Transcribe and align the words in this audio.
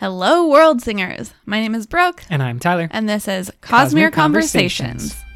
Hello, 0.00 0.48
world 0.48 0.80
singers. 0.80 1.34
My 1.44 1.60
name 1.60 1.74
is 1.74 1.86
Brooke, 1.86 2.22
And 2.30 2.42
I'm 2.42 2.58
Tyler. 2.58 2.88
and 2.90 3.06
this 3.06 3.28
is 3.28 3.50
Cosmere 3.60 4.08
Cosmere 4.08 4.12
Conversations. 4.12 5.12
Conversations. 5.12 5.29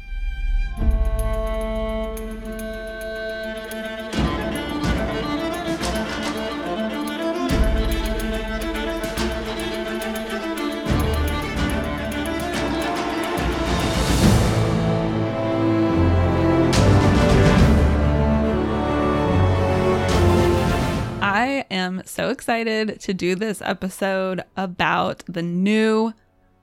Am 21.85 22.01
so 22.05 22.29
excited 22.29 22.99
to 23.01 23.13
do 23.13 23.35
this 23.35 23.61
episode 23.61 24.43
about 24.57 25.23
the 25.27 25.41
new 25.41 26.13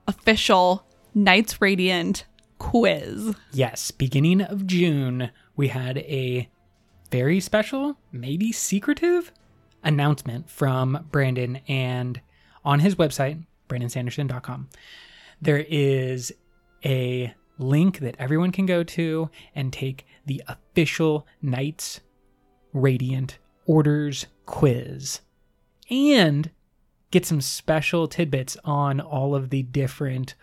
official 0.07 0.85
Knights 1.15 1.61
Radiant 1.61 2.25
quiz. 2.59 3.35
Yes, 3.51 3.91
beginning 3.91 4.41
of 4.41 4.67
June, 4.67 5.31
we 5.55 5.69
had 5.69 5.99
a 5.99 6.49
very 7.09 7.39
special, 7.39 7.97
maybe 8.11 8.51
secretive 8.51 9.31
announcement 9.83 10.49
from 10.49 11.07
Brandon. 11.11 11.61
And 11.67 12.21
on 12.65 12.79
his 12.79 12.95
website, 12.95 13.43
brandonsanderson.com, 13.69 14.69
there 15.41 15.65
is 15.69 16.33
a 16.85 17.33
link 17.57 17.99
that 17.99 18.15
everyone 18.19 18.51
can 18.51 18.65
go 18.65 18.83
to 18.83 19.29
and 19.55 19.71
take 19.71 20.05
the 20.25 20.43
official 20.47 21.25
Knights 21.41 22.01
Radiant 22.73 23.37
Orders 23.65 24.25
quiz 24.45 25.21
and 25.89 26.49
get 27.11 27.25
some 27.25 27.41
special 27.41 28.07
tidbits 28.07 28.57
on 28.63 28.99
all 28.99 29.35
of 29.35 29.49
the 29.49 29.63
different 29.63 30.35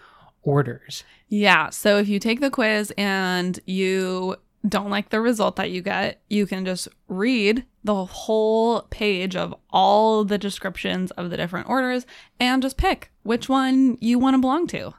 orders. 0.42 1.04
Yeah, 1.28 1.70
so 1.70 1.98
if 1.98 2.08
you 2.08 2.18
take 2.18 2.40
the 2.40 2.50
quiz 2.50 2.92
and 2.96 3.58
you 3.66 4.36
don't 4.68 4.90
like 4.90 5.08
the 5.08 5.20
result 5.20 5.56
that 5.56 5.70
you 5.70 5.80
get, 5.82 6.20
you 6.28 6.46
can 6.46 6.64
just 6.64 6.86
read 7.08 7.64
the 7.82 8.04
whole 8.04 8.82
page 8.90 9.34
of 9.34 9.54
all 9.70 10.22
the 10.24 10.38
descriptions 10.38 11.10
of 11.12 11.30
the 11.30 11.36
different 11.36 11.68
orders 11.68 12.06
and 12.38 12.62
just 12.62 12.76
pick 12.76 13.10
which 13.22 13.48
one 13.48 13.96
you 14.00 14.18
want 14.18 14.34
to 14.34 14.38
belong 14.38 14.66
to. 14.68 14.92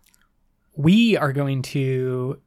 we 0.75 1.15
are 1.17 1.33
going 1.33 1.61
to 1.61 2.39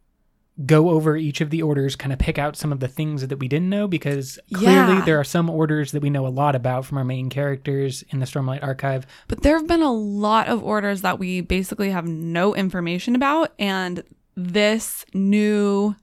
go 0.67 0.91
over 0.91 1.17
each 1.17 1.41
of 1.41 1.51
the 1.51 1.63
orders, 1.63 1.97
kind 1.97 2.13
of 2.13 2.19
pick 2.19 2.39
out 2.39 2.55
some 2.57 2.71
of 2.71 2.79
the 2.79 2.87
things 2.87 3.27
that 3.27 3.39
we 3.39 3.49
didn't 3.49 3.69
know 3.69 3.89
because 3.89 4.39
clearly 4.53 4.95
Yeah. 4.99 5.05
there 5.05 5.19
are 5.19 5.25
some 5.25 5.51
orders 5.51 5.91
that 5.93 6.01
we 6.03 6.11
know 6.11 6.27
a 6.27 6.29
lot 6.29 6.55
about 6.55 6.85
from 6.87 6.97
our 6.99 7.05
main 7.05 7.29
characters 7.29 8.05
in 8.11 8.21
the 8.21 8.27
Stormlight 8.27 8.63
Archive. 8.63 9.05
But 9.27 9.43
there 9.43 9.59
have 9.59 9.67
been 9.67 9.83
a 9.83 9.91
lot 9.93 10.47
of 10.47 10.63
orders 10.63 11.01
that 11.03 11.19
we 11.19 11.41
basically 11.41 11.91
have 11.91 12.07
no 12.07 12.55
information 12.55 13.17
about. 13.17 13.53
And 13.59 14.05
this 14.37 15.05
new 15.13 15.97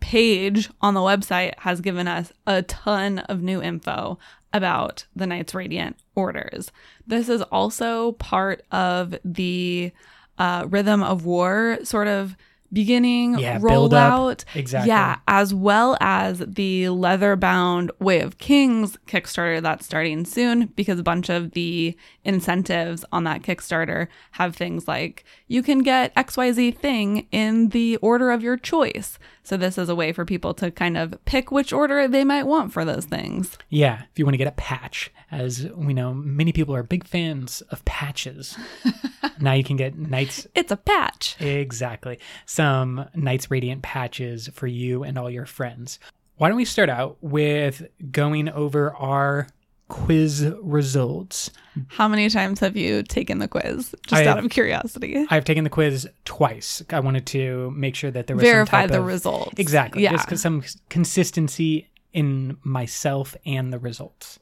page 0.00 0.68
on 0.80 0.94
the 0.94 1.00
website 1.00 1.54
has 1.58 1.80
given 1.80 2.08
us 2.08 2.32
a 2.44 2.62
ton 2.62 3.20
of 3.20 3.40
new 3.40 3.62
info 3.62 4.18
about 4.52 5.06
the 5.14 5.26
Knights 5.28 5.54
Radiant 5.54 5.96
orders. 6.16 6.72
This 7.06 7.28
is 7.28 7.40
also 7.42 8.12
part 8.12 8.62
of 8.72 9.14
the 9.24 9.92
uh, 10.38 10.66
Rhythm 10.68 11.04
of 11.04 11.24
War 11.24 11.78
sort 11.84 12.08
of 12.08 12.36
beginning 12.72 13.38
Yeah, 13.38 13.58
rollout. 13.58 14.44
Exactly. 14.54 14.88
Yeah, 14.88 15.18
as 15.28 15.52
well 15.52 15.96
as 16.00 16.38
the 16.46 16.88
leather 16.88 17.36
bound 17.36 17.90
Way 17.98 18.20
of 18.20 18.38
Kings 18.38 18.96
Kickstarter 19.06 19.60
that's 19.60 19.84
starting 19.84 20.24
soon 20.24 20.66
because 20.74 20.98
a 20.98 21.02
bunch 21.02 21.28
of 21.28 21.52
the 21.52 21.96
incentives 22.24 23.04
on 23.12 23.24
that 23.24 23.42
Kickstarter 23.42 24.08
have 24.32 24.56
things 24.56 24.88
like 24.88 25.24
you 25.48 25.62
can 25.62 25.80
get 25.80 26.14
XYZ 26.14 26.78
thing 26.78 27.26
in 27.30 27.68
the 27.68 27.96
order 27.98 28.30
of 28.30 28.42
your 28.42 28.56
choice. 28.56 29.18
So 29.44 29.56
this 29.56 29.76
is 29.76 29.88
a 29.88 29.94
way 29.94 30.12
for 30.12 30.24
people 30.24 30.54
to 30.54 30.70
kind 30.70 30.96
of 30.96 31.22
pick 31.24 31.50
which 31.50 31.72
order 31.72 32.06
they 32.06 32.24
might 32.24 32.44
want 32.44 32.72
for 32.72 32.84
those 32.84 33.04
things. 33.04 33.58
Yeah, 33.68 34.02
if 34.10 34.18
you 34.18 34.24
want 34.24 34.34
to 34.34 34.38
get 34.38 34.46
a 34.46 34.52
patch, 34.52 35.10
as 35.30 35.66
we 35.74 35.94
know, 35.94 36.14
many 36.14 36.52
people 36.52 36.74
are 36.74 36.82
big 36.82 37.04
fans 37.04 37.60
of 37.70 37.84
patches. 37.84 38.56
now 39.40 39.52
you 39.52 39.64
can 39.64 39.76
get 39.76 39.98
Knights. 39.98 40.46
It's 40.54 40.70
a 40.70 40.76
patch. 40.76 41.36
Exactly. 41.40 42.18
Some 42.46 43.08
Knights 43.14 43.50
Radiant 43.50 43.82
patches 43.82 44.48
for 44.54 44.66
you 44.66 45.02
and 45.02 45.18
all 45.18 45.30
your 45.30 45.46
friends. 45.46 45.98
Why 46.36 46.48
don't 46.48 46.56
we 46.56 46.64
start 46.64 46.88
out 46.88 47.18
with 47.20 47.86
going 48.10 48.48
over 48.48 48.94
our 48.94 49.48
quiz 49.92 50.50
results? 50.62 51.50
How 51.88 52.08
many 52.08 52.30
times 52.30 52.60
have 52.60 52.78
you 52.78 53.02
taken 53.02 53.38
the 53.38 53.46
quiz? 53.46 53.94
Just 54.06 54.22
I- 54.22 54.26
out 54.26 54.38
of 54.38 54.50
curiosity. 54.50 55.26
I've 55.28 55.44
taken 55.44 55.64
the 55.64 55.70
quiz 55.70 56.08
twice. 56.24 56.82
I 56.88 57.00
wanted 57.00 57.26
to 57.26 57.70
make 57.72 57.94
sure 57.94 58.10
that 58.10 58.26
there 58.26 58.34
was 58.34 58.42
Verify 58.42 58.70
some 58.70 58.88
type 58.88 58.90
the 58.90 59.00
of, 59.00 59.06
results. 59.06 59.52
Exactly. 59.58 60.02
Yeah. 60.02 60.12
Just 60.12 60.38
some 60.38 60.64
consistency 60.88 61.90
in 62.14 62.56
myself 62.64 63.36
and 63.44 63.70
the 63.70 63.78
results. 63.78 64.38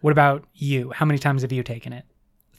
What 0.00 0.10
about 0.10 0.44
you? 0.54 0.90
How 0.90 1.06
many 1.06 1.18
times 1.20 1.42
have 1.42 1.52
you 1.52 1.62
taken 1.62 1.92
it? 1.92 2.04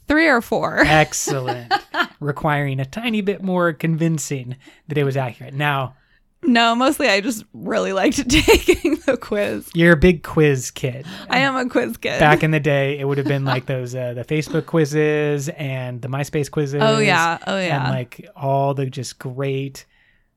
Three 0.08 0.26
or 0.26 0.40
four. 0.40 0.78
Excellent. 0.80 1.72
Requiring 2.20 2.80
a 2.80 2.86
tiny 2.86 3.20
bit 3.20 3.42
more 3.42 3.74
convincing 3.74 4.56
that 4.88 4.96
it 4.96 5.04
was 5.04 5.16
accurate. 5.16 5.52
Now, 5.54 5.94
No, 6.42 6.74
mostly 6.74 7.08
I 7.08 7.20
just 7.20 7.44
really 7.52 7.92
liked 7.92 8.16
taking 8.30 8.96
the 9.06 9.16
quiz. 9.16 9.68
you're 9.74 9.92
a 9.92 9.96
big 9.96 10.22
quiz 10.22 10.70
kid. 10.70 11.06
I 11.28 11.38
am 11.38 11.54
a 11.54 11.68
quiz 11.68 11.96
kid. 11.96 12.18
Back 12.18 12.42
in 12.42 12.50
the 12.50 12.60
day, 12.60 12.98
it 12.98 13.06
would 13.06 13.18
have 13.18 13.26
been 13.26 13.44
like 13.54 13.66
those 13.66 13.94
uh, 13.94 14.14
the 14.14 14.24
Facebook 14.24 14.66
quizzes 14.66 15.48
and 15.50 16.00
the 16.00 16.08
MySpace 16.08 16.50
quizzes. 16.50 16.82
oh 16.82 16.98
yeah, 16.98 17.38
oh 17.46 17.58
yeah. 17.58 17.84
and 17.84 17.94
like 17.94 18.28
all 18.34 18.74
the 18.74 18.86
just 18.86 19.18
great 19.18 19.86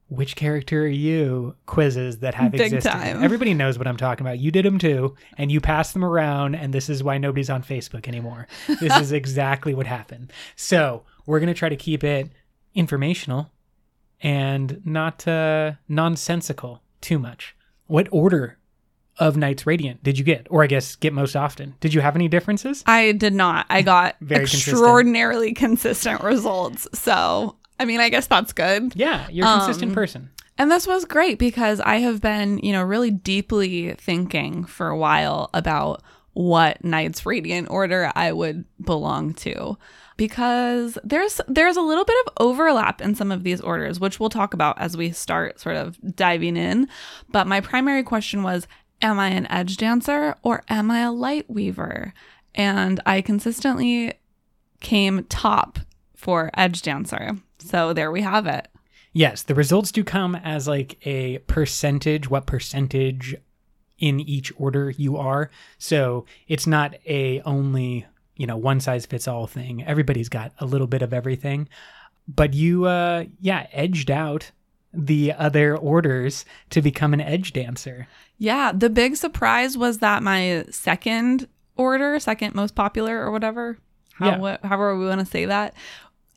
which 0.09 0.35
character 0.35 0.83
are 0.83 0.87
you 0.87 1.55
quizzes 1.65 2.19
that 2.19 2.35
have 2.35 2.51
Big 2.51 2.61
existed. 2.61 2.91
time. 2.91 3.23
Everybody 3.23 3.53
knows 3.53 3.77
what 3.79 3.87
I'm 3.87 3.97
talking 3.97 4.25
about. 4.25 4.37
You 4.37 4.51
did 4.51 4.65
them 4.65 4.77
too, 4.77 5.15
and 5.37 5.51
you 5.51 5.59
passed 5.59 5.93
them 5.93 6.05
around, 6.05 6.53
and 6.55 6.71
this 6.73 6.89
is 6.89 7.01
why 7.03 7.17
nobody's 7.17 7.49
on 7.49 7.63
Facebook 7.63 8.07
anymore. 8.07 8.47
This 8.67 8.95
is 8.99 9.11
exactly 9.13 9.73
what 9.73 9.87
happened. 9.87 10.31
So 10.55 11.03
we're 11.25 11.39
gonna 11.39 11.53
try 11.53 11.69
to 11.69 11.75
keep 11.75 12.03
it 12.03 12.29
informational 12.75 13.51
and 14.23 14.81
not 14.85 15.27
uh, 15.27 15.73
nonsensical 15.89 16.81
too 17.01 17.19
much. 17.19 17.55
What 17.87 18.07
order 18.11 18.57
of 19.19 19.37
Knights 19.37 19.67
Radiant 19.67 20.03
did 20.03 20.17
you 20.17 20.23
get, 20.23 20.47
or 20.49 20.63
I 20.63 20.67
guess 20.67 20.95
get 20.95 21.13
most 21.13 21.35
often? 21.35 21.75
Did 21.81 21.93
you 21.93 22.01
have 22.01 22.15
any 22.15 22.27
differences? 22.27 22.83
I 22.87 23.11
did 23.11 23.33
not. 23.33 23.67
I 23.69 23.81
got 23.83 24.15
Very 24.21 24.41
consistent. 24.45 24.73
extraordinarily 24.77 25.53
consistent. 25.53 26.23
results. 26.23 26.87
So, 26.93 27.57
I 27.79 27.85
mean, 27.85 27.99
I 27.99 28.09
guess 28.09 28.25
that's 28.27 28.53
good. 28.53 28.93
Yeah, 28.95 29.27
you're 29.29 29.45
a 29.45 29.49
consistent 29.59 29.91
Um, 29.91 29.95
person. 29.95 30.29
And 30.57 30.71
this 30.71 30.87
was 30.87 31.05
great 31.05 31.37
because 31.39 31.79
I 31.79 31.97
have 31.97 32.21
been, 32.21 32.59
you 32.59 32.71
know, 32.71 32.83
really 32.83 33.11
deeply 33.11 33.93
thinking 33.93 34.63
for 34.65 34.87
a 34.89 34.97
while 34.97 35.49
about 35.53 36.01
what 36.33 36.83
Knights 36.83 37.25
Radiant 37.25 37.69
Order 37.69 38.11
I 38.15 38.31
would 38.31 38.65
belong 38.83 39.33
to. 39.35 39.77
Because 40.15 40.97
there's 41.03 41.41
there's 41.47 41.77
a 41.77 41.81
little 41.81 42.05
bit 42.05 42.15
of 42.25 42.33
overlap 42.37 43.01
in 43.01 43.15
some 43.15 43.31
of 43.31 43.43
these 43.43 43.61
orders, 43.61 43.99
which 43.99 44.19
we'll 44.19 44.29
talk 44.29 44.53
about 44.53 44.79
as 44.79 44.95
we 44.95 45.11
start 45.11 45.59
sort 45.59 45.75
of 45.75 45.97
diving 46.15 46.55
in. 46.55 46.87
But 47.31 47.47
my 47.47 47.61
primary 47.61 48.03
question 48.03 48.43
was, 48.43 48.67
am 49.01 49.19
I 49.19 49.29
an 49.29 49.51
edge 49.51 49.77
dancer 49.77 50.35
or 50.43 50.63
am 50.69 50.91
I 50.91 50.99
a 50.99 51.11
light 51.11 51.49
weaver? 51.49 52.13
And 52.55 52.99
I 53.05 53.21
consistently 53.21 54.13
came 54.79 55.23
top 55.25 55.79
for 56.15 56.51
edge 56.55 56.81
dancer. 56.81 57.37
So 57.59 57.93
there 57.93 58.11
we 58.11 58.21
have 58.21 58.45
it. 58.45 58.67
Yes, 59.13 59.43
the 59.43 59.55
results 59.55 59.91
do 59.91 60.03
come 60.03 60.35
as 60.35 60.67
like 60.67 61.05
a 61.05 61.39
percentage, 61.39 62.29
what 62.29 62.45
percentage 62.45 63.35
in 63.99 64.19
each 64.19 64.51
order 64.57 64.89
you 64.89 65.17
are. 65.17 65.49
So 65.77 66.25
it's 66.47 66.65
not 66.65 66.95
a 67.07 67.41
only, 67.41 68.05
you 68.35 68.47
know, 68.47 68.57
one 68.57 68.79
size 68.79 69.05
fits 69.05 69.27
all 69.27 69.47
thing. 69.47 69.83
Everybody's 69.83 70.29
got 70.29 70.51
a 70.59 70.65
little 70.65 70.87
bit 70.87 71.01
of 71.01 71.13
everything. 71.13 71.67
But 72.27 72.53
you 72.53 72.85
uh 72.85 73.25
yeah, 73.39 73.67
edged 73.71 74.09
out 74.09 74.51
the 74.93 75.33
other 75.33 75.75
orders 75.75 76.45
to 76.69 76.81
become 76.81 77.13
an 77.13 77.21
edge 77.21 77.51
dancer. 77.53 78.07
Yeah, 78.37 78.71
the 78.73 78.89
big 78.89 79.15
surprise 79.15 79.77
was 79.77 79.99
that 79.99 80.21
my 80.23 80.65
second 80.69 81.47
order, 81.75 82.19
second 82.19 82.53
most 82.55 82.75
popular 82.75 83.19
or 83.19 83.31
whatever, 83.31 83.77
how, 84.13 84.45
Yeah. 84.45 84.57
however 84.63 84.97
we 84.97 85.07
want 85.07 85.19
to 85.19 85.25
say 85.25 85.45
that, 85.45 85.73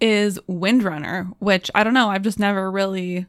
is 0.00 0.38
Windrunner, 0.48 1.30
which 1.38 1.70
I 1.74 1.84
don't 1.84 1.94
know, 1.94 2.08
I've 2.08 2.22
just 2.22 2.38
never 2.38 2.70
really 2.70 3.26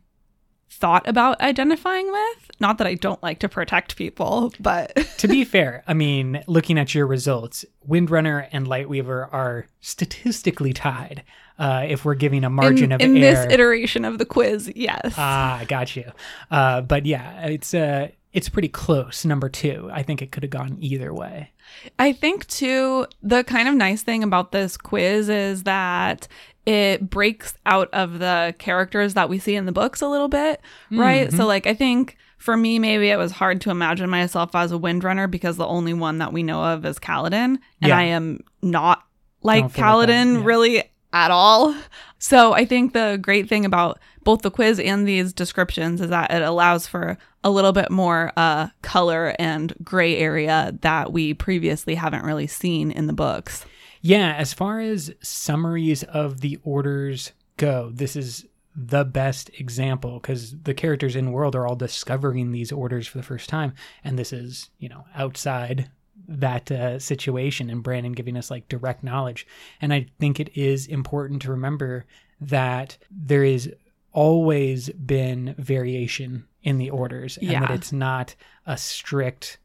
thought 0.70 1.08
about 1.08 1.40
identifying 1.42 2.12
with. 2.12 2.52
Not 2.60 2.78
that 2.78 2.88
I 2.88 2.96
don't 2.96 3.22
like 3.22 3.40
to 3.40 3.50
protect 3.50 3.96
people, 3.96 4.54
but 4.60 4.96
to 5.18 5.28
be 5.28 5.44
fair, 5.46 5.84
I 5.88 5.94
mean, 5.94 6.44
looking 6.48 6.78
at 6.78 6.94
your 6.94 7.08
results, 7.08 7.66
Windrunner 7.88 8.48
and 8.52 8.68
Lightweaver 8.68 9.32
are 9.32 9.68
statistically 9.82 10.74
tied. 10.74 11.24
Uh, 11.60 11.86
if 11.88 12.06
we're 12.06 12.14
giving 12.14 12.44
a 12.44 12.50
margin 12.52 12.86
in, 12.86 12.92
of 12.92 13.02
in 13.02 13.18
error. 13.18 13.46
this 13.46 13.52
iteration 13.52 14.06
of 14.06 14.20
the 14.20 14.26
quiz, 14.26 14.72
yes. 14.76 15.16
Ah, 15.18 15.64
got 15.68 15.96
you. 15.96 16.12
Uh, 16.52 16.82
but 16.82 17.08
yeah, 17.08 17.48
it's 17.48 17.74
uh, 17.74 18.10
it's 18.32 18.50
pretty 18.50 18.68
close, 18.68 19.26
number 19.26 19.50
two. 19.50 19.90
I 19.92 20.04
think 20.04 20.22
it 20.22 20.32
could 20.32 20.44
have 20.44 20.52
gone 20.52 20.78
either 20.80 21.12
way. 21.12 21.52
I 21.98 22.14
think 22.14 22.46
too, 22.46 23.08
the 23.24 23.44
kind 23.44 23.68
of 23.68 23.74
nice 23.74 24.04
thing 24.04 24.22
about 24.22 24.52
this 24.52 24.78
quiz 24.78 25.30
is 25.30 25.64
that 25.64 26.28
it 26.68 27.10
breaks 27.10 27.54
out 27.66 27.90
of 27.94 28.20
the 28.20 28.54
characters 28.60 29.14
that 29.14 29.30
we 29.30 29.40
see 29.40 29.56
in 29.56 29.66
the 29.66 29.72
books 29.72 30.02
a 30.02 30.08
little 30.08 30.28
bit, 30.28 30.60
right? 30.92 31.30
Mm-hmm. 31.30 31.38
So, 31.38 31.48
like, 31.48 31.66
I 31.66 31.74
think 31.74 32.18
for 32.38 32.58
me, 32.58 32.78
maybe 32.78 33.08
it 33.08 33.18
was 33.18 33.32
hard 33.32 33.62
to 33.62 33.70
imagine 33.70 34.10
myself 34.10 34.54
as 34.54 34.74
a 34.74 34.78
Windrunner 34.78 35.32
because 35.32 35.56
the 35.56 35.66
only 35.66 35.94
one 35.94 36.18
that 36.18 36.34
we 36.34 36.44
know 36.44 36.62
of 36.62 36.86
is 36.86 37.00
Kaladin, 37.00 37.34
and 37.34 37.60
Yeah. 37.80 37.98
I 37.98 38.04
am 38.04 38.42
not 38.62 39.02
like 39.44 39.72
Kaladin 39.74 40.40
yeah. 40.40 40.42
really 40.44 40.84
at 41.14 41.32
all. 41.32 41.74
So, 42.20 42.52
I 42.52 42.66
think 42.66 42.92
the 42.92 43.18
great 43.22 43.48
thing 43.48 43.64
about 43.64 44.00
both 44.26 44.42
the 44.42 44.52
quiz 44.52 44.78
and 44.78 45.08
these 45.08 45.32
descriptions 45.32 46.02
is 46.02 46.10
that 46.10 46.32
it 46.32 46.42
allows 46.42 46.86
for 46.86 47.18
a 47.46 47.50
little 47.50 47.72
bit 47.72 47.90
more 47.90 48.34
uh, 48.36 48.68
color 48.82 49.34
and 49.40 49.74
gray 49.86 50.18
area 50.18 50.78
that 50.82 51.14
we 51.14 51.34
previously 51.34 51.96
haven't 51.96 52.26
really 52.26 52.48
seen 52.48 52.92
in 52.92 53.08
the 53.08 53.14
books. 53.14 53.66
Yeah, 54.08 54.36
as 54.38 54.54
far 54.54 54.80
as 54.80 55.14
summaries 55.22 56.04
of 56.04 56.40
the 56.40 56.58
orders 56.64 57.34
go, 57.58 57.92
this 57.94 58.16
is 58.16 58.48
the 58.74 59.04
best 59.04 59.50
example 59.60 60.22
because 60.22 60.56
the 60.62 60.74
characters 60.74 61.18
in 61.18 61.34
world 61.34 61.58
are 61.58 61.68
all 61.68 61.76
discovering 61.76 62.54
these 62.54 62.72
orders 62.72 63.06
for 63.06 63.18
the 63.18 63.24
first 63.24 63.50
time, 63.50 63.74
and 64.06 64.18
this 64.18 64.32
is 64.32 64.70
you 64.80 64.88
know 64.88 65.04
outside 65.14 65.92
that 66.26 66.72
uh, 66.72 67.00
situation, 67.00 67.70
and 67.70 67.84
Brandon 67.84 68.14
giving 68.14 68.38
us 68.38 68.50
like 68.50 68.70
direct 68.70 69.04
knowledge. 69.04 69.46
And 69.82 69.92
I 69.92 70.06
think 70.22 70.40
it 70.40 70.56
is 70.56 70.88
important 70.88 71.42
to 71.42 71.52
remember 71.52 72.06
that 72.40 72.98
there 73.12 73.44
is 73.44 73.70
always 74.14 74.90
been 74.92 75.54
variation 75.58 76.48
in 76.64 76.78
the 76.78 76.92
orders, 76.92 77.36
and 77.40 77.50
that 77.50 77.72
it's 77.72 77.92
not 77.92 78.36
a 78.66 78.78
strict 78.78 79.58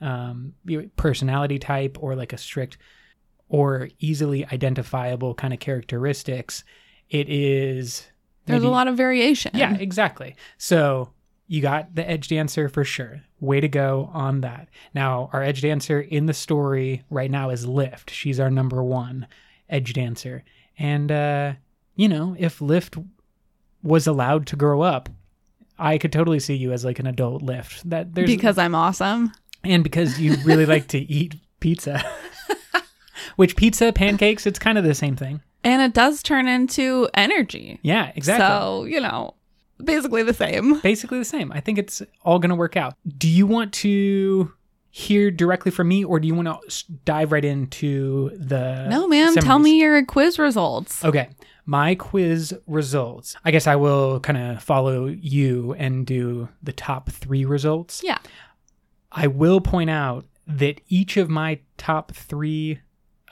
um, 0.00 0.54
personality 0.96 1.60
type 1.60 1.98
or 2.00 2.16
like 2.16 2.32
a 2.32 2.38
strict 2.38 2.78
or 3.48 3.88
easily 3.98 4.44
identifiable 4.46 5.34
kind 5.34 5.52
of 5.54 5.60
characteristics. 5.60 6.64
It 7.10 7.28
is 7.28 8.06
There's 8.46 8.64
a 8.64 8.68
lot 8.68 8.88
of 8.88 8.96
variation. 8.96 9.52
yeah, 9.54 9.76
exactly. 9.76 10.36
So 10.58 11.10
you 11.46 11.62
got 11.62 11.94
the 11.94 12.08
edge 12.08 12.28
dancer 12.28 12.68
for 12.68 12.84
sure. 12.84 13.22
Way 13.38 13.60
to 13.60 13.68
go 13.68 14.10
on 14.12 14.40
that. 14.40 14.68
Now, 14.94 15.30
our 15.32 15.42
edge 15.42 15.60
dancer 15.62 16.00
in 16.00 16.26
the 16.26 16.34
story 16.34 17.04
right 17.10 17.30
now 17.30 17.50
is 17.50 17.66
Lift. 17.66 18.10
She's 18.10 18.40
our 18.40 18.50
number 18.50 18.82
one 18.82 19.26
edge 19.68 19.92
dancer. 19.92 20.42
And, 20.78 21.12
uh, 21.12 21.52
you 21.94 22.08
know, 22.08 22.34
if 22.38 22.60
Lift 22.60 22.96
was 23.82 24.06
allowed 24.06 24.46
to 24.48 24.56
grow 24.56 24.82
up, 24.82 25.08
I 25.78 25.98
could 25.98 26.12
totally 26.12 26.40
see 26.40 26.54
you 26.54 26.72
as 26.72 26.84
like 26.84 26.98
an 26.98 27.06
adult 27.06 27.42
Lift. 27.42 27.88
That 27.88 28.14
there's 28.14 28.26
because 28.26 28.58
I'm 28.58 28.74
awesome. 28.74 29.32
and 29.62 29.84
because 29.84 30.18
you 30.18 30.36
really 30.44 30.66
like 30.66 30.88
to 30.88 30.98
eat 30.98 31.36
pizza. 31.60 32.02
Which 33.36 33.56
pizza, 33.56 33.92
pancakes, 33.92 34.46
it's 34.46 34.58
kind 34.58 34.78
of 34.78 34.84
the 34.84 34.94
same 34.94 35.16
thing. 35.16 35.40
And 35.62 35.82
it 35.82 35.94
does 35.94 36.22
turn 36.22 36.48
into 36.48 37.08
energy. 37.14 37.78
Yeah, 37.82 38.12
exactly. 38.14 38.46
So, 38.46 38.84
you 38.84 39.00
know, 39.00 39.34
basically 39.82 40.22
the 40.22 40.34
same. 40.34 40.80
basically 40.82 41.18
the 41.18 41.24
same. 41.24 41.52
I 41.52 41.60
think 41.60 41.78
it's 41.78 42.02
all 42.22 42.38
going 42.38 42.50
to 42.50 42.56
work 42.56 42.76
out. 42.76 42.94
Do 43.18 43.28
you 43.28 43.46
want 43.46 43.72
to 43.74 44.52
hear 44.90 45.30
directly 45.30 45.70
from 45.70 45.88
me 45.88 46.02
or 46.04 46.18
do 46.18 46.26
you 46.26 46.34
want 46.34 46.48
to 46.48 46.92
dive 47.04 47.30
right 47.30 47.44
into 47.44 48.30
the 48.34 48.86
No, 48.88 49.06
man, 49.06 49.34
tell 49.34 49.58
me 49.58 49.78
your 49.78 50.02
quiz 50.06 50.38
results. 50.38 51.04
Okay. 51.04 51.28
My 51.66 51.94
quiz 51.96 52.54
results. 52.66 53.36
I 53.44 53.50
guess 53.50 53.66
I 53.66 53.76
will 53.76 54.20
kind 54.20 54.38
of 54.38 54.62
follow 54.62 55.06
you 55.06 55.74
and 55.74 56.06
do 56.06 56.48
the 56.62 56.72
top 56.72 57.10
3 57.10 57.44
results. 57.44 58.02
Yeah. 58.02 58.16
I 59.12 59.26
will 59.26 59.60
point 59.60 59.90
out 59.90 60.24
that 60.46 60.80
each 60.88 61.18
of 61.18 61.28
my 61.28 61.58
top 61.76 62.12
3 62.14 62.80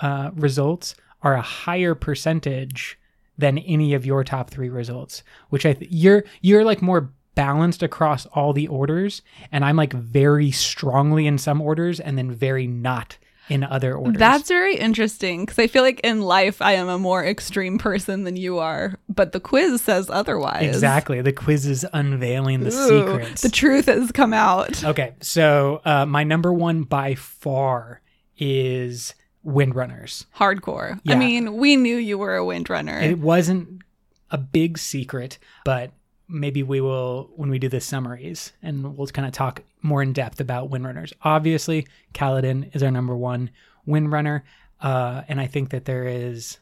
uh, 0.01 0.31
results 0.35 0.95
are 1.23 1.35
a 1.35 1.43
higher 1.43 1.95
percentage 1.95 2.99
than 3.37 3.59
any 3.59 3.95
of 3.95 4.07
your 4.07 4.23
top 4.25 4.51
3 4.51 4.69
results, 4.69 5.23
which 5.49 5.67
I 5.67 5.73
th- 5.73 5.91
you're 5.91 6.25
you're 6.41 6.65
like 6.65 6.83
more 6.83 7.11
balanced 7.35 7.83
across 7.83 8.27
all 8.27 8.53
the 8.53 8.69
orders 8.69 9.21
and 9.51 9.65
I'm 9.65 9.75
like 9.77 9.93
very 9.93 10.53
strongly 10.53 11.27
in 11.27 11.37
some 11.37 11.61
orders 11.61 11.99
and 11.99 12.17
then 12.17 12.31
very 12.31 12.69
not 12.69 13.19
in 13.49 13.65
other 13.65 13.97
orders. 13.97 14.19
That's 14.19 14.49
very 14.49 14.77
interesting 14.77 15.45
because 15.45 15.59
I 15.59 15.67
feel 15.67 15.83
like 15.83 16.01
in 16.01 16.23
life 16.23 16.63
I 16.63 16.73
am 16.75 16.89
a 16.89 16.99
more 16.99 17.25
extreme 17.25 17.77
person 17.79 18.25
than 18.25 18.37
you 18.37 18.59
are, 18.59 18.95
but 19.09 19.33
the 19.33 19.41
quiz 19.41 19.83
says 19.83 20.09
otherwise. 20.09 20.63
Exactly. 20.63 21.21
The 21.21 21.33
quiz 21.33 21.67
is 21.67 21.85
unveiling 21.93 22.61
the 22.61 22.69
Ooh, 22.73 23.09
secrets. 23.11 23.43
The 23.43 23.51
truth 23.51 23.87
has 23.87 24.13
come 24.13 24.33
out. 24.33 24.83
okay, 24.85 25.15
so 25.21 25.83
uh, 25.85 26.07
my 26.07 26.23
number 26.25 26.53
one 26.53 26.85
by 26.85 27.17
far 27.17 28.01
is 28.39 29.15
Windrunners. 29.45 30.27
Hardcore. 30.37 31.01
Yeah. 31.05 31.15
I 31.15 31.19
mean, 31.19 31.57
we 31.57 31.77
knew 31.77 31.97
you 31.97 32.19
were 32.19 32.37
a 32.37 32.41
windrunner. 32.41 33.03
It 33.03 33.19
wasn't 33.19 33.83
a 34.31 34.39
big 34.39 34.79
secret, 34.79 35.39
but 35.65 35.93
maybe 36.29 36.63
we 36.63 36.81
will 36.81 37.31
when 37.37 37.51
we 37.51 37.59
do 37.59 37.69
the 37.69 37.81
summaries 37.81 38.53
and 38.63 38.97
we'll 38.97 39.07
kind 39.09 39.27
of 39.27 39.33
talk 39.33 39.63
more 39.83 40.03
in 40.03 40.13
depth 40.13 40.41
about 40.41 40.71
Windrunners. 40.71 41.13
Obviously, 41.23 41.87
Kaladin 42.15 42.75
is 42.75 42.83
our 42.83 42.91
number 42.91 43.15
one 43.17 43.51
Windrunner, 43.87 44.43
uh, 44.81 45.23
and 45.29 45.41
I 45.41 45.47
think 45.47 45.71
that 45.71 45.85
there 45.85 46.07
is 46.07 46.59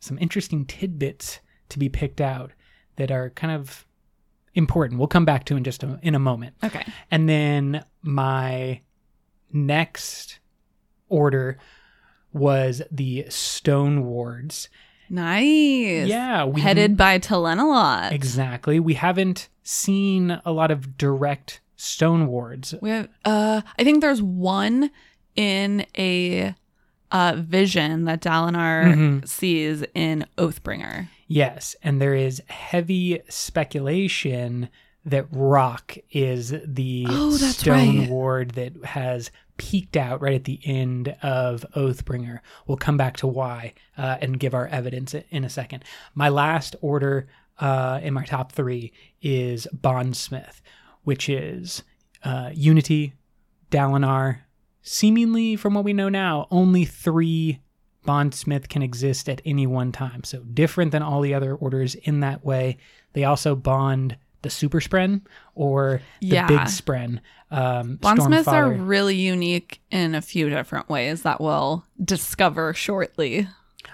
some 0.00 0.18
interesting 0.18 0.64
tidbits 0.64 1.40
to 1.68 1.78
be 1.78 1.88
picked 1.88 2.20
out 2.20 2.52
that 2.96 3.10
are 3.10 3.30
kind 3.30 3.52
of 3.52 3.86
important. 4.54 4.98
We'll 4.98 5.08
come 5.08 5.24
back 5.24 5.44
to 5.44 5.56
in 5.56 5.64
just 5.64 5.82
a, 5.82 5.98
in 6.02 6.14
a 6.14 6.18
moment. 6.18 6.56
okay. 6.64 6.84
And 7.10 7.28
then 7.28 7.84
my 8.02 8.80
next 9.52 10.40
order 11.08 11.58
was 12.32 12.82
the 12.90 13.26
Stone 13.28 14.04
Wards. 14.04 14.68
Nice. 15.10 16.06
Yeah, 16.06 16.44
we 16.44 16.60
Headed 16.60 16.96
by 16.96 17.18
Talenelat. 17.18 18.12
exactly. 18.12 18.78
We 18.78 18.94
haven't 18.94 19.48
seen 19.62 20.40
a 20.44 20.52
lot 20.52 20.70
of 20.70 20.98
direct 20.98 21.60
Stone 21.76 22.26
Wards. 22.26 22.74
We 22.82 22.90
have, 22.90 23.08
uh, 23.24 23.62
I 23.78 23.84
think 23.84 24.00
there's 24.00 24.20
one 24.22 24.90
in 25.36 25.86
a 25.96 26.54
uh, 27.10 27.36
vision 27.38 28.04
that 28.04 28.20
Dalinar 28.20 28.84
Mhm. 28.94 29.26
sees 29.26 29.82
in 29.94 30.26
Oathbringer. 30.36 31.08
Yes, 31.26 31.74
and 31.82 32.02
there 32.02 32.14
is 32.14 32.42
heavy 32.48 33.20
speculation 33.30 34.68
that 35.06 35.26
Rock 35.30 35.96
is 36.10 36.54
the 36.66 37.06
Oh, 37.08 37.30
Stone 37.30 37.98
right. 38.00 38.08
Ward 38.10 38.50
that 38.52 38.84
has 38.84 39.30
peeked 39.58 39.96
out 39.96 40.22
right 40.22 40.34
at 40.34 40.44
the 40.44 40.60
end 40.64 41.14
of 41.22 41.66
Oathbringer. 41.76 42.40
We'll 42.66 42.78
come 42.78 42.96
back 42.96 43.18
to 43.18 43.26
why 43.26 43.74
uh, 43.98 44.16
and 44.20 44.40
give 44.40 44.54
our 44.54 44.66
evidence 44.68 45.14
in 45.14 45.44
a 45.44 45.50
second. 45.50 45.84
My 46.14 46.30
last 46.30 46.74
order 46.80 47.28
uh, 47.60 48.00
in 48.02 48.14
my 48.14 48.24
top 48.24 48.52
three 48.52 48.92
is 49.20 49.66
Bondsmith, 49.72 50.62
which 51.02 51.28
is 51.28 51.82
uh, 52.24 52.50
Unity, 52.54 53.14
Dalinar. 53.70 54.40
Seemingly, 54.80 55.56
from 55.56 55.74
what 55.74 55.84
we 55.84 55.92
know 55.92 56.08
now, 56.08 56.46
only 56.50 56.84
three 56.84 57.60
Bondsmith 58.06 58.68
can 58.68 58.82
exist 58.82 59.28
at 59.28 59.42
any 59.44 59.66
one 59.66 59.92
time. 59.92 60.24
So 60.24 60.40
different 60.40 60.92
than 60.92 61.02
all 61.02 61.20
the 61.20 61.34
other 61.34 61.54
orders 61.54 61.94
in 61.94 62.20
that 62.20 62.44
way. 62.44 62.78
They 63.12 63.24
also 63.24 63.54
bond 63.54 64.16
the 64.42 64.50
Super 64.50 64.80
Spren 64.80 65.22
or 65.54 66.00
the 66.20 66.26
Yeah. 66.26 66.46
Big 66.46 66.58
Spren. 66.60 67.20
Um, 67.50 67.96
Bondsmiths 67.96 68.46
are 68.48 68.70
really 68.70 69.16
unique 69.16 69.80
in 69.90 70.14
a 70.14 70.20
few 70.20 70.50
different 70.50 70.88
ways 70.88 71.22
that 71.22 71.40
we'll 71.40 71.84
discover 72.02 72.74
shortly. 72.74 73.48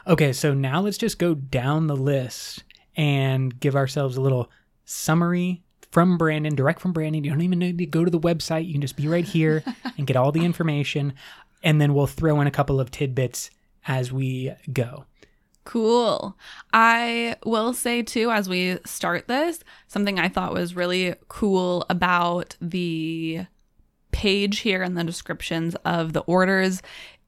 Okay, 0.06 0.32
so 0.32 0.52
now 0.54 0.80
let's 0.80 0.98
just 0.98 1.18
go 1.18 1.34
down 1.34 1.86
the 1.86 1.96
list 1.96 2.64
and 2.96 3.58
give 3.58 3.76
ourselves 3.76 4.16
a 4.16 4.20
little 4.20 4.50
summary 4.84 5.62
from 5.90 6.18
Brandon, 6.18 6.54
direct 6.54 6.80
from 6.80 6.92
Brandon. 6.92 7.22
You 7.22 7.30
don't 7.30 7.40
even 7.42 7.60
need 7.60 7.78
to 7.78 7.86
go 7.86 8.04
to 8.04 8.10
the 8.10 8.18
website. 8.20 8.66
You 8.66 8.72
can 8.72 8.80
just 8.80 8.96
be 8.96 9.06
right 9.08 9.24
here 9.24 9.62
and 9.96 10.06
get 10.06 10.16
all 10.16 10.32
the 10.32 10.44
information. 10.44 11.14
And 11.62 11.80
then 11.80 11.94
we'll 11.94 12.06
throw 12.08 12.40
in 12.40 12.46
a 12.46 12.50
couple 12.50 12.80
of 12.80 12.90
tidbits 12.90 13.50
as 13.86 14.12
we 14.12 14.52
go. 14.72 15.04
Cool. 15.64 16.36
I 16.72 17.36
will 17.44 17.72
say 17.72 18.02
too, 18.02 18.30
as 18.30 18.48
we 18.48 18.78
start 18.84 19.28
this, 19.28 19.60
something 19.88 20.18
I 20.18 20.28
thought 20.28 20.52
was 20.52 20.76
really 20.76 21.14
cool 21.28 21.86
about 21.88 22.56
the 22.60 23.46
page 24.12 24.58
here 24.58 24.82
in 24.82 24.94
the 24.94 25.04
descriptions 25.04 25.74
of 25.84 26.12
the 26.12 26.20
orders 26.20 26.82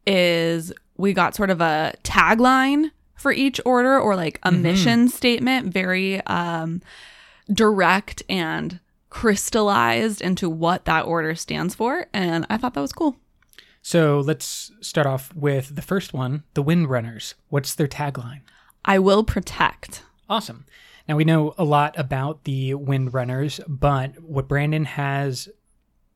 is 0.06 0.72
we 0.96 1.12
got 1.12 1.34
sort 1.34 1.50
of 1.50 1.60
a 1.60 1.94
tagline 2.04 2.90
for 3.14 3.32
each 3.32 3.60
order 3.64 3.98
or 3.98 4.14
like 4.14 4.38
a 4.42 4.52
mission 4.52 5.08
statement, 5.08 5.72
very 5.72 6.20
um, 6.26 6.82
direct 7.52 8.22
and 8.28 8.78
crystallized 9.08 10.20
into 10.20 10.50
what 10.50 10.84
that 10.84 11.06
order 11.06 11.34
stands 11.34 11.74
for. 11.74 12.06
And 12.12 12.46
I 12.50 12.58
thought 12.58 12.74
that 12.74 12.80
was 12.80 12.92
cool. 12.92 13.16
So 13.86 14.18
let's 14.18 14.72
start 14.80 15.06
off 15.06 15.32
with 15.36 15.76
the 15.76 15.80
first 15.80 16.12
one 16.12 16.42
the 16.54 16.64
Windrunners. 16.64 17.34
What's 17.50 17.72
their 17.72 17.86
tagline? 17.86 18.40
I 18.84 18.98
will 18.98 19.22
protect. 19.22 20.02
Awesome. 20.28 20.66
Now 21.08 21.14
we 21.14 21.22
know 21.22 21.54
a 21.56 21.62
lot 21.62 21.96
about 21.96 22.42
the 22.42 22.74
Windrunners, 22.74 23.60
but 23.68 24.20
what 24.20 24.48
Brandon 24.48 24.86
has 24.86 25.48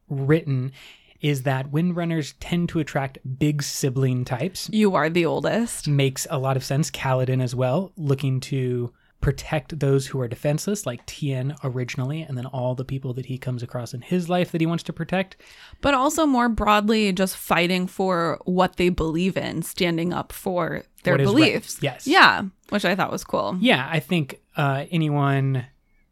written 0.08 0.72
is 1.20 1.44
that 1.44 1.70
Windrunners 1.70 2.34
tend 2.40 2.70
to 2.70 2.80
attract 2.80 3.18
big 3.38 3.62
sibling 3.62 4.24
types. 4.24 4.68
You 4.72 4.96
are 4.96 5.08
the 5.08 5.26
oldest. 5.26 5.86
Makes 5.86 6.26
a 6.28 6.38
lot 6.38 6.56
of 6.56 6.64
sense. 6.64 6.90
Kaladin 6.90 7.40
as 7.40 7.54
well, 7.54 7.92
looking 7.96 8.40
to 8.40 8.92
protect 9.20 9.78
those 9.80 10.06
who 10.06 10.20
are 10.20 10.28
defenseless, 10.28 10.86
like 10.86 11.04
Tien 11.06 11.54
originally, 11.62 12.22
and 12.22 12.38
then 12.38 12.46
all 12.46 12.74
the 12.74 12.84
people 12.84 13.12
that 13.14 13.26
he 13.26 13.36
comes 13.36 13.62
across 13.62 13.92
in 13.92 14.00
his 14.00 14.28
life 14.28 14.50
that 14.52 14.60
he 14.60 14.66
wants 14.66 14.82
to 14.84 14.92
protect. 14.92 15.36
But 15.80 15.94
also 15.94 16.24
more 16.26 16.48
broadly, 16.48 17.12
just 17.12 17.36
fighting 17.36 17.86
for 17.86 18.40
what 18.44 18.76
they 18.76 18.88
believe 18.88 19.36
in, 19.36 19.62
standing 19.62 20.12
up 20.12 20.32
for 20.32 20.84
their 21.02 21.14
What 21.14 21.20
is 21.20 21.26
right. 21.28 21.34
beliefs. 21.34 21.78
Yes. 21.82 22.06
Yeah, 22.06 22.44
which 22.70 22.84
I 22.84 22.94
thought 22.94 23.12
was 23.12 23.24
cool. 23.24 23.56
Yeah, 23.60 23.88
I 23.90 24.00
think 24.00 24.40
uh, 24.56 24.86
anyone 24.90 25.66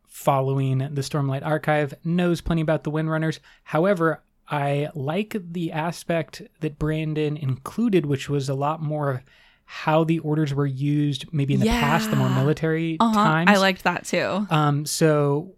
following 0.07 0.79
the 0.79 1.03
Stormlight 1.03 1.47
Archive 1.47 1.95
knows 2.05 2.41
plenty 2.41 2.61
about 2.61 2.85
the 2.85 2.91
Windrunners. 2.91 3.39
However, 3.63 4.23
I 4.51 4.89
like 4.95 5.37
the 5.53 5.73
aspect 5.73 6.43
that 6.61 6.79
Brandon 6.79 7.37
included, 7.37 8.07
which 8.07 8.29
was 8.29 8.49
a 8.49 8.55
lot 8.55 8.83
more 8.83 9.23
how 9.71 10.03
the 10.03 10.19
orders 10.21 10.55
were 10.55 10.67
used, 10.67 11.31
maybe 11.31 11.53
in 11.53 11.61
the 11.61 11.67
past, 11.67 12.09
the 12.11 12.17
more 12.17 12.31
military 12.31 12.97
Uh-huh. 13.01 13.13
times. 13.23 13.51
I 13.51 13.57
liked 13.59 13.85
that 13.85 14.07
too. 14.07 14.47
Um, 14.49 14.87
so 14.87 15.53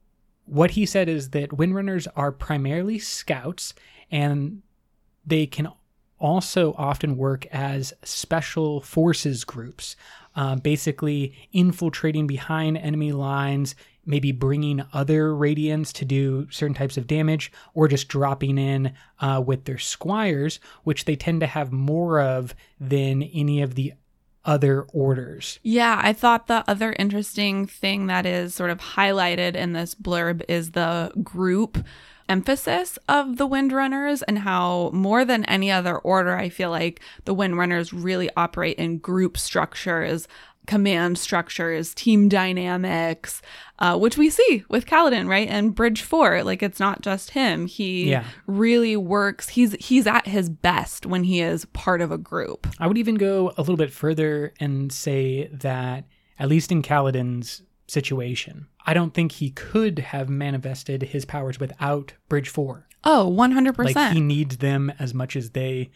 what 0.47 0.73
he 0.73 0.85
said 0.85 1.09
is 1.09 1.31
that 1.31 1.51
windrunners 1.53 2.09
are 2.17 2.33
primarily 2.33 2.99
scouts 2.99 3.73
and 4.11 4.63
they 5.25 5.47
can 5.47 5.69
also 6.19 6.75
often 6.77 7.17
work 7.17 7.47
as 7.53 7.95
special 8.03 8.81
forces 8.81 9.45
groups, 9.45 9.95
um, 10.35 10.59
basically 10.59 11.33
infiltrating 11.53 12.27
behind 12.27 12.77
enemy 12.79 13.13
lines, 13.13 13.77
maybe 14.05 14.33
bringing 14.33 14.83
other 14.93 15.31
radiants 15.31 15.93
to 15.93 16.05
do 16.05 16.49
certain 16.51 16.75
types 16.75 16.97
of 16.97 17.07
damage, 17.07 17.53
or 17.75 17.87
just 17.87 18.09
dropping 18.09 18.59
in 18.59 18.93
uh, 19.21 19.41
with 19.47 19.65
their 19.67 19.79
squires, 19.79 20.59
which 20.83 21.05
they 21.05 21.15
tend 21.15 21.39
to 21.41 21.47
have 21.47 21.71
more 21.73 22.21
of 22.21 22.55
than 22.81 23.23
any 23.23 23.63
of 23.63 23.77
the 23.77 23.93
other 24.45 24.83
orders. 24.93 25.59
Yeah, 25.63 26.01
I 26.03 26.13
thought 26.13 26.47
the 26.47 26.65
other 26.69 26.95
interesting 26.99 27.67
thing 27.67 28.07
that 28.07 28.27
is 28.27 28.55
sort 28.55 28.71
of 28.71 28.79
highlighted 28.79 29.55
in 29.55 29.73
this 29.73 29.95
blurb 29.95 30.43
is 30.49 30.73
the 30.73 31.13
group 31.23 31.85
emphasis 32.31 32.97
of 33.09 33.39
the 33.39 33.47
Windrunners 33.47 34.23
and 34.29 34.39
how 34.39 34.91
more 34.93 35.25
than 35.25 35.45
any 35.47 35.71
other 35.71 35.99
order, 35.99 36.37
I 36.37 36.49
feel 36.49 36.71
like 36.71 37.01
the 37.25 37.35
Windrunners 37.35 37.93
really 37.93 38.31
operate 38.37 38.79
in 38.79 38.99
group 38.99 39.37
structures, 39.37 40.29
command 40.71 41.19
structures, 41.19 41.93
team 41.95 42.29
dynamics, 42.29 43.43
uh, 43.81 43.99
which 43.99 44.17
we 44.17 44.31
see 44.31 44.63
with 44.69 44.87
Kaladin, 44.87 45.27
right? 45.27 45.49
And 45.49 45.75
Bridge 45.75 46.03
Four, 46.03 46.45
like 46.45 46.63
it's 46.63 46.79
not 46.79 47.03
just 47.03 47.31
him. 47.31 47.67
He 47.67 48.11
Yeah. 48.11 48.25
really 48.47 48.97
works. 48.97 49.49
He's 49.49 49.73
he's 49.81 50.07
at 50.07 50.29
his 50.29 50.49
best 50.49 51.07
when 51.07 51.25
he 51.25 51.41
is 51.41 51.65
part 51.67 52.01
of 52.01 52.13
a 52.13 52.19
group. 52.19 52.69
I 52.79 52.87
would 52.87 52.99
even 52.99 53.17
go 53.17 53.53
a 53.57 53.63
little 53.63 53.77
bit 53.77 53.93
further 53.93 54.53
and 54.61 54.93
say 54.93 55.49
that, 55.53 56.05
at 56.39 56.49
least 56.49 56.71
in 56.71 56.83
Kaladin's 56.83 57.63
situation, 57.89 58.69
I 58.87 58.95
don't 58.95 59.13
think 59.13 59.33
he 59.33 59.51
could 59.51 59.99
have 59.99 60.29
manifested 60.29 61.03
his 61.03 61.25
powers 61.25 61.59
without 61.59 62.13
Bridge 62.29 62.49
4. 62.49 62.87
Oh, 63.03 63.29
100%. 63.29 63.97
Like, 63.97 64.13
he 64.13 64.21
needs 64.21 64.59
them 64.59 64.93
as 65.01 65.13
much 65.15 65.35
as 65.35 65.51
they 65.51 65.91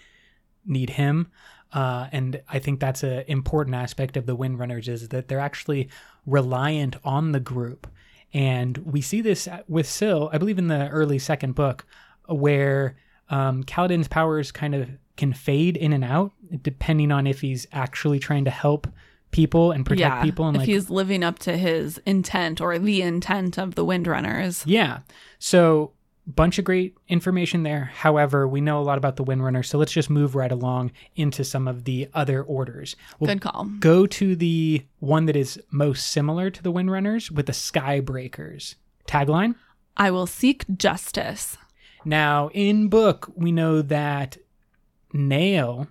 need 0.67 0.91
him. 0.91 1.29
Uh, 1.75 2.07
and 2.13 2.41
I 2.49 2.61
think 2.61 2.79
that's 2.79 3.03
an 3.03 3.25
important 3.27 3.75
aspect 3.75 4.17
of 4.17 4.27
the 4.27 4.37
Windrunners 4.37 4.89
is 4.89 5.09
that 5.09 5.27
they're 5.27 5.41
actually 5.41 5.89
reliant 6.25 6.97
on 7.05 7.33
the 7.33 7.41
group. 7.41 7.89
And 8.33 8.79
we 8.79 9.01
see 9.01 9.21
this 9.21 9.49
with 9.69 9.89
Syl, 9.89 10.31
I 10.33 10.39
believe 10.39 10.59
in 10.59 10.69
the 10.69 10.89
early 10.89 11.19
second 11.19 11.55
book, 11.55 11.85
where 12.27 12.97
um, 13.29 13.65
Kaladin's 13.65 14.09
powers 14.09 14.53
kind 14.53 14.75
of 14.75 14.89
can 15.17 15.33
fade 15.33 15.77
in 15.77 15.93
and 15.93 16.05
out 16.05 16.33
depending 16.63 17.13
on 17.13 17.27
if 17.27 17.41
he's 17.41 17.67
actually 17.73 18.19
trying 18.19 18.45
to 18.45 18.51
help 18.51 18.87
people 19.31 19.73
and 19.73 19.85
protect 19.85 20.17
yeah, 20.17 20.23
people. 20.23 20.47
And 20.47 20.57
if 20.57 20.61
like, 20.61 20.69
he's 20.69 20.91
living 20.91 21.25
up 21.25 21.41
to 21.41 21.57
his 21.57 21.99
intent 22.07 22.61
or 22.61 22.79
the 22.79 23.03
intent 23.03 23.59
of 23.59 23.75
the 23.75 23.85
Windrunners. 23.85 24.63
Yeah. 24.65 25.01
So 25.41 25.93
bunch 26.27 26.59
of 26.59 26.65
great 26.65 26.97
information 27.09 27.63
there. 27.63 27.91
However, 27.95 28.49
we 28.49 28.61
know 28.61 28.81
a 28.81 28.83
lot 28.83 28.99
about 28.99 29.17
the 29.17 29.25
Windrunner, 29.25 29.65
so 29.65 29.79
let's 29.79 29.93
just 29.93 30.09
move 30.11 30.35
right 30.35 30.51
along 30.51 30.93
into 31.17 31.45
some 31.45 31.69
of 31.69 31.85
the 31.85 32.09
other 32.15 32.43
orders. 32.43 32.97
We'll 33.19 33.29
Good 33.29 33.43
call. 33.43 33.67
go 33.79 34.07
to 34.07 34.35
the 34.35 34.83
one 35.01 35.27
that 35.27 35.37
is 35.37 35.61
most 35.71 36.11
similar 36.11 36.51
to 36.51 36.63
the 36.63 36.73
Windrunners 36.73 37.31
with 37.31 37.47
the 37.47 37.53
Skybreakers. 37.53 38.77
Tagline. 39.07 39.55
I 39.97 40.11
will 40.11 40.27
seek 40.27 40.65
justice. 40.77 41.57
Now, 42.05 42.49
in 42.53 42.89
book, 42.89 43.31
we 43.37 43.53
know 43.53 43.83
that 43.83 44.39
Nale 45.13 45.89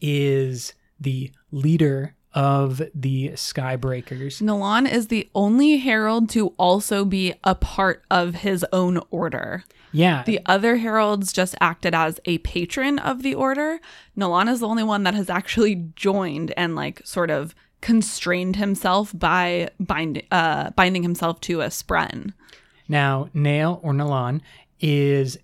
is 0.00 0.74
the 1.00 1.32
leader 1.50 2.14
of 2.36 2.82
the 2.94 3.30
Skybreakers. 3.30 4.42
Nalan 4.42 4.88
is 4.90 5.08
the 5.08 5.28
only 5.34 5.78
herald 5.78 6.28
to 6.30 6.48
also 6.58 7.06
be 7.06 7.32
a 7.42 7.54
part 7.54 8.04
of 8.10 8.36
his 8.36 8.64
own 8.74 9.00
order. 9.10 9.64
Yeah. 9.90 10.22
The 10.24 10.40
other 10.44 10.76
heralds 10.76 11.32
just 11.32 11.54
acted 11.62 11.94
as 11.94 12.20
a 12.26 12.36
patron 12.38 12.98
of 12.98 13.22
the 13.22 13.34
order. 13.34 13.80
Nalan 14.18 14.50
is 14.50 14.60
the 14.60 14.68
only 14.68 14.82
one 14.82 15.02
that 15.04 15.14
has 15.14 15.30
actually 15.30 15.76
joined 15.96 16.52
and 16.58 16.76
like 16.76 17.00
sort 17.06 17.30
of 17.30 17.54
constrained 17.80 18.56
himself 18.56 19.18
by 19.18 19.70
bind, 19.80 20.22
uh, 20.30 20.70
binding 20.70 21.02
himself 21.02 21.40
to 21.40 21.62
a 21.62 21.68
spren. 21.68 22.34
Now, 22.86 23.30
Nale 23.32 23.80
or 23.82 23.92
Nalan 23.92 24.42
is 24.78 25.38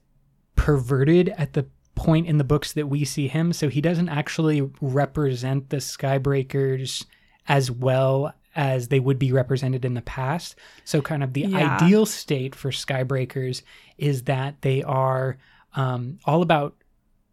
perverted 0.57 1.31
at 1.39 1.55
the 1.55 1.67
point 1.95 2.27
in 2.27 2.39
the 2.39 2.45
books 2.45 2.73
that 2.73 2.89
we 2.89 3.05
see 3.05 3.29
him, 3.29 3.53
so 3.53 3.69
he 3.69 3.81
doesn't 3.81 4.09
actually 4.09 4.63
represent 4.81 5.71
the 5.71 5.77
Skybreakers 5.79 7.05
as 7.49 7.71
well 7.71 8.35
as 8.55 8.89
they 8.89 9.01
would 9.01 9.19
be 9.19 9.33
represented 9.33 9.85
in 9.85 9.95
the 9.95 10.03
past. 10.03 10.57
So, 10.85 11.01
kind 11.03 11.23
of 11.23 11.33
the 11.33 11.43
Yeah. 11.43 11.75
ideal 11.77 12.07
state 12.07 12.55
for 12.55 12.71
Skybreakers 12.71 13.63
is 13.99 14.25
that 14.25 14.61
they 14.63 14.83
are 14.83 15.39
um, 15.75 16.19
all 16.27 16.43
about 16.43 16.77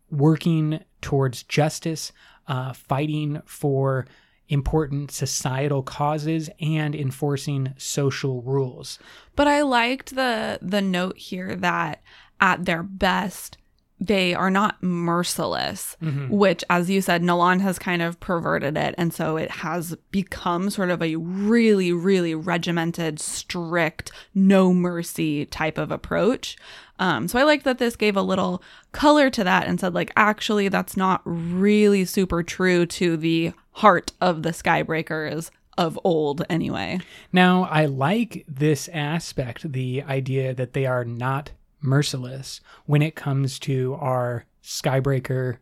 working 0.09 0.79
towards 1.01 1.43
justice, 1.43 2.11
uh, 2.47 2.73
fighting 2.73 3.41
for 3.45 4.07
important 4.47 5.11
societal 5.11 5.83
causes, 5.83 6.49
and 6.59 6.95
enforcing 6.95 7.73
social 7.77 8.41
rules. 8.41 8.97
But 9.35 9.47
I 9.47 9.61
liked 9.61 10.15
the 10.15 10.57
the 10.61 10.81
note 10.81 11.17
here 11.17 11.55
that 11.57 12.01
at 12.41 12.65
their 12.65 12.81
best 12.81 13.57
they 13.99 14.33
are 14.33 14.49
not 14.49 14.81
merciless, 14.81 15.97
which 16.29 16.63
as 16.69 16.89
you 16.89 17.01
said 17.01 17.21
Nalan 17.21 17.61
has 17.61 17.77
kind 17.77 18.01
of 18.01 18.19
perverted 18.19 18.77
it 18.77 18.95
and 18.97 19.13
so 19.13 19.37
it 19.37 19.51
has 19.51 19.95
become 20.11 20.69
sort 20.69 20.89
of 20.89 21.01
a 21.01 21.15
really 21.17 21.91
really 21.91 22.33
regimented, 22.33 23.19
strict, 23.19 24.11
no 24.33 24.73
mercy 24.73 25.45
type 25.45 25.77
of 25.77 25.91
approach. 25.91 26.57
Um, 26.99 27.27
so 27.27 27.39
I 27.39 27.43
like 27.43 27.63
that 27.63 27.77
this 27.77 27.95
gave 27.95 28.17
a 28.17 28.21
little 28.21 28.61
color 28.91 29.29
to 29.29 29.43
that 29.43 29.67
and 29.67 29.79
said 29.79 29.93
like 29.93 30.11
actually 30.15 30.69
that's 30.69 30.97
not 30.97 31.21
really 31.25 32.05
super 32.05 32.43
true 32.43 32.85
to 32.85 33.17
the 33.17 33.53
heart 33.73 34.11
of 34.19 34.43
the 34.43 34.51
Skybreakers 34.51 35.51
of 35.77 35.97
old 36.03 36.43
anyway. 36.49 36.99
Now, 37.31 37.63
I 37.63 37.85
like 37.85 38.43
this 38.49 38.89
aspect, 38.89 39.71
the 39.71 40.03
idea 40.03 40.53
that 40.53 40.73
they 40.73 40.85
are 40.85 41.05
not 41.05 41.51
merciless 41.81 42.61
when 42.85 43.01
it 43.01 43.15
comes 43.15 43.59
to 43.59 43.95
our 43.99 44.45
Skybreaker. 44.63 45.57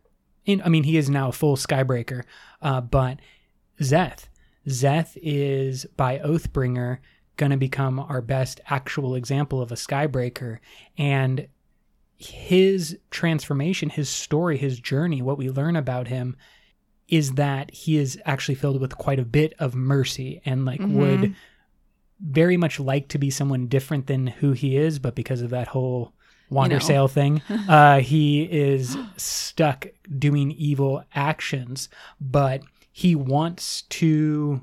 In, 0.45 0.61
I 0.63 0.69
mean, 0.69 0.83
he 0.83 0.97
is 0.97 1.09
now 1.09 1.29
a 1.29 1.33
full 1.33 1.57
Skybreaker, 1.57 2.23
uh, 2.61 2.81
but 2.81 3.19
Szeth. 3.79 4.27
Szeth 4.67 5.17
is, 5.21 5.85
by 5.95 6.19
Oathbringer, 6.19 6.99
going 7.37 7.51
to 7.51 7.57
become 7.57 7.99
our 7.99 8.21
best 8.21 8.59
actual 8.67 9.15
example 9.15 9.61
of 9.61 9.71
a 9.71 9.75
Skybreaker. 9.75 10.59
And 10.97 11.47
his 12.17 12.97
transformation, 13.11 13.89
his 13.89 14.09
story, 14.09 14.57
his 14.57 14.79
journey, 14.79 15.21
what 15.21 15.37
we 15.37 15.49
learn 15.49 15.75
about 15.75 16.07
him 16.07 16.35
is 17.07 17.33
that 17.33 17.71
he 17.73 17.97
is 17.97 18.19
actually 18.25 18.55
filled 18.55 18.81
with 18.81 18.97
quite 18.97 19.19
a 19.19 19.25
bit 19.25 19.53
of 19.59 19.75
mercy 19.75 20.41
and 20.43 20.65
like 20.65 20.81
would 20.81 21.35
very 22.19 22.57
much 22.57 22.79
like 22.79 23.07
to 23.09 23.17
be 23.17 23.29
someone 23.29 23.67
different 23.67 24.07
than 24.07 24.27
who 24.27 24.51
he 24.53 24.75
is, 24.77 24.99
but 24.99 25.15
because 25.15 25.41
of 25.41 25.49
that 25.51 25.67
whole 25.67 26.13
wander 26.49 26.75
know. 26.77 26.79
sale 26.79 27.07
thing, 27.07 27.41
uh, 27.69 27.99
he 27.99 28.43
is 28.43 28.97
stuck 29.17 29.87
doing 30.17 30.51
evil 30.51 31.03
actions. 31.13 31.89
But 32.19 32.61
he 32.91 33.15
wants 33.15 33.83
to 33.83 34.61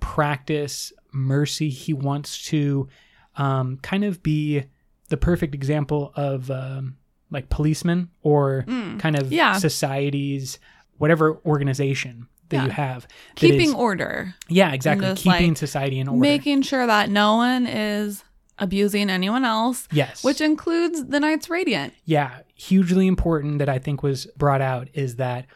practice 0.00 0.92
mercy. 1.12 1.68
He 1.68 1.92
wants 1.92 2.44
to 2.46 2.88
um, 3.36 3.78
kind 3.82 4.04
of 4.04 4.22
be 4.22 4.64
the 5.08 5.16
perfect 5.16 5.54
example 5.54 6.12
of 6.16 6.50
um, 6.50 6.96
like 7.30 7.48
policeman 7.48 8.10
or 8.22 8.64
kind 8.98 9.16
of 9.16 9.28
Mm. 9.28 9.32
yeah. 9.32 9.58
society's 9.58 10.58
whatever 10.98 11.38
organization 11.44 12.26
that 12.52 12.64
you 12.64 12.70
have. 12.70 13.02
that 13.02 13.10
Keeping 13.36 13.68
is- 13.70 13.74
order. 13.74 14.34
yeah, 14.48 14.72
exactly. 14.72 15.14
Keeping 15.14 15.48
like, 15.48 15.56
society 15.58 15.98
in 15.98 16.08
order. 16.08 16.20
making 16.20 16.62
sure 16.62 16.86
that 16.86 17.10
no 17.10 17.36
one 17.36 17.66
is 17.66 18.22
abusing 18.58 19.10
anyone 19.10 19.44
else, 19.44 19.88
Yes. 19.90 20.22
which 20.22 20.40
includes 20.40 21.06
the 21.06 21.18
Knights 21.18 21.50
Radiant. 21.50 21.94
yeah, 22.04 22.40
hugely 22.54 23.06
important 23.08 23.58
that 23.58 23.68
I 23.68 23.78
think 23.78 24.02
was 24.02 24.26
brought 24.36 24.60
out 24.60 24.88
is 24.94 25.16
that 25.16 25.46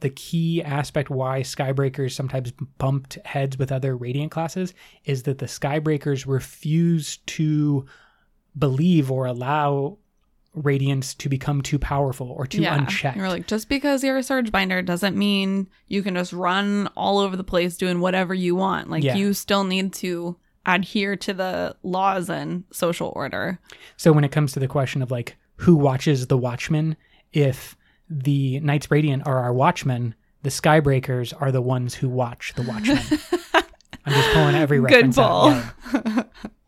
the 0.00 0.10
key 0.10 0.62
aspect 0.62 1.10
why 1.10 1.40
Skybreakers 1.42 2.12
sometimes 2.12 2.52
bumped 2.78 3.18
heads 3.24 3.56
with 3.58 3.70
other 3.72 3.96
Radiant 3.96 4.30
classes 4.32 4.74
is 5.04 5.22
that 5.24 5.38
the 5.38 5.46
Skybreakers 5.46 6.26
refuse 6.26 7.18
to 7.26 7.86
believe 8.58 9.10
or 9.10 9.26
allow 9.26 9.98
Radiants 10.56 11.16
to 11.18 11.28
become 11.28 11.62
too 11.62 11.78
powerful 11.78 12.28
or 12.30 12.46
too 12.46 12.62
unchecked. 12.64 13.16
You're 13.16 13.28
like, 13.28 13.46
just 13.46 13.68
because 13.68 14.04
you're 14.04 14.18
a 14.18 14.22
Surge 14.22 14.52
Binder 14.52 14.82
doesn't 14.82 15.16
mean 15.16 15.68
you 15.88 16.02
can 16.02 16.14
just 16.14 16.32
run 16.32 16.88
all 16.96 17.18
over 17.18 17.36
the 17.36 17.44
place 17.44 17.76
doing 17.76 18.00
whatever 18.00 18.34
you 18.34 18.54
want. 18.54 18.90
Like, 18.90 19.02
Yeah. 19.02 19.14
you 19.16 19.32
still 19.32 19.64
need 19.64 19.92
to 19.94 20.36
adhere 20.66 21.16
to 21.16 21.32
the 21.32 21.74
laws 21.82 22.28
and 22.28 22.64
social 22.70 23.12
order. 23.16 23.58
So 23.96 24.12
when 24.12 24.24
it 24.24 24.30
comes 24.32 24.52
to 24.52 24.60
the 24.60 24.68
question 24.68 25.00
of 25.02 25.10
like 25.10 25.36
who 25.56 25.74
watches 25.74 26.26
the 26.26 26.36
Watchmen, 26.38 26.96
if 27.32 27.76
the 28.10 28.60
Knights 28.60 28.90
Radiant 28.90 29.26
are 29.26 29.38
our 29.38 29.52
Watchmen, 29.54 30.14
the 30.42 30.50
Skybreakers 30.50 31.32
are 31.40 31.50
the 31.50 31.62
ones 31.62 31.94
who 31.94 32.08
watch 32.08 32.52
the 32.56 32.62
Watchmen. 32.62 32.98
I'm 34.04 34.12
just 34.12 34.30
pulling 34.34 34.54
every 34.54 34.78
Good 34.80 34.84
reference 34.92 35.18
out. 35.18 35.64
pull. 35.90 36.24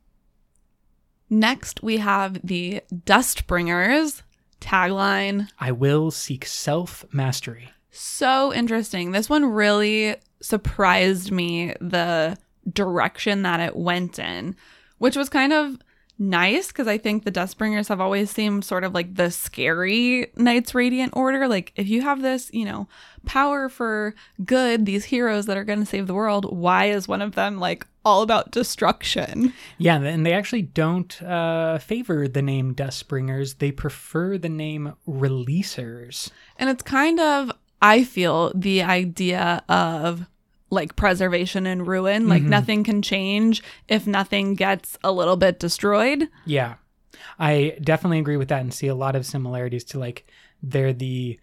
Next, 1.34 1.82
we 1.82 1.96
have 1.96 2.38
the 2.46 2.80
Dustbringers 2.94 4.22
tagline. 4.60 5.48
I 5.58 5.72
will 5.72 6.12
seek 6.12 6.46
self 6.46 7.04
mastery. 7.12 7.72
So 7.90 8.54
interesting. 8.54 9.10
This 9.10 9.28
one 9.28 9.44
really 9.46 10.14
surprised 10.40 11.32
me 11.32 11.74
the 11.80 12.36
direction 12.72 13.42
that 13.42 13.58
it 13.58 13.74
went 13.74 14.20
in, 14.20 14.54
which 14.98 15.16
was 15.16 15.28
kind 15.28 15.52
of 15.52 15.76
nice 16.18 16.68
because 16.68 16.86
I 16.86 16.98
think 16.98 17.24
the 17.24 17.32
Dustbringers 17.32 17.88
have 17.88 18.00
always 18.00 18.30
seemed 18.30 18.64
sort 18.64 18.84
of 18.84 18.94
like 18.94 19.14
the 19.14 19.30
scary 19.30 20.30
Knights 20.36 20.74
Radiant 20.74 21.12
Order. 21.16 21.48
Like, 21.48 21.72
if 21.76 21.88
you 21.88 22.02
have 22.02 22.22
this, 22.22 22.50
you 22.52 22.64
know, 22.64 22.88
power 23.26 23.68
for 23.68 24.14
good, 24.44 24.86
these 24.86 25.04
heroes 25.04 25.46
that 25.46 25.56
are 25.56 25.64
going 25.64 25.80
to 25.80 25.86
save 25.86 26.06
the 26.06 26.14
world, 26.14 26.56
why 26.56 26.86
is 26.86 27.08
one 27.08 27.22
of 27.22 27.34
them 27.34 27.58
like 27.58 27.86
all 28.04 28.22
about 28.22 28.50
destruction? 28.50 29.52
Yeah, 29.78 30.00
and 30.00 30.24
they 30.24 30.32
actually 30.32 30.62
don't 30.62 31.20
uh, 31.22 31.78
favor 31.78 32.28
the 32.28 32.42
name 32.42 32.74
Dustbringers. 32.74 33.58
They 33.58 33.72
prefer 33.72 34.38
the 34.38 34.48
name 34.48 34.94
Releasers. 35.08 36.30
And 36.58 36.70
it's 36.70 36.82
kind 36.82 37.18
of, 37.18 37.50
I 37.80 38.04
feel, 38.04 38.52
the 38.54 38.82
idea 38.82 39.64
of 39.68 40.26
like 40.74 40.96
preservation 40.96 41.66
and 41.66 41.86
ruin. 41.86 42.28
Like 42.28 42.42
nothing 42.42 42.84
can 42.84 43.00
change 43.02 43.62
if 43.88 44.06
nothing 44.06 44.54
gets 44.54 44.98
a 45.02 45.12
little 45.12 45.36
bit 45.36 45.58
destroyed. 45.58 46.28
Yeah. 46.44 46.74
I 47.38 47.76
definitely 47.80 48.18
agree 48.18 48.36
with 48.36 48.48
that 48.48 48.60
and 48.60 48.74
see 48.74 48.88
a 48.88 48.94
lot 48.94 49.16
of 49.16 49.26
similarities 49.26 49.84
to 49.84 49.98
like 49.98 50.26
they're 50.62 50.92
the 50.92 51.38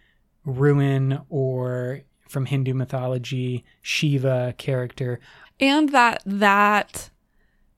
ruin 0.45 1.19
or 1.29 2.01
from 2.27 2.45
Hindu 2.45 2.73
mythology, 2.73 3.65
Shiva 3.81 4.55
character. 4.57 5.19
And 5.59 5.89
that 5.89 6.23
that 6.25 7.09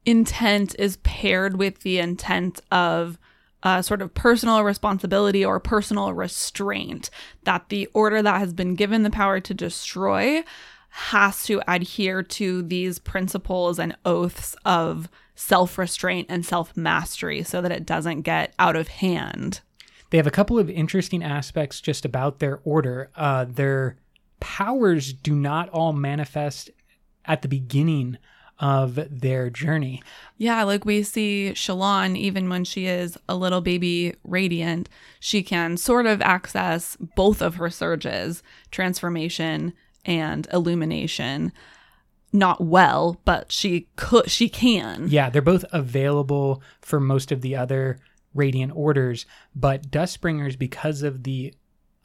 intent 0.06 0.76
is 0.78 0.98
paired 0.98 1.58
with 1.58 1.80
the 1.80 2.00
intent 2.00 2.62
of 2.72 3.18
uh, 3.64 3.82
sort 3.82 4.02
of 4.02 4.14
personal 4.14 4.64
responsibility 4.64 5.44
or 5.44 5.60
personal 5.60 6.14
restraint 6.14 7.10
that 7.44 7.70
the 7.70 7.88
order 7.94 8.22
that 8.22 8.40
has 8.40 8.54
been 8.54 8.76
given 8.76 9.04
the 9.04 9.10
power 9.10 9.40
to 9.40 9.54
destroy 9.54 10.44
has 10.96 11.44
to 11.44 11.60
adhere 11.68 12.22
to 12.22 12.62
these 12.62 13.00
principles 13.00 13.80
and 13.80 13.96
oaths 14.06 14.56
of 14.64 15.10
self 15.34 15.80
restraint 15.80 16.28
and 16.30 16.46
self 16.46 16.78
mastery 16.78 17.42
so 17.42 17.62
that 17.62 17.72
it 17.72 17.84
doesn't 17.84 18.22
get 18.22 18.54
out 18.60 18.76
of 18.76 18.88
hand. 18.88 19.62
They 20.12 20.18
have 20.18 20.28
a 20.28 20.32
couple 20.32 20.60
of 20.60 20.70
interesting 20.70 21.24
aspects 21.24 21.82
just 21.82 22.06
about 22.06 22.38
their 22.38 22.60
order. 22.64 23.10
Uh, 23.16 23.46
their 23.46 23.98
powers 24.40 25.14
do 25.14 25.34
not 25.34 25.68
all 25.70 25.94
manifest 25.94 26.70
at 27.26 27.42
the 27.42 27.48
beginning 27.48 28.20
of 28.60 29.00
their 29.10 29.50
journey. 29.50 30.04
Yeah, 30.38 30.62
like 30.62 30.86
we 30.86 31.02
see 31.02 31.54
Shallan, 31.56 32.16
even 32.16 32.50
when 32.50 32.66
she 32.66 32.86
is 32.86 33.18
a 33.28 33.36
little 33.36 33.62
baby 33.62 34.14
radiant, 34.24 34.90
she 35.20 35.42
can 35.42 35.76
sort 35.76 36.06
of 36.06 36.22
access 36.22 36.96
both 37.16 37.42
of 37.42 37.56
her 37.56 37.72
surges, 37.72 38.44
transformation 38.70 39.74
and 40.06 40.48
illumination. 40.52 41.52
Not 42.32 42.62
well, 42.66 43.22
but 43.26 43.52
she 43.52 43.88
could 43.96 44.30
she 44.32 44.50
can. 44.50 45.08
Yeah, 45.08 45.30
they're 45.30 45.42
both 45.42 45.66
available 45.72 46.64
for 46.82 47.00
most 47.00 47.32
of 47.32 47.42
the 47.42 47.56
other 47.56 48.00
Radiant 48.34 48.72
orders, 48.76 49.28
but 49.56 49.92
Dustbringers, 49.92 50.58
because 50.58 51.04
of 51.04 51.22
the 51.22 51.54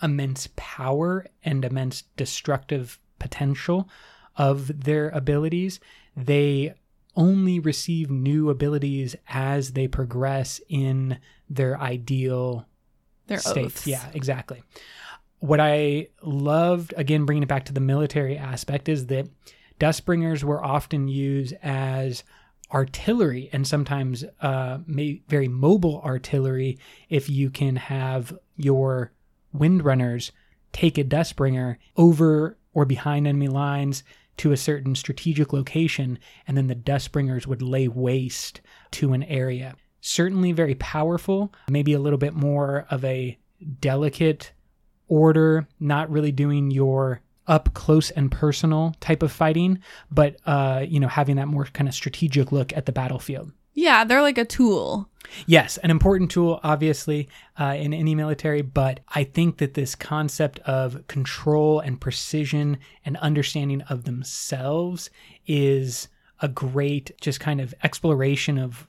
immense 0.02 0.48
power 0.56 1.24
and 1.42 1.64
immense 1.64 2.02
destructive 2.18 3.00
potential 3.18 3.88
of 4.36 4.84
their 4.84 5.08
abilities, 5.08 5.80
they 6.14 6.74
only 7.16 7.58
receive 7.58 8.10
new 8.10 8.50
abilities 8.50 9.16
as 9.28 9.72
they 9.72 9.88
progress 9.88 10.60
in 10.68 11.18
their 11.48 11.80
ideal 11.80 12.66
Their 13.26 13.38
states. 13.38 13.56
oaths. 13.78 13.86
Yeah, 13.86 14.04
exactly. 14.12 14.62
What 15.40 15.60
I 15.60 16.08
loved, 16.22 16.94
again, 16.96 17.24
bringing 17.24 17.44
it 17.44 17.48
back 17.48 17.64
to 17.66 17.72
the 17.72 17.80
military 17.80 18.36
aspect, 18.36 18.88
is 18.88 19.06
that 19.06 19.28
Dustbringers 19.78 20.42
were 20.42 20.64
often 20.64 21.06
used 21.08 21.54
as 21.62 22.24
artillery 22.72 23.48
and 23.52 23.66
sometimes 23.66 24.24
uh, 24.40 24.78
very 25.28 25.48
mobile 25.48 26.02
artillery 26.04 26.78
if 27.08 27.30
you 27.30 27.50
can 27.50 27.76
have 27.76 28.36
your 28.56 29.12
windrunners 29.52 30.32
take 30.72 30.98
a 30.98 31.04
Dustbringer 31.04 31.76
over 31.96 32.58
or 32.74 32.84
behind 32.84 33.26
enemy 33.26 33.48
lines 33.48 34.02
to 34.38 34.52
a 34.52 34.56
certain 34.56 34.94
strategic 34.94 35.52
location, 35.52 36.18
and 36.46 36.56
then 36.56 36.66
the 36.66 36.74
Dustbringers 36.74 37.46
would 37.46 37.62
lay 37.62 37.88
waste 37.88 38.60
to 38.92 39.12
an 39.12 39.22
area. 39.24 39.74
Certainly 40.00 40.52
very 40.52 40.74
powerful, 40.76 41.52
maybe 41.68 41.92
a 41.92 41.98
little 41.98 42.18
bit 42.18 42.34
more 42.34 42.86
of 42.90 43.04
a 43.04 43.36
delicate 43.80 44.52
order, 45.08 45.66
not 45.80 46.10
really 46.10 46.32
doing 46.32 46.70
your 46.70 47.20
up 47.46 47.72
close 47.74 48.10
and 48.10 48.30
personal 48.30 48.94
type 49.00 49.22
of 49.22 49.32
fighting, 49.32 49.80
but 50.10 50.36
uh, 50.46 50.84
you 50.86 51.00
know, 51.00 51.08
having 51.08 51.36
that 51.36 51.48
more 51.48 51.64
kind 51.64 51.88
of 51.88 51.94
strategic 51.94 52.52
look 52.52 52.76
at 52.76 52.86
the 52.86 52.92
battlefield. 52.92 53.52
Yeah, 53.74 54.04
they're 54.04 54.22
like 54.22 54.38
a 54.38 54.44
tool. 54.44 55.08
Yes, 55.46 55.76
an 55.78 55.90
important 55.90 56.32
tool, 56.32 56.58
obviously, 56.64 57.28
uh, 57.60 57.76
in 57.78 57.94
any 57.94 58.14
military, 58.14 58.60
but 58.60 59.00
I 59.08 59.22
think 59.22 59.58
that 59.58 59.74
this 59.74 59.94
concept 59.94 60.58
of 60.60 61.06
control 61.06 61.78
and 61.78 62.00
precision 62.00 62.78
and 63.04 63.16
understanding 63.18 63.82
of 63.82 64.04
themselves 64.04 65.10
is 65.46 66.08
a 66.40 66.48
great, 66.48 67.12
just 67.20 67.38
kind 67.38 67.60
of 67.60 67.72
exploration 67.84 68.58
of 68.58 68.88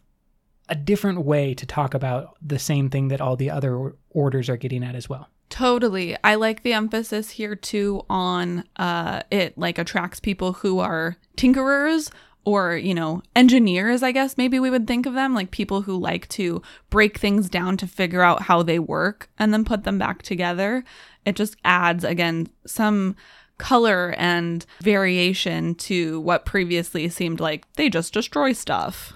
a 0.69 0.75
different 0.75 1.23
way 1.23 1.53
to 1.53 1.65
talk 1.65 1.93
about 1.93 2.35
the 2.41 2.59
same 2.59 2.89
thing 2.89 3.09
that 3.09 3.21
all 3.21 3.35
the 3.35 3.49
other 3.51 3.95
orders 4.09 4.49
are 4.49 4.57
getting 4.57 4.83
at 4.83 4.95
as 4.95 5.07
well. 5.07 5.29
Totally. 5.49 6.15
I 6.23 6.35
like 6.35 6.63
the 6.63 6.73
emphasis 6.73 7.31
here 7.31 7.55
too 7.55 8.05
on 8.09 8.63
uh 8.75 9.23
it 9.31 9.57
like 9.57 9.77
attracts 9.77 10.19
people 10.19 10.53
who 10.53 10.79
are 10.79 11.17
tinkerers 11.37 12.11
or, 12.45 12.77
you 12.77 12.93
know, 12.93 13.21
engineers, 13.35 14.01
I 14.01 14.11
guess 14.11 14.37
maybe 14.37 14.59
we 14.59 14.69
would 14.69 14.87
think 14.87 15.05
of 15.05 15.13
them, 15.13 15.33
like 15.35 15.51
people 15.51 15.81
who 15.81 15.97
like 15.99 16.27
to 16.29 16.61
break 16.89 17.17
things 17.17 17.49
down 17.49 17.77
to 17.77 17.87
figure 17.87 18.21
out 18.21 18.43
how 18.43 18.63
they 18.63 18.79
work 18.79 19.29
and 19.37 19.53
then 19.53 19.65
put 19.65 19.83
them 19.83 19.99
back 19.99 20.21
together. 20.21 20.83
It 21.25 21.35
just 21.35 21.57
adds 21.65 22.03
again 22.03 22.47
some 22.65 23.15
color 23.57 24.15
and 24.17 24.65
variation 24.81 25.75
to 25.75 26.21
what 26.21 26.45
previously 26.45 27.09
seemed 27.09 27.39
like 27.39 27.71
they 27.73 27.89
just 27.89 28.13
destroy 28.13 28.53
stuff. 28.53 29.13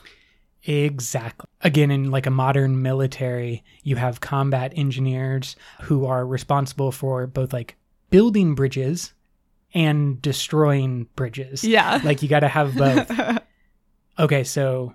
Exactly. 0.66 1.48
Again, 1.62 1.92
in 1.92 2.12
like 2.12 2.26
a 2.26 2.32
modern 2.32 2.82
military, 2.82 3.64
you 3.84 3.98
have 3.98 4.22
combat 4.22 4.74
engineers 4.76 5.56
who 5.84 6.06
are 6.06 6.26
responsible 6.26 6.92
for 6.92 7.28
both 7.28 7.52
like 7.52 7.76
building 8.10 8.56
bridges 8.56 9.14
and 9.74 10.22
destroying 10.22 11.08
bridges. 11.16 11.64
Yeah. 11.64 12.00
Like 12.04 12.22
you 12.22 12.30
got 12.30 12.42
to 12.42 12.48
have 12.48 12.76
both. 12.76 13.12
okay, 14.20 14.44
so 14.44 14.94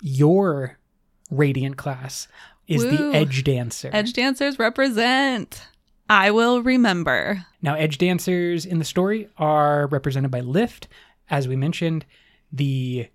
your 0.00 0.78
radiant 1.30 1.76
class 1.76 2.28
is 2.66 2.84
Woo. 2.84 2.96
the 2.96 3.16
edge 3.16 3.44
dancer. 3.44 3.90
Edge 3.92 4.12
dancers 4.12 4.58
represent. 4.58 5.66
I 6.08 6.30
will 6.30 6.62
remember. 6.62 7.44
Now, 7.60 7.74
edge 7.74 7.98
dancers 7.98 8.66
in 8.66 8.78
the 8.78 8.84
story 8.84 9.28
are 9.38 9.86
represented 9.88 10.30
by 10.30 10.40
Lift. 10.40 10.88
As 11.30 11.48
we 11.48 11.56
mentioned, 11.56 12.04
the 12.52 13.08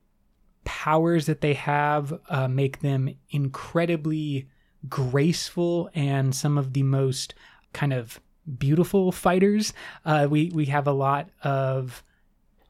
powers 0.68 1.26
that 1.28 1.40
they 1.40 1.54
have 1.54 2.14
uh, 2.30 2.50
make 2.50 2.82
them 2.82 3.10
incredibly 3.30 4.50
graceful 4.90 5.90
and 5.96 6.36
some 6.36 6.58
of 6.58 6.74
the 6.74 6.84
most 6.84 7.34
kind 7.72 7.94
of 7.94 8.20
beautiful 8.60 9.14
fighters. 9.14 9.72
Uh, 10.04 10.28
we 10.30 10.52
we 10.54 10.66
have 10.66 10.86
a 10.86 10.92
lot 10.92 11.30
of 11.42 12.04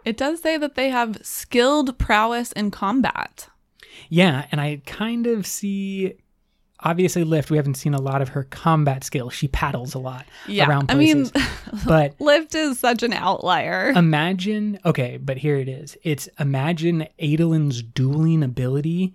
It 0.05 0.15
does 0.15 0.41
say 0.41 0.57
that 0.57 0.75
they 0.75 0.89
have 0.89 1.25
skilled 1.25 1.97
prowess 1.97 2.51
in 2.51 2.69
combat. 2.69 3.49
Yeah, 4.09 4.45
and 4.51 4.61
I 4.61 4.81
kind 4.85 5.25
of 5.25 5.47
see 5.47 6.13
obviously 6.81 7.23
Lift, 7.23 7.49
we 7.51 7.57
haven't 7.57 7.75
seen 7.75 7.93
a 7.93 8.01
lot 8.01 8.21
of 8.21 8.29
her 8.29 8.43
combat 8.43 9.03
skills. 9.03 9.33
She 9.33 9.47
paddles 9.47 9.93
a 9.93 9.99
lot 9.99 10.25
Yeah. 10.47 10.67
around 10.67 10.91
I 10.91 10.95
mean, 10.95 11.29
but 11.85 12.15
Lift 12.19 12.55
is 12.55 12.79
such 12.79 13.03
an 13.03 13.13
outlier. 13.13 13.89
imagine 13.95 14.79
okay, 14.85 15.17
but 15.17 15.37
here 15.37 15.57
it 15.57 15.67
is. 15.67 15.97
It's 16.03 16.27
imagine 16.39 17.07
Adolin's 17.19 17.81
dueling 17.81 18.43
ability 18.43 19.13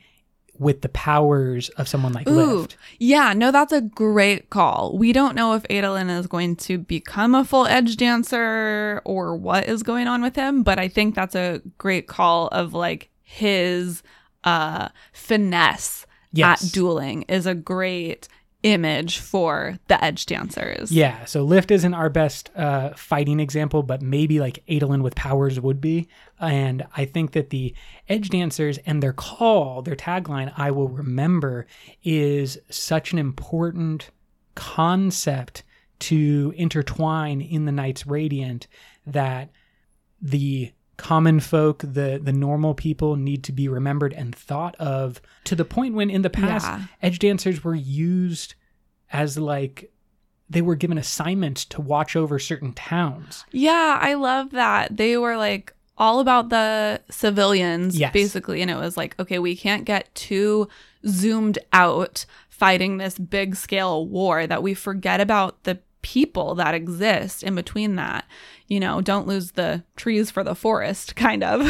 with 0.58 0.82
the 0.82 0.88
powers 0.90 1.70
of 1.70 1.88
someone 1.88 2.12
like 2.12 2.28
Ooh, 2.28 2.58
Lift. 2.60 2.76
yeah, 2.98 3.32
no, 3.32 3.50
that's 3.50 3.72
a 3.72 3.80
great 3.80 4.50
call. 4.50 4.96
We 4.96 5.12
don't 5.12 5.34
know 5.34 5.54
if 5.54 5.62
Adolin 5.64 6.10
is 6.16 6.26
going 6.26 6.56
to 6.56 6.78
become 6.78 7.34
a 7.34 7.44
full 7.44 7.66
edge 7.66 7.96
dancer 7.96 9.00
or 9.04 9.34
what 9.34 9.66
is 9.66 9.82
going 9.82 10.06
on 10.08 10.20
with 10.22 10.36
him, 10.36 10.62
but 10.62 10.78
I 10.78 10.88
think 10.88 11.14
that's 11.14 11.34
a 11.34 11.62
great 11.78 12.06
call 12.06 12.48
of 12.48 12.74
like 12.74 13.08
his 13.22 14.02
uh 14.44 14.88
finesse 15.12 16.04
Yes. 16.32 16.64
at 16.64 16.72
dueling 16.72 17.22
is 17.22 17.46
a 17.46 17.54
great 17.54 18.28
image 18.62 19.18
for 19.18 19.78
the 19.88 20.02
edge 20.02 20.26
dancers. 20.26 20.92
Yeah, 20.92 21.24
so 21.24 21.42
Lift 21.42 21.70
isn't 21.70 21.94
our 21.94 22.08
best 22.08 22.50
uh, 22.56 22.90
fighting 22.90 23.40
example, 23.40 23.82
but 23.82 24.02
maybe 24.02 24.40
like 24.40 24.64
Adolin 24.68 25.02
with 25.02 25.14
powers 25.14 25.60
would 25.60 25.80
be. 25.80 26.08
And 26.40 26.86
I 26.96 27.04
think 27.04 27.32
that 27.32 27.50
the 27.50 27.74
Edge 28.08 28.30
Dancers 28.30 28.78
and 28.86 29.02
their 29.02 29.12
call, 29.12 29.82
their 29.82 29.96
tagline, 29.96 30.52
I 30.56 30.70
will 30.70 30.88
remember, 30.88 31.66
is 32.04 32.58
such 32.70 33.12
an 33.12 33.18
important 33.18 34.10
concept 34.54 35.64
to 36.00 36.52
intertwine 36.56 37.40
in 37.40 37.64
the 37.64 37.72
Knights 37.72 38.06
Radiant 38.06 38.66
that 39.06 39.50
the 40.20 40.72
common 40.96 41.40
folk, 41.40 41.78
the 41.78 42.20
the 42.22 42.32
normal 42.32 42.74
people 42.74 43.16
need 43.16 43.42
to 43.44 43.52
be 43.52 43.68
remembered 43.68 44.12
and 44.12 44.34
thought 44.34 44.74
of 44.76 45.20
to 45.44 45.54
the 45.56 45.64
point 45.64 45.94
when 45.94 46.10
in 46.10 46.22
the 46.22 46.30
past 46.30 46.66
Yeah. 46.66 46.82
edge 47.02 47.18
dancers 47.18 47.64
were 47.64 47.74
used 47.74 48.54
as 49.12 49.36
like 49.38 49.90
they 50.50 50.62
were 50.62 50.74
given 50.76 50.98
assignments 50.98 51.64
to 51.64 51.80
watch 51.80 52.14
over 52.14 52.38
certain 52.38 52.72
towns. 52.74 53.44
Yeah, 53.52 53.98
I 54.00 54.14
love 54.14 54.50
that. 54.50 54.96
They 54.96 55.16
were 55.16 55.36
like 55.36 55.72
all 55.96 56.20
about 56.20 56.50
the 56.50 57.00
civilians, 57.10 57.98
Yes. 57.98 58.12
basically. 58.12 58.60
And 58.60 58.70
it 58.70 58.76
was 58.76 58.96
like, 58.96 59.18
okay, 59.18 59.38
we 59.38 59.56
can't 59.56 59.84
get 59.84 60.14
too 60.14 60.68
zoomed 61.06 61.58
out 61.72 62.26
fighting 62.50 62.98
this 62.98 63.18
big 63.18 63.56
scale 63.56 64.06
war 64.06 64.46
that 64.46 64.62
we 64.62 64.74
forget 64.74 65.20
about 65.20 65.62
the 65.64 65.78
people 66.02 66.54
that 66.56 66.74
exist 66.74 67.42
in 67.42 67.54
between 67.54 67.96
that. 67.96 68.24
You 68.68 68.80
know, 68.80 69.00
don't 69.00 69.26
lose 69.26 69.52
the 69.52 69.84
trees 69.96 70.30
for 70.30 70.42
the 70.42 70.54
forest, 70.54 71.14
kind 71.16 71.44
of. 71.44 71.60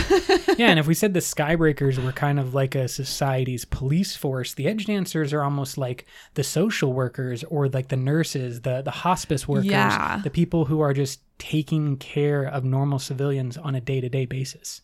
yeah, 0.59 0.69
and 0.69 0.79
if 0.79 0.87
we 0.87 0.95
said 1.01 1.15
the 1.15 1.21
Skybreakers 1.21 2.03
were 2.03 2.13
kind 2.13 2.39
of 2.39 2.55
like 2.55 2.75
a 2.75 2.89
society's 2.89 3.65
police 3.65 4.17
force, 4.17 4.55
the 4.55 4.67
edge 4.69 4.87
dancers 4.87 5.33
are 5.33 5.43
almost 5.43 5.77
like 5.79 6.07
the 6.35 6.45
social 6.45 6.93
workers 6.93 7.45
or 7.45 7.69
like 7.69 7.89
the 7.89 7.97
nurses, 7.97 8.61
the 8.63 8.83
the 8.83 8.91
hospice 8.91 9.47
workers, 9.49 9.67
Yeah. 9.67 10.21
the 10.23 10.31
people 10.31 10.65
who 10.67 10.81
are 10.81 10.93
just 10.95 11.21
taking 11.39 11.97
care 11.97 12.45
of 12.45 12.65
normal 12.65 12.99
civilians 13.01 13.57
on 13.59 13.75
a 13.75 13.81
day-to-day 13.81 14.27
basis. 14.27 14.83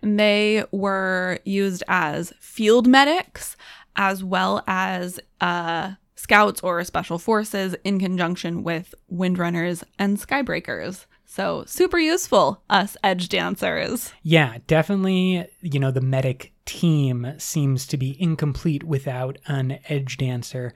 And 0.00 0.18
they 0.18 0.64
were 0.70 1.38
used 1.44 1.82
as 1.88 2.32
field 2.40 2.86
medics 2.86 3.56
as 3.96 4.22
well 4.22 4.62
as 4.66 5.18
uh, 5.40 5.92
scouts 6.18 6.60
or 6.62 6.82
special 6.82 7.18
forces 7.18 7.76
in 7.84 8.00
conjunction 8.00 8.64
with 8.64 8.92
windrunners 9.10 9.84
and 9.98 10.18
skybreakers. 10.18 11.06
So, 11.24 11.64
super 11.66 11.98
useful, 11.98 12.62
us 12.68 12.96
edge 13.04 13.28
dancers. 13.28 14.12
Yeah, 14.22 14.58
definitely, 14.66 15.46
you 15.60 15.78
know, 15.78 15.90
the 15.90 16.00
medic 16.00 16.54
team 16.64 17.34
seems 17.38 17.86
to 17.86 17.96
be 17.96 18.20
incomplete 18.20 18.82
without 18.82 19.38
an 19.46 19.78
edge 19.88 20.16
dancer. 20.16 20.74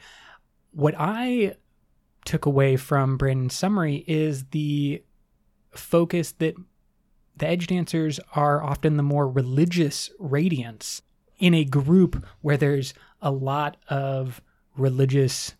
What 0.71 0.95
I 0.97 1.57
took 2.25 2.47
away 2.47 2.77
from 2.77 3.17
Brandon's 3.17 3.57
summary 3.57 4.05
is 4.07 4.45
the 4.51 5.03
focus 5.75 6.33
that 6.33 6.55
the 7.37 7.49
edge 7.49 7.67
dancers 7.67 8.21
are 8.37 8.63
often 8.63 8.97
the 8.97 9.03
more 9.03 9.29
religious 9.29 10.11
radiants 10.21 11.01
in 11.39 11.55
a 11.55 11.65
group 11.65 12.25
where 12.43 12.57
there's 12.57 12.95
a 13.21 13.33
lot 13.33 13.77
of 13.89 14.41
religious 14.77 15.55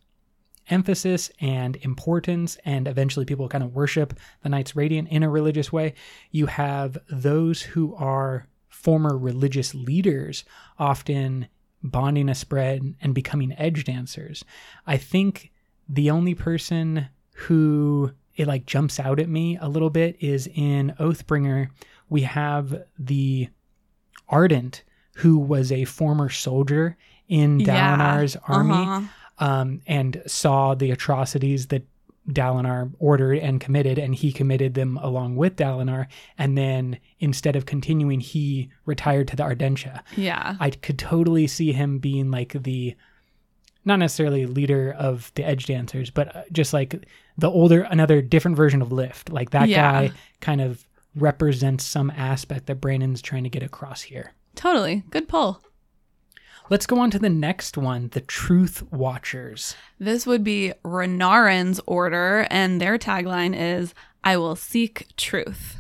emphasis 0.69 1.31
and 1.41 1.77
importance 1.77 2.57
and 2.65 2.87
eventually 2.87 3.27
people 3.27 3.49
kind 3.49 3.65
of 3.65 3.75
worship 3.75 4.15
the 4.43 4.49
knights 4.49 4.77
radiant 4.77 5.09
in 5.09 5.23
a 5.23 5.29
religious 5.29 5.73
way 5.73 5.93
you 6.31 6.47
have 6.47 6.97
those 7.11 7.63
who 7.63 7.95
are 7.97 8.47
former 8.69 9.17
religious 9.17 9.75
leaders 9.75 10.45
often 10.79 11.47
bonding 11.83 12.29
a 12.29 12.33
spren 12.33 12.95
and 13.01 13.15
becoming 13.15 13.55
edge 13.59 13.85
dancers. 13.85 14.45
I 14.87 14.97
think 14.97 15.53
the 15.89 16.11
only 16.11 16.35
person 16.35 17.07
who 17.35 18.13
it 18.35 18.47
like 18.47 18.67
jumps 18.67 18.99
out 18.99 19.21
at 19.21 19.29
me 19.29 19.59
a 19.61 19.69
little 19.69 19.91
bit 19.91 20.17
is 20.21 20.49
in 20.55 20.95
oathbringer. 20.99 21.69
We 22.09 22.23
have 22.23 22.83
the 22.99 23.49
ardent 24.29 24.85
who 25.17 25.39
was 25.39 25.71
a 25.73 25.85
former 25.85 26.29
soldier 26.29 26.97
in 27.29 27.61
Yeah, 27.61 27.97
dalinar's 27.97 28.37
army 28.49 28.73
Uh-huh. 28.75 29.01
um, 29.39 29.81
and 29.87 30.23
saw 30.27 30.75
the 30.75 30.91
atrocities 30.91 31.67
that 31.69 31.85
Dalinar 32.31 32.93
ordered 33.01 33.39
and 33.39 33.61
committed, 33.61 33.99
and 33.99 34.15
he 34.15 34.31
committed 34.33 34.75
them 34.75 34.97
along 35.03 35.35
with 35.35 35.57
Dalinar. 35.57 36.07
And 36.39 36.57
then 36.57 36.99
instead 37.19 37.57
of 37.57 37.67
continuing, 37.67 38.21
he 38.21 38.71
retired 38.87 39.27
to 39.29 39.37
the 39.37 39.43
Ardentia. 39.43 40.03
Yeah. 40.17 40.55
I 40.61 40.71
could 40.71 41.01
totally 41.01 41.49
see 41.49 41.73
him 41.73 41.99
being 41.99 42.31
like 42.31 42.53
the, 42.63 42.95
not 43.85 43.99
necessarily 43.99 44.47
leader 44.47 44.93
of 44.97 45.33
the 45.35 45.43
Edge 45.45 45.67
Dancers, 45.67 46.11
but 46.11 46.37
uh, 46.37 46.43
just 46.53 46.73
like 46.73 47.05
the 47.37 47.51
older, 47.51 47.83
another 47.83 48.23
different 48.23 48.57
version 48.57 48.83
of 48.83 48.93
Lift. 48.93 49.31
Like 49.31 49.51
that 49.51 49.69
Yeah. 49.69 49.91
guy 50.09 50.13
kind 50.41 50.61
of 50.61 50.87
represents 51.17 51.83
some 51.83 52.11
aspect 52.11 52.67
that 52.67 52.81
Brandon's 52.81 53.21
trying 53.21 53.43
to 53.43 53.51
get 53.51 53.65
across 53.65 54.03
here. 54.03 54.33
Totally. 54.55 55.03
Good 55.11 55.29
pull. 55.29 55.63
Let's 56.71 56.87
go 56.87 56.99
on 57.01 57.11
to 57.11 57.19
the 57.19 57.29
next 57.29 57.77
one 57.77 58.09
the 58.13 58.21
Truth 58.21 58.85
Watchers. 58.93 59.75
This 59.99 60.27
would 60.27 60.43
be 60.45 60.73
Renarin's 60.85 61.81
order, 61.87 62.47
and 62.51 62.81
their 62.81 62.99
tagline 62.99 63.55
is 63.55 63.95
I 64.25 64.37
will 64.37 64.57
seek 64.57 65.09
truth. 65.17 65.77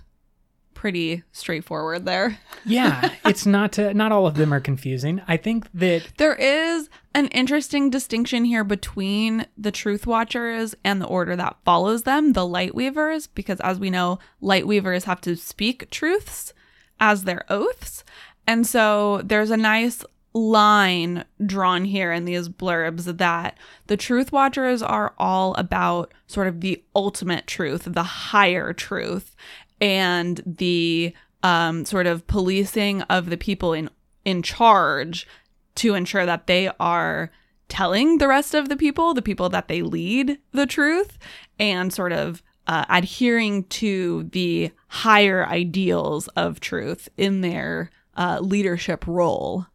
Pretty 0.74 1.22
straightforward 1.30 2.04
there. 2.04 2.38
yeah 2.64 3.12
it's 3.24 3.46
not 3.46 3.78
uh, 3.78 3.92
not 3.92 4.12
all 4.12 4.26
of 4.26 4.34
them 4.34 4.52
are 4.54 4.60
confusing 4.60 5.20
i 5.26 5.36
think 5.36 5.66
that 5.74 6.06
There 6.16 6.34
is 6.34 6.88
an 7.14 7.26
interesting 7.28 7.90
distinction 7.90 8.44
here 8.44 8.62
between 8.64 9.46
the 9.56 9.70
Truth 9.72 10.06
Watchers 10.06 10.74
and 10.84 11.00
the 11.00 11.06
order 11.06 11.36
that 11.36 11.56
follows 11.64 12.04
them, 12.04 12.32
the 12.32 12.46
Light 12.46 12.74
Weavers, 12.74 13.26
because 13.26 13.60
as 13.60 13.78
we 13.78 13.90
know, 13.90 14.18
Light 14.40 14.66
Weavers 14.66 15.04
have 15.04 15.20
to 15.22 15.36
speak 15.36 15.90
truths 15.90 16.54
as 16.98 17.24
their 17.24 17.44
oaths. 17.50 18.02
And 18.46 18.66
so 18.66 19.22
there's 19.24 19.50
a 19.50 19.56
nice 19.56 20.04
line 20.34 21.24
drawn 21.44 21.84
here 21.84 22.12
in 22.12 22.24
these 22.24 22.48
blurbs 22.48 23.18
that 23.18 23.58
the 23.86 23.96
Truth 23.96 24.32
Watchers 24.32 24.82
are 24.82 25.14
all 25.18 25.54
about 25.54 26.12
sort 26.26 26.48
of 26.48 26.60
the 26.60 26.82
ultimate 26.94 27.46
truth, 27.46 27.86
the 27.86 28.02
higher 28.02 28.72
truth, 28.72 29.36
and 29.80 30.40
the 30.46 31.14
um, 31.42 31.84
sort 31.84 32.06
of 32.06 32.26
policing 32.26 33.02
of 33.02 33.30
the 33.30 33.36
people 33.36 33.72
in 33.72 33.90
in 34.24 34.42
charge 34.42 35.26
to 35.74 35.94
ensure 35.94 36.24
that 36.24 36.46
they 36.46 36.70
are 36.78 37.30
telling 37.68 38.18
the 38.18 38.28
rest 38.28 38.54
of 38.54 38.68
the 38.68 38.76
people, 38.76 39.14
the 39.14 39.22
people 39.22 39.48
that 39.48 39.66
they 39.66 39.82
lead, 39.82 40.38
the 40.52 40.66
truth, 40.66 41.18
and 41.58 41.92
sort 41.92 42.12
of 42.12 42.42
uh, 42.66 42.84
adhering 42.88 43.64
to 43.64 44.24
the 44.32 44.70
higher 44.88 45.46
ideals 45.46 46.28
of 46.28 46.60
truth 46.60 47.08
in 47.16 47.40
their 47.40 47.90
uh, 48.16 48.38
leadership 48.40 49.06
role. 49.06 49.66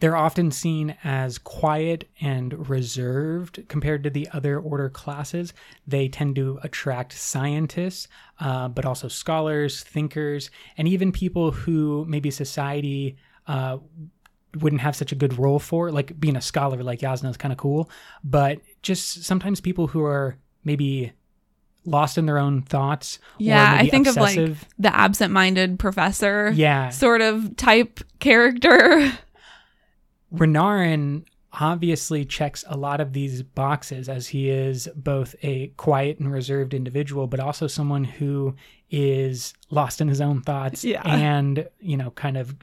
they're 0.00 0.16
often 0.16 0.50
seen 0.50 0.96
as 1.04 1.38
quiet 1.38 2.08
and 2.20 2.68
reserved 2.68 3.64
compared 3.68 4.02
to 4.02 4.10
the 4.10 4.28
other 4.32 4.58
order 4.58 4.88
classes 4.90 5.54
they 5.86 6.08
tend 6.08 6.34
to 6.36 6.58
attract 6.62 7.12
scientists 7.12 8.08
uh, 8.40 8.68
but 8.68 8.84
also 8.84 9.08
scholars 9.08 9.82
thinkers 9.82 10.50
and 10.76 10.88
even 10.88 11.12
people 11.12 11.50
who 11.52 12.04
maybe 12.08 12.30
society 12.30 13.16
uh, 13.46 13.78
wouldn't 14.60 14.82
have 14.82 14.96
such 14.96 15.12
a 15.12 15.16
good 15.16 15.38
role 15.38 15.58
for 15.58 15.90
like 15.90 16.18
being 16.20 16.36
a 16.36 16.40
scholar 16.40 16.82
like 16.82 17.00
Jasnah 17.00 17.30
is 17.30 17.36
kind 17.36 17.52
of 17.52 17.58
cool 17.58 17.88
but 18.22 18.58
just 18.82 19.24
sometimes 19.24 19.60
people 19.60 19.86
who 19.86 20.04
are 20.04 20.36
maybe 20.64 21.12
lost 21.84 22.16
in 22.18 22.26
their 22.26 22.38
own 22.38 22.62
thoughts 22.62 23.18
Yeah, 23.38 23.76
I 23.78 23.88
think 23.88 24.06
of 24.06 24.16
like 24.16 24.38
the 24.78 24.94
absent-minded 24.94 25.78
professor 25.78 26.50
yeah 26.54 26.88
sort 26.90 27.20
of 27.20 27.56
type 27.56 28.00
character. 28.20 29.12
Renarin 30.34 31.24
obviously 31.60 32.24
checks 32.24 32.64
a 32.66 32.76
lot 32.76 33.00
of 33.00 33.12
these 33.12 33.42
boxes 33.42 34.08
as 34.08 34.26
he 34.28 34.50
is 34.50 34.88
both 34.96 35.36
a 35.42 35.68
quiet 35.76 36.18
and 36.18 36.32
reserved 36.32 36.74
individual, 36.74 37.26
but 37.26 37.38
also 37.38 37.66
someone 37.66 38.02
who 38.04 38.54
is 38.90 39.54
lost 39.70 40.00
in 40.00 40.08
his 40.08 40.20
own 40.20 40.40
thoughts 40.40 40.84
Yeah. 40.84 41.02
and, 41.04 41.68
you 41.80 41.96
know, 41.96 42.10
kind 42.10 42.36
of 42.36 42.56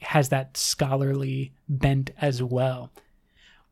has 0.00 0.28
that 0.28 0.56
scholarly 0.56 1.52
bent 1.68 2.10
as 2.20 2.42
well. 2.42 2.92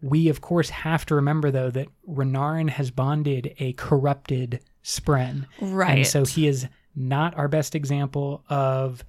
We, 0.03 0.29
of 0.29 0.41
course, 0.41 0.69
have 0.71 1.07
to 1.07 1.15
remember, 1.15 1.51
though, 1.51 1.71
that 1.71 1.88
Renarin 2.09 2.69
has 2.71 2.91
bonded 2.91 3.55
a 3.59 3.73
corrupted 3.75 4.61
Spren. 4.85 5.47
Right. 5.61 5.99
And 5.99 6.07
so 6.07 6.25
he 6.25 6.49
is 6.49 6.67
not 6.95 7.37
our 7.37 7.49
best 7.49 7.75
example 7.75 8.45
of 8.49 9.05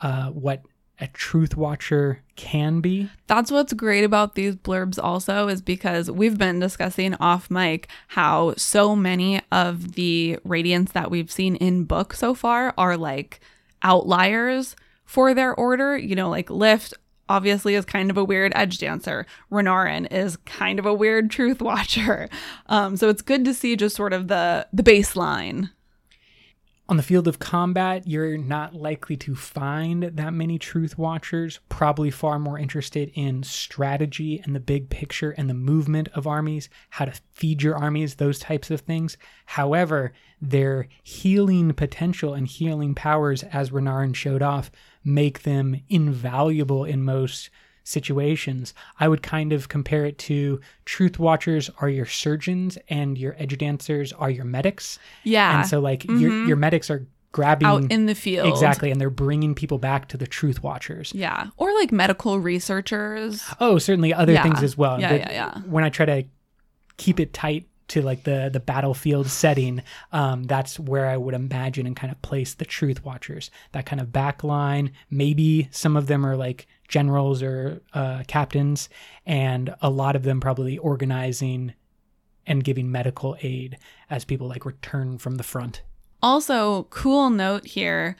uh, 0.00 0.28
what 0.28 0.62
a 1.00 1.08
truth 1.08 1.56
watcher 1.56 2.22
can 2.36 2.80
be. 2.80 3.10
That's 3.26 3.50
what's 3.50 3.72
great 3.72 4.04
about 4.04 4.34
these 4.34 4.54
blurbs 4.54 4.98
also 5.02 5.48
is 5.48 5.60
because 5.60 6.10
we've 6.10 6.38
been 6.38 6.60
discussing 6.60 7.14
off 7.14 7.50
mic 7.50 7.88
how 8.08 8.54
so 8.56 8.94
many 8.94 9.40
of 9.50 9.92
the 9.92 10.38
radiants 10.46 10.92
that 10.92 11.10
we've 11.10 11.32
seen 11.32 11.56
in 11.56 11.84
book 11.84 12.12
so 12.14 12.34
far 12.34 12.74
are 12.78 12.96
like 12.96 13.40
outliers 13.82 14.76
for 15.04 15.34
their 15.34 15.54
order, 15.54 15.96
you 15.96 16.14
know, 16.14 16.30
like 16.30 16.48
Lift 16.48 16.94
obviously 17.28 17.74
is 17.74 17.84
kind 17.84 18.10
of 18.10 18.16
a 18.16 18.24
weird 18.24 18.52
edge 18.54 18.78
dancer. 18.78 19.26
Renarin 19.50 20.10
is 20.12 20.36
kind 20.38 20.78
of 20.78 20.86
a 20.86 20.94
weird 20.94 21.30
truth 21.30 21.60
watcher. 21.62 22.28
Um, 22.66 22.96
so 22.96 23.08
it's 23.08 23.22
good 23.22 23.44
to 23.44 23.54
see 23.54 23.76
just 23.76 23.96
sort 23.96 24.12
of 24.12 24.28
the 24.28 24.66
the 24.72 24.82
baseline. 24.82 25.70
On 26.86 26.98
the 26.98 27.02
field 27.02 27.26
of 27.26 27.38
combat, 27.38 28.06
you're 28.06 28.36
not 28.36 28.74
likely 28.74 29.16
to 29.16 29.34
find 29.34 30.02
that 30.02 30.34
many 30.34 30.58
truth 30.58 30.98
watchers, 30.98 31.60
probably 31.70 32.10
far 32.10 32.38
more 32.38 32.58
interested 32.58 33.10
in 33.14 33.42
strategy 33.42 34.38
and 34.44 34.54
the 34.54 34.60
big 34.60 34.90
picture 34.90 35.30
and 35.30 35.48
the 35.48 35.54
movement 35.54 36.08
of 36.12 36.26
armies, 36.26 36.68
how 36.90 37.06
to 37.06 37.14
feed 37.32 37.62
your 37.62 37.74
armies, 37.74 38.16
those 38.16 38.38
types 38.38 38.70
of 38.70 38.82
things. 38.82 39.16
However, 39.46 40.12
their 40.42 40.88
healing 41.02 41.72
potential 41.72 42.34
and 42.34 42.46
healing 42.46 42.94
powers, 42.94 43.44
as 43.44 43.70
Renarin 43.70 44.14
showed 44.14 44.42
off, 44.42 44.70
make 45.04 45.42
them 45.42 45.80
invaluable 45.88 46.84
in 46.84 47.04
most 47.04 47.50
situations. 47.84 48.72
I 48.98 49.08
would 49.08 49.22
kind 49.22 49.52
of 49.52 49.68
compare 49.68 50.06
it 50.06 50.18
to 50.18 50.60
truth 50.86 51.18
watchers 51.18 51.70
are 51.80 51.88
your 51.88 52.06
surgeons 52.06 52.78
and 52.88 53.16
your 53.16 53.36
edge 53.38 53.56
dancers 53.58 54.12
are 54.12 54.30
your 54.30 54.46
medics. 54.46 54.98
Yeah. 55.22 55.58
And 55.60 55.68
so 55.68 55.80
like 55.80 56.04
your 56.04 56.30
mm-hmm. 56.30 56.48
your 56.48 56.56
medics 56.56 56.90
are 56.90 57.06
grabbing 57.32 57.66
out 57.66 57.90
in 57.90 58.06
the 58.06 58.14
field. 58.14 58.46
exactly 58.48 58.90
and 58.90 59.00
they're 59.00 59.10
bringing 59.10 59.54
people 59.54 59.78
back 59.78 60.08
to 60.08 60.16
the 60.16 60.26
truth 60.26 60.62
watchers. 60.62 61.12
Yeah. 61.14 61.48
Or 61.58 61.72
like 61.74 61.92
medical 61.92 62.40
researchers. 62.40 63.44
Oh, 63.60 63.78
certainly 63.78 64.14
other 64.14 64.32
Yeah. 64.32 64.42
things 64.42 64.62
as 64.62 64.78
well. 64.78 64.98
Yeah, 65.00 65.14
yeah, 65.14 65.30
yeah. 65.30 65.58
When 65.66 65.84
I 65.84 65.90
try 65.90 66.06
to 66.06 66.24
keep 66.96 67.20
it 67.20 67.32
tight 67.32 67.66
to 67.88 68.02
like 68.02 68.24
the 68.24 68.50
the 68.52 68.60
battlefield 68.60 69.28
setting, 69.28 69.82
um, 70.12 70.44
that's 70.44 70.78
where 70.78 71.06
I 71.06 71.16
would 71.16 71.34
imagine 71.34 71.86
and 71.86 71.96
kind 71.96 72.12
of 72.12 72.20
place 72.22 72.54
the 72.54 72.64
truth 72.64 73.04
watchers. 73.04 73.50
That 73.72 73.86
kind 73.86 74.00
of 74.00 74.12
back 74.12 74.44
line. 74.44 74.92
Maybe 75.10 75.68
some 75.70 75.96
of 75.96 76.06
them 76.06 76.24
are 76.24 76.36
like 76.36 76.66
generals 76.88 77.42
or 77.42 77.82
uh, 77.92 78.24
captains, 78.26 78.88
and 79.26 79.74
a 79.80 79.90
lot 79.90 80.16
of 80.16 80.22
them 80.22 80.40
probably 80.40 80.78
organizing 80.78 81.74
and 82.46 82.62
giving 82.62 82.90
medical 82.90 83.36
aid 83.42 83.78
as 84.10 84.24
people 84.24 84.48
like 84.48 84.64
return 84.64 85.18
from 85.18 85.36
the 85.36 85.42
front. 85.42 85.82
Also, 86.22 86.84
cool 86.84 87.30
note 87.30 87.66
here. 87.66 88.16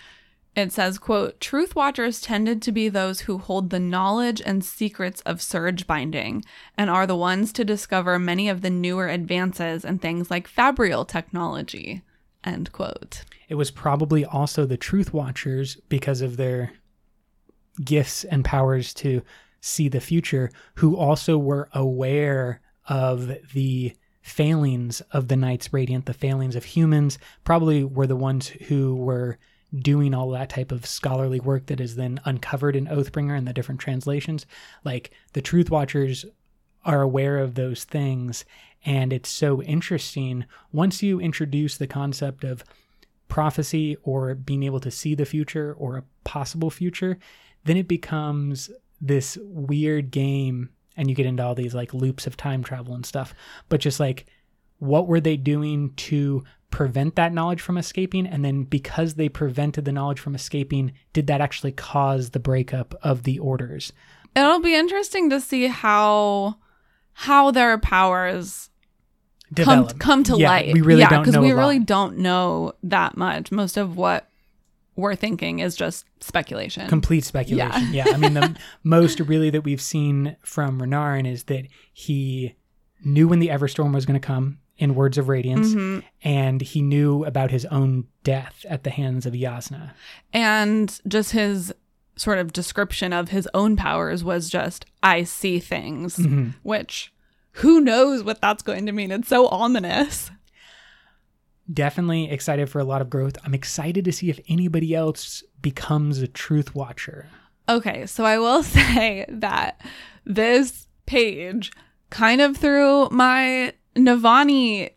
It 0.57 0.73
says, 0.73 0.99
quote, 0.99 1.41
Truth 1.41 1.75
Watchers 1.75 2.21
tended 2.21 2.63
to 2.63 2.73
be 2.73 2.89
those 2.89 3.21
who 3.21 3.39
hold 3.39 3.71
the 3.71 3.81
knowledge 3.81 4.41
and 4.45 4.65
secrets 4.65 5.21
of 5.23 5.43
surge 5.43 5.87
binding 5.87 6.45
and 6.79 6.89
are 6.89 7.07
the 7.07 7.17
ones 7.17 7.53
to 7.55 7.65
discover 7.65 8.19
many 8.19 8.49
of 8.49 8.61
the 8.61 8.71
newer 8.71 9.09
advances 9.09 9.85
in 9.85 9.99
things 9.99 10.31
like 10.31 10.47
fabrial 10.47 11.05
technology. 11.05 12.03
End 12.45 12.71
quote. 12.71 13.25
It 13.49 13.57
was 13.57 13.73
probably 13.73 14.25
also 14.25 14.65
the 14.65 14.77
truth 14.77 15.13
watchers 15.13 15.77
because 15.89 16.21
of 16.21 16.37
their 16.37 16.73
gifts 17.83 18.23
and 18.23 18.45
powers 18.45 18.95
to 18.95 19.23
see 19.61 19.89
the 19.89 20.01
future 20.01 20.51
who 20.77 20.97
also 20.97 21.37
were 21.37 21.69
aware 21.73 22.61
of 22.87 23.33
the 23.53 23.95
failings 24.21 25.01
of 25.11 25.29
the 25.29 25.37
knights 25.37 25.73
radiant 25.73 26.07
the 26.07 26.15
failings 26.15 26.55
of 26.55 26.65
humans 26.65 27.19
probably 27.45 27.83
were 27.83 28.07
the 28.07 28.17
ones 28.17 28.49
who 28.49 28.95
were 28.95 29.39
doing 29.79 30.15
all 30.15 30.31
that 30.31 30.51
type 30.51 30.71
of 30.71 30.87
scholarly 30.87 31.41
work 31.41 31.67
that 31.67 31.81
is 31.81 31.97
then 31.97 32.21
uncovered 32.25 32.77
in 32.77 32.87
oathbringer 32.87 33.37
and 33.37 33.47
the 33.47 33.53
different 33.53 33.81
translations 33.81 34.47
like 34.85 35.11
the 35.33 35.43
truth 35.43 35.71
watchers 35.71 36.25
are 36.85 37.03
aware 37.03 37.39
of 37.39 37.55
those 37.55 37.85
things 37.85 38.45
and 38.85 39.13
it's 39.13 39.29
so 39.29 39.63
interesting 39.63 40.45
once 40.73 41.03
you 41.03 41.21
introduce 41.21 41.77
the 41.77 41.87
concept 41.87 42.45
of 42.45 42.63
prophecy 43.29 43.97
or 44.03 44.35
being 44.35 44.63
able 44.63 44.81
to 44.81 44.91
see 44.91 45.15
the 45.15 45.25
future 45.25 45.75
or 45.79 45.97
a 45.97 46.05
possible 46.25 46.71
future, 46.71 47.19
then 47.65 47.77
it 47.77 47.89
becomes 47.89 48.71
this 49.01 49.39
weird 49.43 50.11
game 50.11 50.71
and 50.97 51.09
you 51.09 51.17
get 51.17 51.27
into 51.27 51.43
all 51.43 51.55
these 51.55 51.75
like 51.75 51.93
loops 51.93 52.27
of 52.27 52.37
time 52.37 52.63
travel 52.63 52.95
and 52.95 53.05
stuff. 53.05 53.35
But 53.69 53.81
just 53.81 53.99
like 53.99 54.27
what 54.79 55.09
were 55.09 55.21
they 55.21 55.37
doing 55.37 55.93
to 55.95 56.45
prevent 56.75 57.15
that 57.15 57.33
knowledge 57.33 57.61
from 57.61 57.79
escaping? 57.79 58.27
And 58.27 58.45
then 58.45 58.65
because 58.65 59.15
they 59.15 59.29
prevented 59.29 59.85
the 59.85 59.93
knowledge 59.93 60.19
from 60.19 60.35
escaping, 60.35 60.93
did 61.13 61.29
that 61.29 61.41
actually 61.41 61.71
cause 61.71 62.31
the 62.31 62.41
breakup 62.41 62.97
of 63.03 63.23
the 63.23 63.39
orders? 63.39 63.93
It'll 64.35 64.59
be 64.61 64.75
interesting 64.75 65.31
to 65.31 65.41
see 65.41 65.69
how 65.69 66.57
how 67.13 67.53
their 67.53 67.79
powers 67.79 68.71
come 69.55 69.85
Develop. 69.85 69.99
come 70.01 70.25
to 70.25 70.37
Yeah, 70.37 70.49
light. 70.51 70.73
We 70.73 70.81
really 70.81 71.03
yeah, 71.03 71.11
don't 71.11 71.19
know. 71.19 71.25
Because 71.33 71.39
we 71.39 71.53
really 71.53 71.79
lot. 71.79 71.87
don't 71.87 72.19
know 72.19 72.73
that 72.83 73.17
much. 73.17 73.53
Most 73.53 73.77
of 73.77 73.97
what 73.97 74.29
we're 74.97 75.15
thinking 75.15 75.61
is 75.61 75.77
just 75.77 76.05
speculation. 76.21 76.89
complete 76.89 77.23
speculation. 77.25 77.93
Yeah. 77.93 78.07
I 78.09 78.17
mean, 78.17 78.35
the 78.35 78.57
most 78.83 79.21
really 79.21 79.51
that 79.51 79.63
we've 79.63 79.81
seen 79.81 80.37
from 80.43 80.81
Renarin 80.81 81.25
is 81.31 81.45
that 81.45 81.67
he 81.93 82.57
knew 83.05 83.29
when 83.29 83.39
the 83.39 83.49
Everstorm 83.49 83.95
was 83.95 84.07
going 84.07 84.21
to 84.21 84.27
come 84.27 84.59
in 84.77 84.95
Words 84.95 85.19
of 85.19 85.29
Radiance, 85.29 85.69
Mhm. 85.75 86.03
and 86.23 86.61
he 86.61 86.83
knew 86.83 87.25
about 87.25 87.51
his 87.51 87.65
own 87.67 88.07
death 88.25 88.65
at 88.69 88.83
the 88.85 88.91
hands 88.91 89.25
of 89.27 89.33
Jasnah. 89.35 89.93
and 90.33 91.01
just 91.07 91.31
his 91.33 91.73
sort 92.17 92.39
of 92.39 92.53
description 92.53 93.13
of 93.13 93.29
his 93.31 93.49
own 93.55 93.77
powers 93.77 94.23
was 94.25 94.49
just 94.51 94.85
I 95.03 95.25
see 95.25 95.59
things, 95.59 96.17
Mhm. 96.17 96.55
which 96.63 97.13
who 97.59 97.81
knows 97.81 98.23
what 98.25 98.41
that's 98.41 98.63
going 98.63 98.87
to 98.87 98.93
mean. 98.93 99.11
It's 99.13 99.29
so 99.29 99.47
ominous. 99.49 100.31
Definitely 101.73 102.31
excited 102.31 102.69
for 102.69 102.79
a 102.79 102.85
lot 102.85 103.01
of 103.01 103.09
growth. 103.09 103.37
I'm 103.45 103.55
excited 103.55 104.05
to 104.05 104.13
see 104.13 104.29
if 104.29 104.39
anybody 104.49 104.95
else 104.95 105.43
becomes 105.63 106.19
a 106.19 106.27
Truth 106.29 106.75
Watcher. 106.75 107.29
Okay, 107.69 108.05
so 108.07 108.25
I 108.25 108.39
will 108.39 108.63
say 108.63 109.25
that 109.29 109.81
this 110.27 110.87
page 111.07 111.73
kind 112.11 112.41
of 112.43 112.57
threw 112.57 113.09
my 113.11 113.73
Navani 113.97 114.91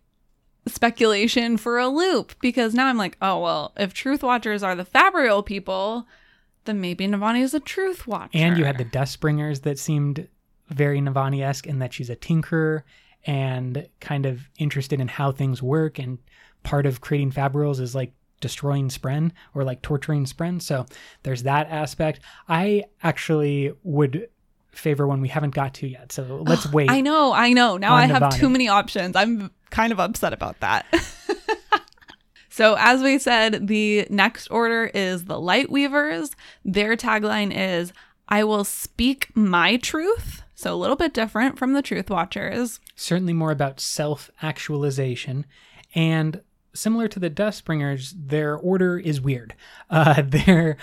speculation 0.68 1.58
for 1.58 1.78
a 1.78 1.88
loop 1.88 2.36
because 2.42 2.74
now 2.74 2.88
I'm 2.88 2.98
like, 2.98 3.18
oh, 3.22 3.40
well, 3.40 3.74
if 3.78 3.94
truth 3.94 4.24
watchers 4.24 4.64
are 4.64 4.76
the 4.76 4.86
Fabrial 4.86 5.46
people, 5.46 6.08
then 6.66 6.82
maybe 6.82 7.08
Navani 7.08 7.42
is 7.42 7.54
a 7.54 7.60
truth 7.60 8.08
watcher. 8.08 8.32
And 8.34 8.58
you 8.58 8.66
had 8.66 8.78
the 8.78 8.86
Dustbringers 8.86 9.62
that 9.64 9.80
seemed 9.80 10.28
very 10.70 11.00
Navani 11.00 11.44
esque 11.44 11.68
in 11.68 11.80
that 11.80 11.94
she's 11.94 12.10
a 12.10 12.16
tinkerer 12.16 12.84
and 13.26 13.88
kind 14.00 14.26
of 14.26 14.50
interested 14.58 15.00
in 15.00 15.08
how 15.08 15.32
things 15.32 15.64
work. 15.64 16.00
And 16.00 16.18
part 16.64 16.86
of 16.86 17.02
creating 17.02 17.32
Fabrials 17.32 17.80
is 17.80 17.96
like 17.96 18.14
destroying 18.42 18.90
Spren 18.90 19.32
or 19.56 19.64
like 19.64 19.82
torturing 19.82 20.26
Spren. 20.26 20.62
So 20.62 20.86
there's 21.24 21.44
that 21.44 21.70
aspect. 21.70 22.20
I 22.48 22.84
actually 23.02 23.72
would 23.84 24.30
favor 24.78 25.08
one 25.08 25.22
we 25.22 25.28
haven't 25.28 25.54
got 25.56 25.74
to 25.76 25.88
yet. 25.88 26.12
So 26.12 26.44
let's 26.48 26.72
wait. 26.72 26.90
I 26.90 27.02
know, 27.02 27.34
I 27.34 27.54
know. 27.54 27.78
Now 27.78 27.94
I 27.96 28.06
have 28.06 28.22
Navani. 28.22 28.40
too 28.40 28.50
many 28.50 28.68
options. 28.68 29.16
I'm 29.16 29.52
kind 29.70 29.92
of 29.92 30.00
upset 30.00 30.34
about 30.34 30.60
that. 30.62 30.86
so, 32.50 32.76
as 32.80 33.02
we 33.02 33.20
said, 33.20 33.68
the 33.68 34.08
next 34.10 34.48
order 34.48 34.90
is 34.94 35.26
the 35.26 35.40
Light 35.40 35.70
Weavers. 35.72 36.36
Their 36.64 36.96
tagline 36.96 37.52
is 37.56 37.94
I 38.28 38.44
will 38.44 38.64
speak 38.64 39.36
my 39.36 39.78
truth. 39.78 40.44
So, 40.56 40.74
a 40.74 40.78
little 40.78 40.96
bit 40.96 41.14
different 41.14 41.58
from 41.60 41.74
the 41.74 41.82
Truth 41.82 42.10
Watchers. 42.10 42.80
certainly 42.96 43.34
more 43.34 43.52
about 43.52 43.80
self 43.80 44.32
actualization. 44.42 45.46
And 45.94 46.42
similar 46.74 47.08
to 47.08 47.20
the 47.20 47.30
Dustbringers, 47.30 48.14
their 48.16 48.56
order 48.56 48.98
is 48.98 49.22
weird. 49.22 49.56
Uh, 49.90 50.22
they're 50.26 50.78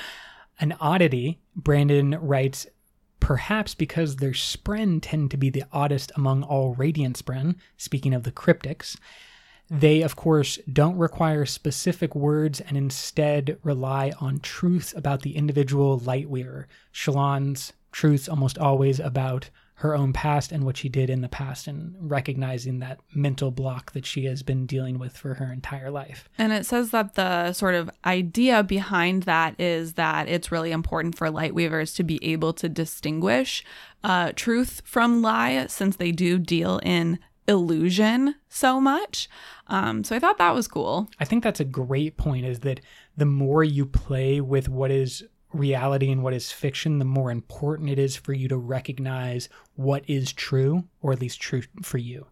an 0.60 0.76
oddity, 0.80 1.40
Brandon 1.56 2.16
writes, 2.20 2.66
perhaps 3.24 3.74
because 3.74 4.16
their 4.16 4.32
spren 4.32 4.98
tend 5.00 5.30
to 5.30 5.38
be 5.38 5.48
the 5.48 5.64
oddest 5.72 6.12
among 6.14 6.42
all 6.42 6.74
radiant 6.74 7.16
spren, 7.16 7.54
speaking 7.78 8.12
of 8.12 8.22
the 8.22 8.30
cryptics. 8.30 8.98
They, 9.70 10.02
of 10.02 10.14
course, 10.14 10.58
don't 10.70 10.98
require 10.98 11.46
specific 11.46 12.14
words 12.14 12.60
and 12.60 12.76
instead 12.76 13.56
rely 13.62 14.12
on 14.20 14.40
truths 14.40 14.92
about 14.94 15.22
the 15.22 15.36
individual 15.36 15.96
light 16.00 16.28
weaver. 16.28 16.68
Truths 16.92 18.28
almost 18.28 18.58
always 18.58 19.00
about 19.00 19.48
her 19.76 19.94
own 19.94 20.12
past 20.12 20.52
and 20.52 20.64
what 20.64 20.76
she 20.76 20.88
did 20.88 21.10
in 21.10 21.20
the 21.20 21.28
past 21.28 21.66
and 21.66 21.94
recognizing 21.98 22.78
that 22.78 23.00
mental 23.14 23.50
block 23.50 23.92
that 23.92 24.06
she 24.06 24.24
has 24.24 24.42
been 24.42 24.66
dealing 24.66 24.98
with 24.98 25.16
for 25.16 25.34
her 25.34 25.52
entire 25.52 25.90
life. 25.90 26.28
And 26.38 26.52
it 26.52 26.64
says 26.64 26.90
that 26.90 27.14
the 27.14 27.52
sort 27.52 27.74
of 27.74 27.90
idea 28.04 28.62
behind 28.62 29.24
that 29.24 29.58
is 29.60 29.94
that 29.94 30.28
it's 30.28 30.52
really 30.52 30.70
important 30.70 31.16
for 31.16 31.28
light 31.28 31.54
weavers 31.54 31.92
to 31.94 32.04
be 32.04 32.24
able 32.24 32.52
to 32.54 32.68
distinguish 32.68 33.64
uh, 34.04 34.32
truth 34.36 34.80
from 34.84 35.22
lie 35.22 35.66
since 35.66 35.96
they 35.96 36.12
do 36.12 36.38
deal 36.38 36.80
in 36.84 37.18
illusion 37.48 38.36
so 38.48 38.80
much. 38.80 39.28
Um, 39.66 40.04
so 40.04 40.14
I 40.14 40.18
thought 40.18 40.38
that 40.38 40.54
was 40.54 40.68
cool. 40.68 41.08
I 41.18 41.24
think 41.24 41.42
that's 41.42 41.60
a 41.60 41.64
great 41.64 42.16
point 42.16 42.46
is 42.46 42.60
that 42.60 42.80
the 43.16 43.26
more 43.26 43.64
you 43.64 43.86
play 43.86 44.40
with 44.40 44.68
what 44.68 44.90
is 44.90 45.24
reality 45.54 46.10
and 46.10 46.22
what 46.22 46.34
is 46.34 46.52
fiction, 46.52 46.98
the 46.98 47.04
more 47.04 47.30
important 47.30 47.88
it 47.88 47.98
is 47.98 48.16
for 48.16 48.32
you 48.32 48.48
to 48.48 48.56
recognize 48.56 49.48
what 49.76 50.04
is 50.08 50.32
true, 50.32 50.84
or 51.00 51.12
at 51.12 51.20
least 51.20 51.40
true 51.40 51.62
for 51.82 51.98
you. 51.98 52.26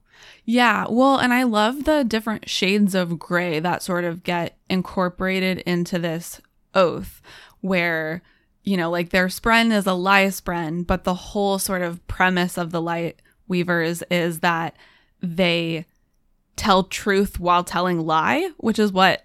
Yeah, 0.44 0.86
well, 0.88 1.18
and 1.18 1.32
I 1.32 1.44
love 1.44 1.84
the 1.84 2.04
different 2.04 2.48
shades 2.48 2.94
of 2.94 3.18
gray 3.18 3.60
that 3.60 3.82
sort 3.82 4.04
of 4.04 4.22
get 4.22 4.58
incorporated 4.68 5.58
into 5.60 5.98
this 5.98 6.40
oath, 6.74 7.22
where, 7.60 8.22
you 8.62 8.76
know, 8.76 8.90
like 8.90 9.10
their 9.10 9.28
spren 9.28 9.72
is 9.72 9.86
a 9.86 9.94
lie 9.94 10.26
spren, 10.26 10.86
but 10.86 11.04
the 11.04 11.14
whole 11.14 11.58
sort 11.58 11.82
of 11.82 12.06
premise 12.06 12.58
of 12.58 12.70
the 12.70 12.82
light 12.82 13.22
weavers 13.48 14.02
is 14.10 14.40
that 14.40 14.76
they 15.20 15.86
tell 16.56 16.84
truth 16.84 17.40
while 17.40 17.64
telling 17.64 18.00
lie, 18.00 18.50
which 18.58 18.78
is 18.78 18.92
what 18.92 19.24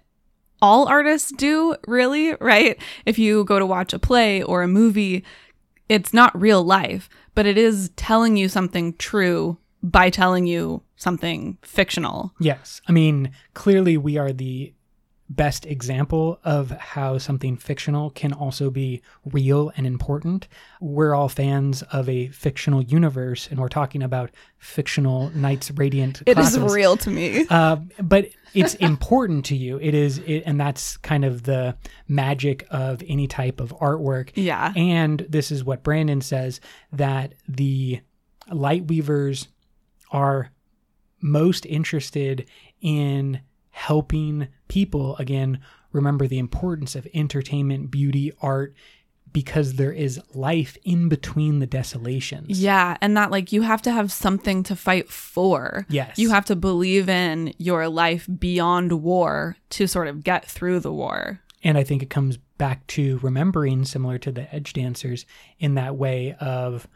all 0.60 0.88
artists 0.88 1.32
do, 1.32 1.76
really, 1.86 2.34
right? 2.40 2.80
If 3.06 3.18
you 3.18 3.44
go 3.44 3.58
to 3.58 3.66
watch 3.66 3.92
a 3.92 3.98
play 3.98 4.42
or 4.42 4.62
a 4.62 4.68
movie, 4.68 5.24
it's 5.88 6.12
not 6.12 6.38
real 6.38 6.62
life, 6.62 7.08
but 7.34 7.46
it 7.46 7.56
is 7.56 7.90
telling 7.96 8.36
you 8.36 8.48
something 8.48 8.94
true 8.94 9.58
by 9.82 10.10
telling 10.10 10.46
you 10.46 10.82
something 10.96 11.56
fictional. 11.62 12.32
Yes. 12.40 12.80
I 12.88 12.92
mean, 12.92 13.32
clearly 13.54 13.96
we 13.96 14.18
are 14.18 14.32
the 14.32 14.72
best 15.28 15.66
example 15.66 16.40
of 16.42 16.70
how 16.70 17.18
something 17.18 17.56
fictional 17.56 18.10
can 18.10 18.32
also 18.32 18.70
be 18.70 19.02
real 19.24 19.70
and 19.76 19.86
important. 19.86 20.48
We're 20.80 21.14
all 21.14 21.28
fans 21.28 21.82
of 21.82 22.08
a 22.08 22.28
fictional 22.28 22.82
universe, 22.82 23.48
and 23.50 23.60
we're 23.60 23.68
talking 23.68 24.02
about 24.02 24.30
fictional 24.58 25.30
Knights 25.30 25.70
Radiant. 25.70 26.22
It 26.24 26.34
classes. 26.34 26.56
is 26.56 26.74
real 26.74 26.96
to 26.98 27.10
me. 27.10 27.46
Uh, 27.50 27.76
but 28.02 28.28
it's 28.54 28.74
important 28.76 29.44
to 29.46 29.56
you. 29.56 29.78
It 29.80 29.94
is, 29.94 30.18
it, 30.18 30.44
and 30.46 30.58
that's 30.58 30.96
kind 30.98 31.24
of 31.24 31.42
the 31.42 31.76
magic 32.06 32.66
of 32.70 33.02
any 33.06 33.26
type 33.26 33.60
of 33.60 33.76
artwork. 33.78 34.30
Yeah. 34.34 34.72
And 34.74 35.26
this 35.28 35.50
is 35.50 35.62
what 35.62 35.82
Brandon 35.82 36.20
says 36.20 36.60
that 36.92 37.34
the 37.46 38.00
light 38.50 38.86
weavers 38.86 39.48
are 40.10 40.50
most 41.20 41.66
interested 41.66 42.48
in 42.80 43.40
helping 43.70 44.48
people 44.68 45.16
again 45.16 45.60
remember 45.92 46.26
the 46.26 46.38
importance 46.38 46.94
of 46.94 47.06
entertainment, 47.14 47.90
beauty, 47.90 48.32
art 48.40 48.74
because 49.32 49.74
there 49.74 49.92
is 49.92 50.20
life 50.34 50.76
in 50.84 51.08
between 51.08 51.58
the 51.58 51.66
desolations. 51.66 52.60
Yeah, 52.60 52.96
and 53.00 53.16
that 53.16 53.30
like 53.30 53.52
you 53.52 53.62
have 53.62 53.82
to 53.82 53.92
have 53.92 54.10
something 54.10 54.62
to 54.64 54.76
fight 54.76 55.10
for. 55.10 55.86
Yes. 55.88 56.18
You 56.18 56.30
have 56.30 56.46
to 56.46 56.56
believe 56.56 57.08
in 57.08 57.54
your 57.58 57.88
life 57.88 58.28
beyond 58.38 59.02
war 59.02 59.56
to 59.70 59.86
sort 59.86 60.08
of 60.08 60.24
get 60.24 60.46
through 60.46 60.80
the 60.80 60.92
war. 60.92 61.40
And 61.62 61.76
I 61.76 61.84
think 61.84 62.02
it 62.02 62.10
comes 62.10 62.36
back 62.36 62.86
to 62.88 63.18
remembering 63.22 63.84
similar 63.84 64.18
to 64.18 64.32
the 64.32 64.52
edge 64.54 64.72
dancers 64.72 65.26
in 65.58 65.74
that 65.74 65.96
way 65.96 66.34
of 66.40 66.88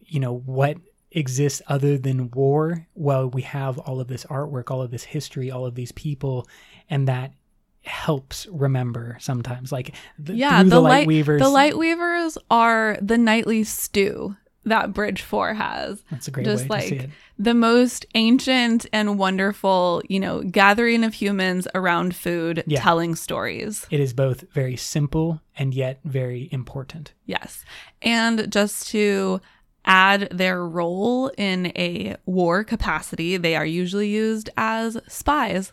you 0.00 0.20
know 0.20 0.34
what 0.34 0.76
exists 1.14 1.62
other 1.68 1.96
than 1.96 2.30
war 2.32 2.86
well 2.94 3.28
we 3.30 3.42
have 3.42 3.78
all 3.78 4.00
of 4.00 4.08
this 4.08 4.24
artwork 4.24 4.70
all 4.70 4.82
of 4.82 4.90
this 4.90 5.04
history 5.04 5.50
all 5.50 5.64
of 5.64 5.74
these 5.74 5.92
people 5.92 6.46
and 6.90 7.06
that 7.08 7.32
helps 7.82 8.46
remember 8.50 9.16
sometimes 9.20 9.70
like 9.70 9.94
the, 10.18 10.34
Yeah, 10.34 10.62
the, 10.62 10.70
the, 10.70 10.80
light, 10.80 11.06
weavers 11.06 11.40
The 11.42 11.48
light 11.50 11.76
weavers 11.76 12.38
are 12.50 12.96
the 13.02 13.18
nightly 13.18 13.62
stew 13.64 14.36
that 14.66 14.94
Bridge 14.94 15.20
4 15.20 15.52
has. 15.52 16.02
that's 16.10 16.26
a 16.26 16.30
great 16.30 16.46
just 16.46 16.66
way 16.70 16.80
to 16.80 16.86
see 16.88 16.94
like 16.96 17.04
it 17.04 17.10
the 17.38 17.52
most 17.52 18.06
ancient 18.14 18.86
and 18.92 19.18
wonderful, 19.18 20.00
you 20.08 20.18
know, 20.20 20.40
gathering 20.42 21.02
of 21.04 21.12
humans 21.14 21.66
around 21.74 22.14
food 22.16 22.62
Yeah. 22.66 22.80
telling 22.80 23.14
stories. 23.16 23.86
it 23.90 24.00
is 24.00 24.14
both 24.14 24.44
very 24.52 24.76
simple 24.76 25.42
and 25.58 25.74
yet 25.74 26.00
very 26.04 26.48
important 26.52 27.12
Yes. 27.26 27.64
And 28.00 28.50
just 28.50 28.88
to 28.88 29.40
add 29.84 30.28
their 30.30 30.66
role 30.66 31.28
in 31.36 31.66
a 31.76 32.16
war 32.26 32.64
capacity, 32.64 33.36
they 33.36 33.56
are 33.56 33.66
usually 33.66 34.08
used 34.08 34.50
as 34.56 34.96
spies. 35.08 35.72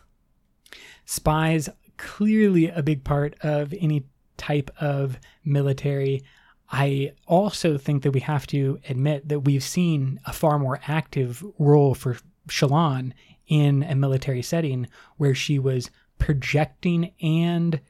spies 1.04 1.68
clearly 1.96 2.68
a 2.68 2.82
big 2.82 3.04
part 3.04 3.34
of 3.42 3.72
any 3.80 4.04
type 4.36 4.70
of 4.80 5.18
military 5.44 6.22
i 6.70 7.12
also 7.26 7.78
think 7.78 8.02
that 8.02 8.10
we 8.10 8.20
have 8.20 8.46
to 8.46 8.78
admit 8.88 9.28
that 9.28 9.40
we've 9.40 9.62
seen 9.62 10.18
a 10.26 10.32
far 10.32 10.58
more 10.58 10.80
active 10.88 11.44
role 11.58 11.94
for 11.94 12.16
Shallan 12.48 13.12
in 13.46 13.82
a 13.84 13.94
military 13.94 14.42
setting 14.42 14.88
where 15.16 15.34
she 15.34 15.58
was 15.58 15.90
projecting 16.18 17.12
and 17.20 17.80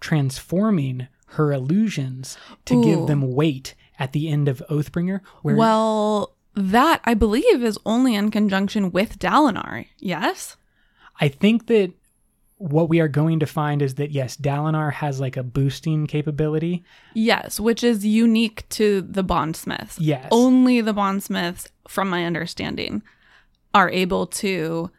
transforming 0.00 1.08
her 1.26 1.52
illusions 1.52 2.36
to 2.66 2.74
Ooh. 2.74 2.84
give 2.84 3.06
them 3.06 3.34
weight 3.34 3.74
at 4.00 4.12
the 4.12 4.28
end 4.28 4.48
of 4.48 4.62
oathbringer 4.68 5.20
where 5.42 5.54
Well, 5.54 6.34
that 6.54 7.00
I 7.04 7.14
believe 7.14 7.62
is 7.62 7.78
only 7.86 8.16
in 8.16 8.30
conjunction 8.30 8.90
with 8.90 9.18
Dalinar. 9.18 9.86
Yes? 9.98 10.56
I 11.20 11.28
think 11.28 11.66
that 11.66 11.92
what 12.56 12.88
we 12.88 13.00
are 13.00 13.08
going 13.08 13.40
to 13.40 13.46
find 13.46 13.80
is 13.80 13.94
that 13.94 14.10
yes, 14.10 14.36
Dalinar 14.36 14.92
has 14.92 15.20
like 15.20 15.36
a 15.36 15.42
boosting 15.42 16.06
capability. 16.06 16.84
Yes, 17.14 17.60
which 17.60 17.84
is 17.84 18.04
unique 18.04 18.68
to 18.70 19.02
the 19.02 19.22
bondsmiths. 19.22 19.98
Yes. 19.98 20.28
Only 20.30 20.80
the 20.80 20.92
bondsmiths, 20.92 21.68
from 21.88 22.10
my 22.10 22.24
understanding, 22.24 23.02
are 23.72 23.88
able 23.90 24.26
to 24.26 24.90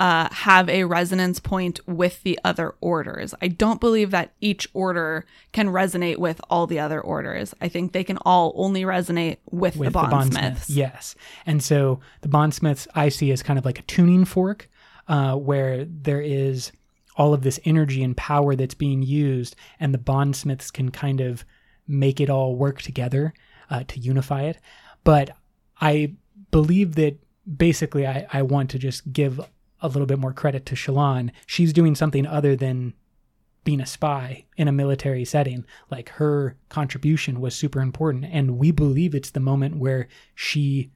uh, 0.00 0.28
have 0.32 0.68
a 0.70 0.84
resonance 0.84 1.38
point 1.38 1.78
with 1.86 2.22
the 2.22 2.40
other 2.42 2.74
orders. 2.80 3.34
I 3.42 3.48
don't 3.48 3.80
believe 3.80 4.10
that 4.12 4.32
each 4.40 4.66
order 4.72 5.26
can 5.52 5.68
resonate 5.68 6.16
with 6.16 6.40
all 6.48 6.66
the 6.66 6.80
other 6.80 6.98
orders. 6.98 7.54
I 7.60 7.68
think 7.68 7.92
they 7.92 8.02
can 8.02 8.16
all 8.24 8.54
only 8.56 8.82
resonate 8.82 9.36
with, 9.50 9.76
with 9.76 9.92
the 9.92 9.98
bondsmiths. 9.98 10.70
Yes. 10.70 11.14
And 11.44 11.62
so 11.62 12.00
the 12.22 12.28
bondsmiths 12.28 12.88
I 12.94 13.10
see 13.10 13.30
as 13.30 13.42
kind 13.42 13.58
of 13.58 13.66
like 13.66 13.78
a 13.78 13.82
tuning 13.82 14.24
fork 14.24 14.70
uh, 15.06 15.36
where 15.36 15.84
there 15.84 16.22
is 16.22 16.72
all 17.16 17.34
of 17.34 17.42
this 17.42 17.60
energy 17.66 18.02
and 18.02 18.16
power 18.16 18.56
that's 18.56 18.72
being 18.72 19.02
used, 19.02 19.54
and 19.78 19.92
the 19.92 19.98
bondsmiths 19.98 20.70
can 20.70 20.90
kind 20.90 21.20
of 21.20 21.44
make 21.86 22.20
it 22.20 22.30
all 22.30 22.56
work 22.56 22.80
together 22.80 23.34
uh, 23.68 23.84
to 23.88 24.00
unify 24.00 24.44
it. 24.44 24.58
But 25.04 25.36
I 25.78 26.14
believe 26.50 26.94
that 26.94 27.18
basically 27.56 28.06
I, 28.06 28.26
I 28.32 28.40
want 28.42 28.70
to 28.70 28.78
just 28.78 29.12
give 29.12 29.40
a 29.82 29.88
little 29.88 30.06
bit 30.06 30.18
more 30.18 30.32
credit 30.32 30.66
to 30.66 30.74
Shallan. 30.74 31.30
She's 31.46 31.72
doing 31.72 31.94
something 31.94 32.26
other 32.26 32.56
than 32.56 32.94
being 33.64 33.80
a 33.80 33.86
spy 33.86 34.46
in 34.56 34.68
a 34.68 34.72
military 34.72 35.24
setting. 35.24 35.64
Like 35.90 36.08
her 36.10 36.56
contribution 36.68 37.40
was 37.40 37.54
super 37.54 37.80
important. 37.80 38.26
And 38.30 38.58
we 38.58 38.70
believe 38.70 39.14
it's 39.14 39.30
the 39.30 39.40
moment 39.40 39.76
where 39.76 40.08
she 40.34 40.90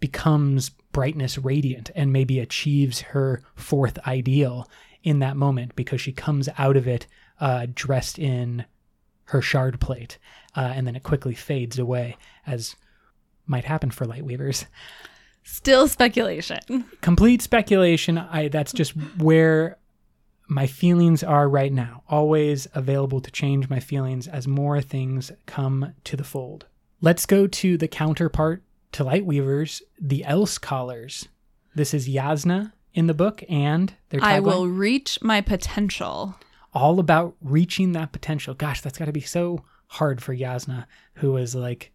becomes 0.00 0.70
brightness 0.92 1.38
radiant 1.38 1.90
and 1.94 2.12
maybe 2.12 2.38
achieves 2.38 3.00
her 3.00 3.42
fourth 3.54 3.98
ideal 4.06 4.68
in 5.02 5.18
that 5.20 5.36
moment 5.36 5.76
because 5.76 6.00
she 6.00 6.12
comes 6.12 6.48
out 6.58 6.76
of 6.76 6.86
it 6.86 7.06
uh, 7.40 7.66
dressed 7.74 8.18
in 8.18 8.64
her 9.24 9.40
shard 9.40 9.80
plate. 9.80 10.18
Uh, 10.56 10.72
and 10.74 10.86
then 10.86 10.96
it 10.96 11.02
quickly 11.02 11.34
fades 11.34 11.78
away, 11.78 12.16
as 12.46 12.76
might 13.46 13.64
happen 13.64 13.90
for 13.90 14.04
light 14.04 14.24
weavers. 14.24 14.66
Still 15.42 15.88
speculation. 15.88 16.84
Complete 17.00 17.42
speculation. 17.42 18.18
I 18.18 18.48
that's 18.48 18.72
just 18.72 18.92
where 19.18 19.78
my 20.48 20.66
feelings 20.66 21.22
are 21.22 21.48
right 21.48 21.72
now. 21.72 22.02
Always 22.08 22.66
available 22.74 23.20
to 23.20 23.30
change 23.30 23.68
my 23.68 23.80
feelings 23.80 24.26
as 24.26 24.48
more 24.48 24.80
things 24.80 25.30
come 25.46 25.94
to 26.04 26.16
the 26.16 26.24
fold. 26.24 26.66
Let's 27.00 27.24
go 27.24 27.46
to 27.46 27.76
the 27.76 27.88
counterpart 27.88 28.62
to 28.92 29.04
light 29.04 29.24
weavers, 29.24 29.82
the 30.00 30.24
else 30.24 30.58
callers. 30.58 31.28
This 31.74 31.94
is 31.94 32.08
Jasnah 32.08 32.72
in 32.92 33.06
the 33.06 33.14
book 33.14 33.42
and 33.48 33.94
their 34.08 34.20
tagline, 34.20 34.24
I 34.24 34.40
will 34.40 34.66
reach 34.66 35.18
my 35.22 35.40
potential. 35.40 36.36
all 36.72 37.00
about 37.00 37.34
reaching 37.40 37.92
that 37.92 38.12
potential. 38.12 38.54
Gosh, 38.54 38.80
that's 38.80 38.98
got 38.98 39.06
to 39.06 39.12
be 39.12 39.20
so 39.20 39.64
hard 39.86 40.22
for 40.22 40.34
Jasnah, 40.34 40.86
who 41.14 41.36
is 41.36 41.54
like 41.54 41.92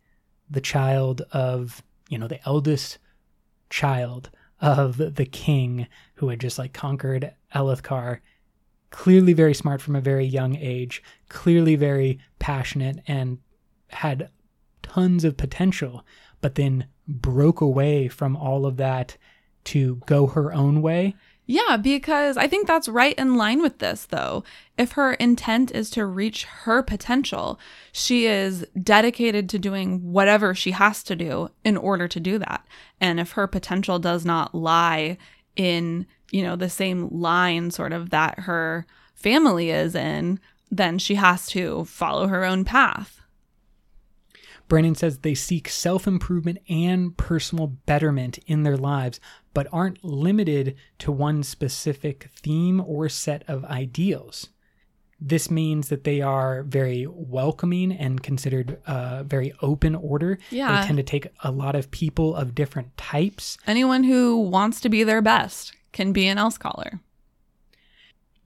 the 0.49 0.61
child 0.61 1.21
of, 1.31 1.81
you 2.09 2.17
know, 2.17 2.27
the 2.27 2.45
eldest 2.47 2.97
child 3.69 4.29
of 4.61 4.97
the 4.97 5.25
king 5.25 5.87
who 6.15 6.29
had 6.29 6.39
just 6.39 6.57
like 6.57 6.73
conquered 6.73 7.33
Alethkar. 7.53 8.19
Clearly 8.89 9.33
very 9.33 9.53
smart 9.53 9.81
from 9.81 9.95
a 9.95 10.01
very 10.01 10.25
young 10.25 10.55
age, 10.55 11.03
clearly 11.27 11.75
very 11.75 12.19
passionate 12.39 12.99
and 13.07 13.39
had 13.89 14.29
tons 14.81 15.23
of 15.25 15.35
potential, 15.35 16.05
but 16.39 16.55
then 16.55 16.87
broke 17.07 17.59
away 17.59 18.07
from 18.07 18.37
all 18.37 18.65
of 18.65 18.77
that 18.77 19.17
to 19.65 20.01
go 20.05 20.27
her 20.27 20.53
own 20.53 20.81
way. 20.81 21.15
Yeah, 21.47 21.77
because 21.77 22.37
I 22.37 22.47
think 22.47 22.65
that's 22.65 22.89
right 22.89 23.13
in 23.19 23.35
line 23.35 23.61
with 23.61 23.77
this, 23.77 24.05
though. 24.05 24.43
If 24.77 24.93
her 24.93 25.13
intent 25.13 25.71
is 25.71 25.91
to 25.91 26.05
reach 26.05 26.45
her 26.45 26.81
potential, 26.81 27.59
she 27.91 28.25
is 28.25 28.65
dedicated 28.81 29.47
to 29.49 29.59
doing 29.59 30.11
whatever 30.11 30.55
she 30.55 30.71
has 30.71 31.03
to 31.03 31.15
do 31.15 31.49
in 31.63 31.77
order 31.77 32.07
to 32.07 32.19
do 32.19 32.39
that. 32.39 32.65
And 32.99 33.19
if 33.19 33.33
her 33.33 33.45
potential 33.45 33.99
does 33.99 34.25
not 34.25 34.55
lie 34.55 35.17
in, 35.55 36.07
you 36.31 36.41
know, 36.41 36.55
the 36.55 36.69
same 36.69 37.09
line 37.09 37.69
sort 37.69 37.93
of 37.93 38.09
that 38.09 38.39
her 38.39 38.87
family 39.13 39.69
is 39.69 39.93
in, 39.93 40.39
then 40.71 40.97
she 40.97 41.15
has 41.15 41.45
to 41.47 41.85
follow 41.85 42.27
her 42.27 42.43
own 42.43 42.65
path. 42.65 43.14
Brandon 44.67 44.95
says 44.95 45.19
they 45.19 45.35
seek 45.35 45.69
self 45.69 46.07
improvement 46.07 46.59
and 46.69 47.15
personal 47.17 47.67
betterment 47.67 48.39
in 48.47 48.63
their 48.63 48.77
lives, 48.77 49.19
but 49.53 49.67
aren't 49.71 50.03
limited 50.03 50.75
to 50.99 51.11
one 51.11 51.43
specific 51.43 52.29
theme 52.35 52.81
or 52.81 53.09
set 53.09 53.43
of 53.47 53.63
ideals. 53.65 54.49
This 55.19 55.49
means 55.49 55.89
that 55.89 56.03
they 56.03 56.21
are 56.21 56.63
very 56.63 57.07
welcoming 57.09 57.91
and 57.91 58.21
considered 58.21 58.79
a 58.85 59.23
very 59.23 59.53
open 59.61 59.95
order. 59.95 60.39
Yeah. 60.49 60.81
They 60.81 60.87
tend 60.87 60.97
to 60.97 61.03
take 61.03 61.27
a 61.43 61.51
lot 61.51 61.75
of 61.75 61.89
people 61.89 62.35
of 62.35 62.53
different 62.53 62.97
types. 62.97 63.57
Anyone 63.65 64.03
who 64.03 64.41
wants 64.41 64.81
to 64.81 64.89
be 64.89 65.03
their 65.03 65.21
best 65.21 65.73
can 65.93 66.11
be 66.11 66.27
an 66.27 66.37
else 66.37 66.57
caller. 66.57 66.99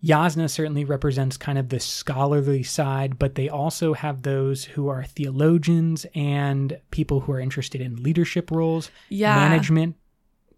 Jasnah 0.04 0.50
certainly 0.50 0.86
represents 0.86 1.36
kind 1.38 1.58
of 1.58 1.70
the 1.70 1.80
scholarly 1.80 2.64
side, 2.64 3.20
but 3.20 3.36
they 3.36 3.50
also 3.50 3.94
have 3.94 4.22
those 4.22 4.64
who 4.64 4.88
are 4.88 5.04
theologians 5.04 6.06
and 6.16 6.80
people 6.92 7.22
who 7.22 7.32
are 7.34 7.40
interested 7.40 7.82
in 7.82 8.02
leadership 8.02 8.50
roles, 8.52 8.92
Yeah. 9.10 9.36
management. 9.36 9.96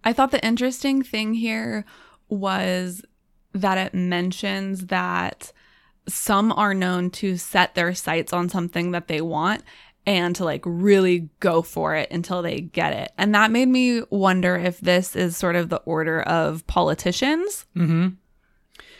I 0.03 0.13
thought 0.13 0.31
the 0.31 0.45
interesting 0.45 1.01
thing 1.03 1.33
here 1.33 1.85
was 2.29 3.03
that 3.53 3.77
it 3.77 3.93
mentions 3.93 4.87
that 4.87 5.51
some 6.07 6.51
are 6.53 6.73
known 6.73 7.09
to 7.11 7.37
set 7.37 7.75
their 7.75 7.93
sights 7.93 8.33
on 8.33 8.49
something 8.49 8.91
that 8.91 9.07
they 9.07 9.21
want 9.21 9.63
and 10.05 10.35
to 10.35 10.43
like 10.43 10.63
really 10.65 11.29
go 11.39 11.61
for 11.61 11.95
it 11.95 12.09
until 12.09 12.41
they 12.41 12.61
get 12.61 12.93
it. 12.93 13.11
And 13.17 13.35
that 13.35 13.51
made 13.51 13.67
me 13.67 14.01
wonder 14.09 14.55
if 14.55 14.79
this 14.79 15.15
is 15.15 15.37
sort 15.37 15.55
of 15.55 15.69
the 15.69 15.77
order 15.77 16.21
of 16.21 16.65
politicians. 16.67 17.65
hmm 17.75 18.09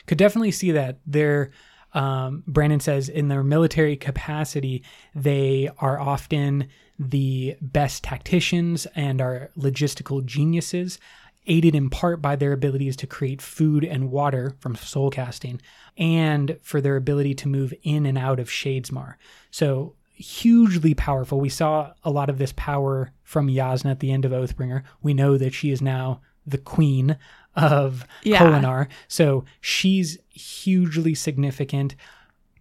Could 0.08 0.18
definitely 0.18 0.52
see 0.52 0.72
that. 0.72 1.00
They're, 1.06 1.52
um, 1.94 2.44
Brandon 2.48 2.80
says, 2.80 3.10
in 3.10 3.28
their 3.28 3.44
military 3.44 3.96
capacity, 3.96 4.84
they 5.14 5.70
are 5.78 6.00
often 6.00 6.68
the 6.98 7.56
best 7.62 8.04
tacticians 8.04 8.86
and 8.96 9.22
are 9.22 9.50
logistical 9.58 10.24
geniuses, 10.24 11.00
aided 11.48 11.74
in 11.74 11.90
part 11.90 12.22
by 12.22 12.36
their 12.36 12.54
abilities 12.54 12.96
to 12.98 13.08
create 13.08 13.42
food 13.42 13.84
and 13.84 14.12
water 14.12 14.56
from 14.60 14.76
soul 14.76 15.10
casting, 15.10 15.60
and 15.98 16.58
for 16.62 16.80
their 16.80 16.96
ability 16.96 17.34
to 17.34 17.48
move 17.48 17.74
in 17.84 18.06
and 18.06 18.18
out 18.18 18.40
of 18.40 18.48
Shadesmar. 18.48 19.16
So 19.50 19.96
hugely 20.14 20.94
powerful. 20.94 21.40
We 21.40 21.50
saw 21.50 21.94
a 22.04 22.12
lot 22.12 22.30
of 22.30 22.38
this 22.38 22.54
power 22.56 23.12
from 23.24 23.48
Jasnah 23.48 23.92
at 23.92 24.00
the 24.00 24.12
end 24.12 24.24
of 24.24 24.32
Oathbringer. 24.32 24.84
We 25.02 25.16
know 25.16 25.38
that 25.38 25.54
she 25.54 25.72
is 25.72 25.82
now 25.82 26.22
the 26.46 26.60
queen 26.60 27.18
of 27.56 28.08
Yeah. 28.24 28.40
Kholinar. 28.40 28.88
So 29.08 29.46
she's 29.60 30.18
hugely 30.30 31.14
significant. 31.16 31.96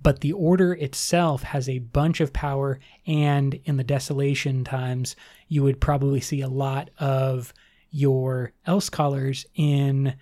But 0.03 0.21
the 0.21 0.33
order 0.33 0.73
itself 0.73 1.43
has 1.43 1.69
a 1.69 1.81
bunch 1.81 2.21
of 2.21 2.33
power, 2.33 2.81
and 3.07 3.61
in 3.65 3.77
the 3.77 3.85
desolation 3.85 4.65
times, 4.65 5.15
you 5.49 5.63
would 5.63 5.79
probably 5.79 6.21
see 6.21 6.41
a 6.41 6.49
lot 6.49 6.89
of 6.99 7.53
your 7.91 8.53
else 8.67 8.89
callers 8.89 9.45
in, 9.55 10.15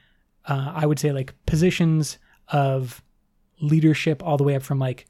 uh, 0.47 0.73
I 0.75 0.85
would 0.85 0.99
say, 0.99 1.13
like 1.13 1.33
positions 1.47 2.19
of 2.49 3.01
leadership, 3.61 4.21
all 4.21 4.37
the 4.37 4.43
way 4.43 4.57
up 4.57 4.63
from 4.63 4.81
like 4.81 5.07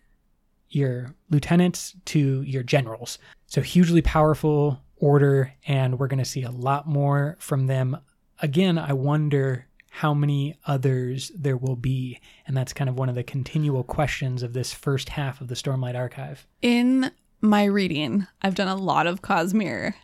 your 0.69 1.15
lieutenants 1.31 1.95
to 2.07 2.43
your 2.43 2.63
generals. 2.63 3.19
So 3.47 3.63
hugely 3.63 4.03
powerful 4.03 4.83
order, 4.97 5.55
and 5.67 5.99
we're 5.99 6.09
going 6.09 6.19
to 6.19 6.27
see 6.27 6.43
a 6.43 6.51
lot 6.51 6.87
more 6.87 7.37
from 7.39 7.69
them. 7.69 7.97
Again, 8.41 8.79
I 8.79 8.93
wonder 8.93 9.67
how 9.91 10.15
many 10.15 10.57
others 10.67 11.33
there 11.35 11.57
will 11.57 11.77
be, 11.77 12.21
and 12.47 12.57
that's 12.57 12.73
kind 12.73 12.89
of 12.89 12.97
one 12.97 13.09
of 13.09 13.15
the 13.15 13.25
continual 13.25 13.83
questions 13.83 14.43
of 14.43 14.53
this 14.53 14.73
first 14.73 15.09
half 15.09 15.41
of 15.41 15.49
the 15.49 15.55
Stormlight 15.55 15.97
Archive. 15.97 16.47
In 16.63 17.11
my 17.41 17.65
reading, 17.65 18.27
I've 18.43 18.55
done 18.55 18.69
a 18.69 18.77
lot 18.77 19.07
of 19.07 19.23
Cosmere 19.23 19.95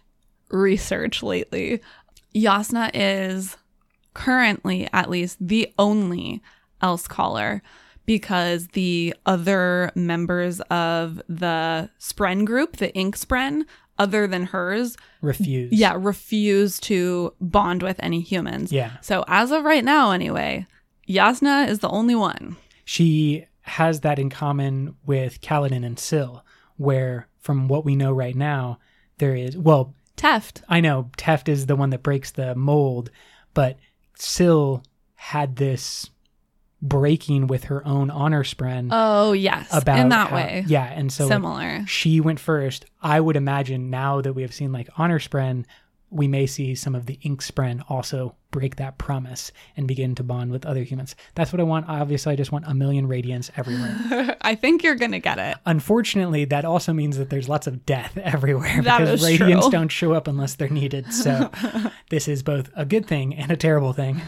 research 0.51 1.23
lately. 1.23 1.81
Jasnah 2.35 2.91
is 2.93 3.57
currently, 4.15 4.89
at 4.93 5.11
least, 5.11 5.39
the 5.41 5.73
only 5.79 6.43
else 6.81 7.07
caller 7.07 7.63
because 8.07 8.69
the 8.69 9.15
other 9.25 9.91
members 9.95 10.61
of 10.63 11.23
the 11.29 11.89
Spren 11.99 12.45
group, 12.45 12.77
the 12.77 12.95
Ink 12.95 13.17
Spren, 13.17 13.63
other 13.99 14.27
than 14.27 14.47
hers, 14.47 14.97
Refuse. 15.21 15.73
yeah, 15.73 15.97
refuse 15.99 16.81
to 16.81 17.33
bond 17.41 17.83
with 17.83 17.97
any 18.01 18.21
humans. 18.21 18.73
Yeah. 18.73 18.93
So 19.01 19.25
as 19.29 19.51
of 19.51 19.65
right 19.65 19.85
now, 19.85 20.11
anyway, 20.11 20.67
Jasnah 21.09 21.69
is 21.69 21.79
the 21.81 21.89
only 21.89 22.15
one. 22.15 22.57
She 22.85 23.47
has 23.63 24.01
that 24.01 24.19
in 24.19 24.31
common 24.31 24.97
with 25.07 25.41
Kaladin 25.41 25.85
and 25.87 25.99
Syl, 25.99 26.45
where 26.77 27.29
from 27.41 27.69
what 27.69 27.85
we 27.85 27.97
know 27.97 28.13
right 28.13 28.35
now, 28.35 28.79
there 29.19 29.35
is 29.35 29.57
well, 29.57 29.95
Teft. 30.17 30.63
I 30.69 30.81
know 30.81 31.11
Teft 31.17 31.49
is 31.49 31.67
the 31.67 31.77
one 31.77 31.91
that 31.91 32.03
breaks 32.03 32.31
the 32.31 32.55
mold, 32.55 33.11
but 33.53 33.79
Syl 34.17 34.83
had 35.15 35.57
this 35.57 36.11
breaking 36.85 37.47
with 37.49 37.65
her 37.65 37.85
own 37.87 38.11
honor 38.11 38.45
spren 38.45 38.89
Oh 38.93 39.33
yes, 39.33 39.67
about 39.73 39.99
in 39.99 40.11
that 40.11 40.29
how- 40.29 40.37
way, 40.37 40.65
Yeah, 40.69 40.85
and 40.85 41.11
so 41.13 41.25
like, 41.25 41.33
similar. 41.33 41.85
she 41.89 42.21
went 42.21 42.39
first. 42.39 42.85
I 43.03 43.19
would 43.21 43.37
imagine 43.37 43.91
now 43.91 44.21
that 44.21 44.35
we 44.35 44.43
have 44.43 44.55
seen 44.55 44.71
like 44.71 44.89
honor 44.99 45.19
spren, 45.19 45.65
we 46.11 46.29
may 46.29 46.47
see 46.47 46.75
some 46.77 46.95
of 46.95 47.07
the 47.07 47.19
ink 47.23 47.41
spren 47.43 47.83
also 47.89 48.37
break 48.53 48.77
that 48.77 48.99
promise 48.99 49.51
and 49.77 49.89
begin 49.89 50.15
to 50.15 50.23
bond 50.23 50.53
with 50.53 50.65
other 50.65 50.85
humans. 50.85 51.17
That's 51.35 51.53
what 51.53 51.59
I 51.59 51.65
want. 51.65 51.89
Obviously, 51.89 52.33
I 52.33 52.37
just 52.37 52.53
want 52.53 52.67
a 52.69 52.75
million 52.75 53.09
radiants 53.09 53.51
everywhere. 53.57 54.37
I 54.43 54.55
think 54.55 54.85
you're 54.85 54.95
gonna 54.95 55.19
get 55.19 55.39
it. 55.41 55.57
Unfortunately, 55.67 56.45
that 56.45 56.65
also 56.65 56.93
means 56.93 57.17
that 57.17 57.31
there's 57.31 57.49
lots 57.49 57.67
of 57.67 57.85
death 57.85 58.17
everywhere 58.23 58.81
That 58.83 58.99
because 59.01 59.25
radiants 59.25 59.63
true. 59.63 59.71
don't 59.73 59.89
show 59.89 60.13
up 60.13 60.29
unless 60.29 60.55
they're 60.55 60.69
needed. 60.69 61.13
So 61.13 61.51
this 62.11 62.29
is 62.29 62.45
both 62.45 62.71
a 62.77 62.85
good 62.85 63.07
thing 63.07 63.35
and 63.35 63.51
a 63.51 63.57
terrible 63.57 63.93
thing. 63.93 64.21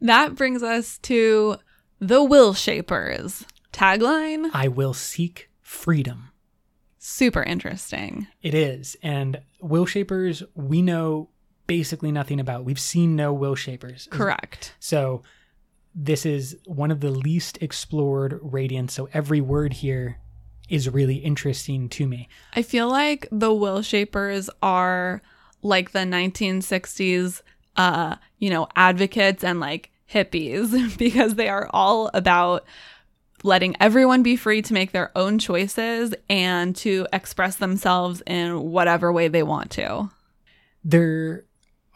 That 0.00 0.34
brings 0.34 0.62
us 0.62 0.98
to 0.98 1.56
the 2.00 2.22
Will 2.22 2.54
Shapers 2.54 3.44
tagline. 3.72 4.50
I 4.52 4.68
will 4.68 4.94
seek 4.94 5.50
freedom. 5.60 6.30
Super 6.98 7.42
interesting. 7.42 8.28
It 8.42 8.54
is. 8.54 8.96
And 9.02 9.40
will 9.60 9.84
shapers, 9.84 10.42
we 10.54 10.80
know 10.80 11.28
basically 11.66 12.12
nothing 12.12 12.40
about. 12.40 12.64
We've 12.64 12.80
seen 12.80 13.16
no 13.16 13.32
will 13.32 13.54
shapers. 13.54 14.08
Correct. 14.10 14.74
So 14.80 15.22
this 15.94 16.24
is 16.24 16.56
one 16.66 16.90
of 16.90 17.00
the 17.00 17.10
least 17.10 17.58
explored 17.60 18.40
radiants. 18.40 18.92
So 18.92 19.08
every 19.12 19.40
word 19.40 19.74
here 19.74 20.18
is 20.68 20.88
really 20.88 21.16
interesting 21.16 21.88
to 21.90 22.06
me. 22.06 22.28
I 22.54 22.62
feel 22.62 22.88
like 22.88 23.28
the 23.30 23.52
Will 23.52 23.82
Shapers 23.82 24.48
are 24.62 25.20
like 25.62 25.92
the 25.92 26.00
1960s, 26.00 27.42
uh, 27.76 28.16
you 28.44 28.50
know, 28.50 28.68
advocates 28.76 29.42
and 29.42 29.58
like 29.58 29.90
hippies 30.12 30.98
because 30.98 31.36
they 31.36 31.48
are 31.48 31.66
all 31.72 32.10
about 32.12 32.66
letting 33.42 33.74
everyone 33.80 34.22
be 34.22 34.36
free 34.36 34.60
to 34.60 34.74
make 34.74 34.92
their 34.92 35.10
own 35.16 35.38
choices 35.38 36.14
and 36.28 36.76
to 36.76 37.06
express 37.10 37.56
themselves 37.56 38.22
in 38.26 38.70
whatever 38.70 39.10
way 39.10 39.28
they 39.28 39.42
want 39.42 39.70
to. 39.70 40.10
There 40.84 41.46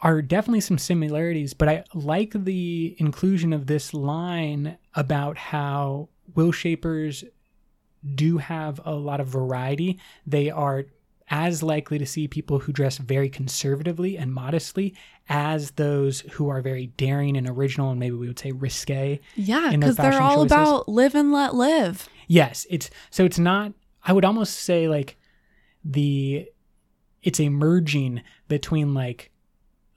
are 0.01 0.23
definitely 0.23 0.61
some 0.61 0.79
similarities, 0.79 1.53
but 1.53 1.69
I 1.69 1.83
like 1.93 2.31
the 2.33 2.95
inclusion 2.97 3.53
of 3.53 3.67
this 3.67 3.93
line 3.93 4.79
about 4.95 5.37
how 5.37 6.09
will 6.33 6.51
shapers 6.51 7.23
do 8.15 8.39
have 8.39 8.81
a 8.85 8.95
lot 8.95 9.19
of 9.19 9.27
variety. 9.27 9.99
They 10.25 10.49
are 10.49 10.85
as 11.29 11.61
likely 11.61 11.97
to 11.99 12.05
see 12.05 12.27
people 12.27 12.59
who 12.59 12.71
dress 12.71 12.97
very 12.97 13.29
conservatively 13.29 14.17
and 14.17 14.33
modestly 14.33 14.95
as 15.27 15.71
those 15.71 16.21
who 16.21 16.49
are 16.49 16.61
very 16.61 16.87
daring 16.87 17.37
and 17.37 17.47
original 17.47 17.91
and 17.91 17.99
maybe 17.99 18.15
we 18.15 18.27
would 18.27 18.39
say 18.39 18.51
risque. 18.51 19.19
Yeah, 19.35 19.71
because 19.71 19.95
they're 19.95 20.21
all 20.21 20.43
choices. 20.47 20.51
about 20.51 20.89
live 20.89 21.15
and 21.15 21.31
let 21.31 21.53
live. 21.53 22.09
Yes, 22.27 22.65
it's 22.69 22.89
so 23.11 23.25
it's 23.25 23.39
not 23.39 23.73
I 24.03 24.13
would 24.13 24.25
almost 24.25 24.55
say 24.55 24.87
like 24.87 25.17
the 25.83 26.47
it's 27.21 27.39
a 27.39 27.49
merging 27.49 28.21
between 28.47 28.93
like 28.93 29.31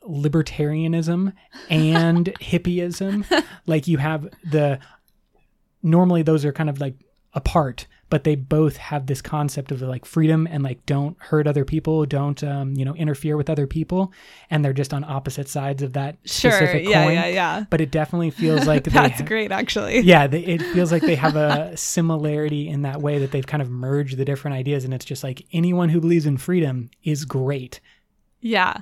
libertarianism 0.02 1.32
and 1.70 2.26
hippieism. 2.40 3.44
Like 3.66 3.86
you 3.86 3.98
have 3.98 4.28
the 4.44 4.80
normally 5.82 6.22
those 6.22 6.44
are 6.44 6.52
kind 6.52 6.68
of 6.68 6.80
like 6.80 6.94
apart, 7.32 7.86
but 8.12 8.24
they 8.24 8.34
both 8.34 8.76
have 8.76 9.06
this 9.06 9.22
concept 9.22 9.72
of 9.72 9.80
like 9.80 10.04
freedom 10.04 10.46
and 10.50 10.62
like 10.62 10.84
don't 10.84 11.16
hurt 11.18 11.46
other 11.46 11.64
people, 11.64 12.04
don't 12.04 12.44
um, 12.44 12.74
you 12.74 12.84
know 12.84 12.94
interfere 12.94 13.38
with 13.38 13.48
other 13.48 13.66
people, 13.66 14.12
and 14.50 14.62
they're 14.62 14.74
just 14.74 14.92
on 14.92 15.02
opposite 15.02 15.48
sides 15.48 15.82
of 15.82 15.94
that 15.94 16.18
Sure. 16.26 16.50
specific 16.52 16.86
Yeah, 16.86 17.04
coin. 17.04 17.14
yeah, 17.14 17.26
yeah. 17.28 17.64
But 17.70 17.80
it 17.80 17.90
definitely 17.90 18.28
feels 18.30 18.66
like 18.72 18.84
That's 18.84 19.20
ha- 19.20 19.24
great, 19.26 19.50
actually. 19.50 20.00
yeah, 20.00 20.26
they, 20.26 20.40
it 20.40 20.60
feels 20.74 20.92
like 20.92 21.00
they 21.00 21.14
have 21.14 21.36
a 21.36 21.74
similarity 22.02 22.68
in 22.68 22.82
that 22.82 23.00
way 23.00 23.18
that 23.18 23.30
they've 23.30 23.46
kind 23.46 23.62
of 23.62 23.70
merged 23.70 24.18
the 24.18 24.26
different 24.26 24.58
ideas, 24.58 24.84
and 24.84 24.92
it's 24.92 25.06
just 25.06 25.24
like 25.24 25.46
anyone 25.50 25.88
who 25.88 25.98
believes 25.98 26.26
in 26.26 26.36
freedom 26.36 26.90
is 27.02 27.24
great. 27.24 27.80
Yeah. 28.42 28.76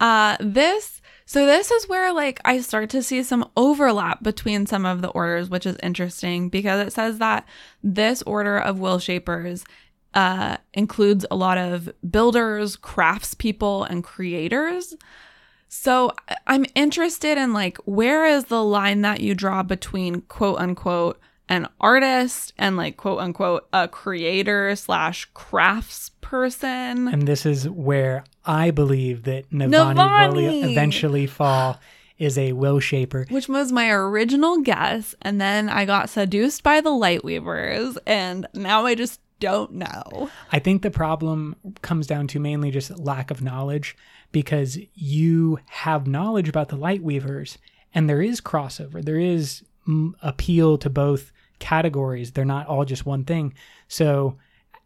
Uh 0.00 0.36
this 0.38 1.00
so 1.26 1.44
this 1.44 1.72
is 1.72 1.88
where 1.88 2.12
like 2.12 2.40
I 2.44 2.60
start 2.60 2.88
to 2.90 3.02
see 3.02 3.22
some 3.24 3.50
overlap 3.56 4.22
between 4.22 4.64
some 4.66 4.86
of 4.86 5.02
the 5.02 5.08
orders, 5.08 5.50
which 5.50 5.66
is 5.66 5.76
interesting 5.82 6.48
because 6.48 6.86
it 6.86 6.92
says 6.92 7.18
that 7.18 7.46
this 7.82 8.22
order 8.22 8.56
of 8.58 8.78
will 8.78 9.00
shapers 9.00 9.64
uh 10.14 10.56
includes 10.72 11.26
a 11.30 11.36
lot 11.36 11.58
of 11.58 11.90
builders, 12.08 12.76
craftspeople, 12.76 13.90
and 13.90 14.04
creators. 14.04 14.94
So 15.68 16.12
I'm 16.46 16.64
interested 16.76 17.36
in 17.38 17.52
like 17.52 17.78
where 17.78 18.24
is 18.24 18.44
the 18.44 18.62
line 18.62 19.02
that 19.02 19.20
you 19.20 19.34
draw 19.34 19.64
between 19.64 20.20
quote 20.22 20.58
unquote 20.58 21.20
an 21.48 21.68
artist 21.80 22.52
and 22.58 22.76
like 22.76 22.96
quote 22.96 23.20
unquote 23.20 23.68
a 23.72 23.88
creator 23.88 24.74
slash 24.76 25.26
crafts 25.34 26.10
person. 26.20 27.08
And 27.08 27.26
this 27.26 27.46
is 27.46 27.68
where 27.68 28.24
I 28.44 28.70
believe 28.70 29.24
that 29.24 29.50
Navani, 29.50 30.34
will 30.34 30.70
eventually 30.70 31.26
fall 31.26 31.78
is 32.18 32.38
a 32.38 32.52
will 32.52 32.80
shaper. 32.80 33.26
which 33.28 33.48
was 33.48 33.70
my 33.70 33.90
original 33.90 34.60
guess. 34.62 35.14
And 35.20 35.40
then 35.40 35.68
I 35.68 35.84
got 35.84 36.08
seduced 36.08 36.62
by 36.62 36.80
the 36.80 36.90
Lightweavers, 36.90 37.98
and 38.06 38.46
now 38.54 38.86
I 38.86 38.94
just 38.94 39.20
don't 39.38 39.72
know. 39.72 40.30
I 40.50 40.58
think 40.58 40.80
the 40.80 40.90
problem 40.90 41.56
comes 41.82 42.06
down 42.06 42.26
to 42.28 42.40
mainly 42.40 42.70
just 42.70 42.98
lack 42.98 43.30
of 43.30 43.42
knowledge 43.42 43.96
because 44.32 44.78
you 44.94 45.58
have 45.66 46.06
knowledge 46.06 46.48
about 46.48 46.68
the 46.68 46.76
light 46.76 47.02
weavers 47.02 47.58
and 47.94 48.08
there 48.08 48.22
is 48.22 48.40
crossover. 48.40 49.04
There 49.04 49.18
is 49.18 49.62
appeal 50.22 50.78
to 50.78 50.90
both 50.90 51.32
categories. 51.58 52.32
They're 52.32 52.44
not 52.44 52.66
all 52.66 52.84
just 52.84 53.06
one 53.06 53.24
thing. 53.24 53.54
So 53.88 54.36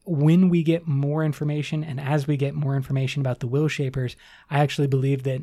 when 0.05 0.49
we 0.49 0.63
get 0.63 0.87
more 0.87 1.25
information 1.25 1.85
and 1.85 2.01
as 2.01 2.27
we 2.27 2.37
get 2.37 2.55
more 2.55 2.75
information 2.77 3.21
about 3.21 3.41
the 3.41 3.47
will 3.47 3.69
shapers, 3.69 4.17
I 4.49 4.61
actually 4.61 4.89
believe 4.89 5.23
that 5.25 5.43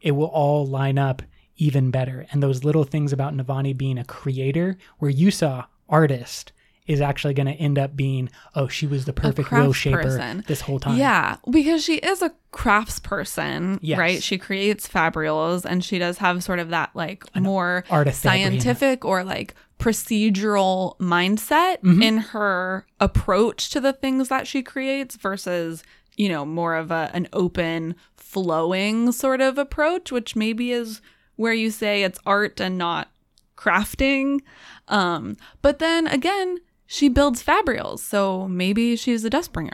it 0.00 0.12
will 0.12 0.26
all 0.26 0.66
line 0.66 0.98
up 0.98 1.22
even 1.56 1.90
better. 1.90 2.26
And 2.32 2.42
those 2.42 2.64
little 2.64 2.84
things 2.84 3.12
about 3.12 3.34
Navani 3.34 3.76
being 3.76 3.98
a 3.98 4.04
creator, 4.04 4.78
where 4.98 5.10
you 5.10 5.30
saw 5.30 5.64
artist, 5.88 6.52
is 6.86 7.00
actually 7.00 7.34
going 7.34 7.46
to 7.46 7.52
end 7.52 7.78
up 7.78 7.94
being, 7.94 8.28
oh, 8.56 8.66
she 8.66 8.86
was 8.86 9.04
the 9.04 9.12
perfect 9.12 9.52
will 9.52 9.72
shaper 9.72 10.42
this 10.48 10.62
whole 10.62 10.80
time. 10.80 10.96
Yeah, 10.96 11.36
because 11.48 11.84
she 11.84 11.96
is 11.96 12.22
a 12.22 12.32
craftsperson, 12.52 13.78
Yes. 13.82 13.98
right? 13.98 14.22
She 14.22 14.38
creates 14.38 14.88
fabrials 14.88 15.64
and 15.64 15.84
she 15.84 15.98
does 15.98 16.18
have 16.18 16.42
sort 16.42 16.58
of 16.58 16.70
that 16.70 16.90
like 16.94 17.24
more 17.36 17.84
artifabrian. 17.88 18.12
scientific 18.14 19.04
or 19.04 19.22
like 19.22 19.54
procedural 19.82 20.96
mindset 20.98 21.78
Mm-hmm. 21.82 22.02
in 22.02 22.18
her 22.18 22.86
approach 23.00 23.70
to 23.70 23.80
the 23.80 23.92
things 23.92 24.28
that 24.28 24.46
she 24.46 24.62
creates 24.62 25.16
versus, 25.16 25.82
you 26.16 26.28
know, 26.28 26.44
more 26.44 26.74
of 26.76 26.90
a 26.90 27.10
an 27.12 27.28
open, 27.32 27.94
flowing 28.16 29.12
sort 29.12 29.40
of 29.40 29.58
approach, 29.58 30.12
which 30.12 30.36
maybe 30.36 30.72
is 30.72 31.00
where 31.36 31.52
you 31.52 31.70
say 31.70 32.02
it's 32.02 32.18
art 32.26 32.60
and 32.60 32.78
not 32.78 33.08
crafting. 33.56 34.40
Um, 34.88 35.36
but 35.62 35.78
then 35.78 36.06
again, 36.06 36.58
she 36.86 37.08
builds 37.08 37.42
fabrials, 37.42 38.00
so 38.00 38.46
maybe 38.48 38.96
she's 38.96 39.24
a 39.24 39.30
dust 39.30 39.52
bringer 39.52 39.72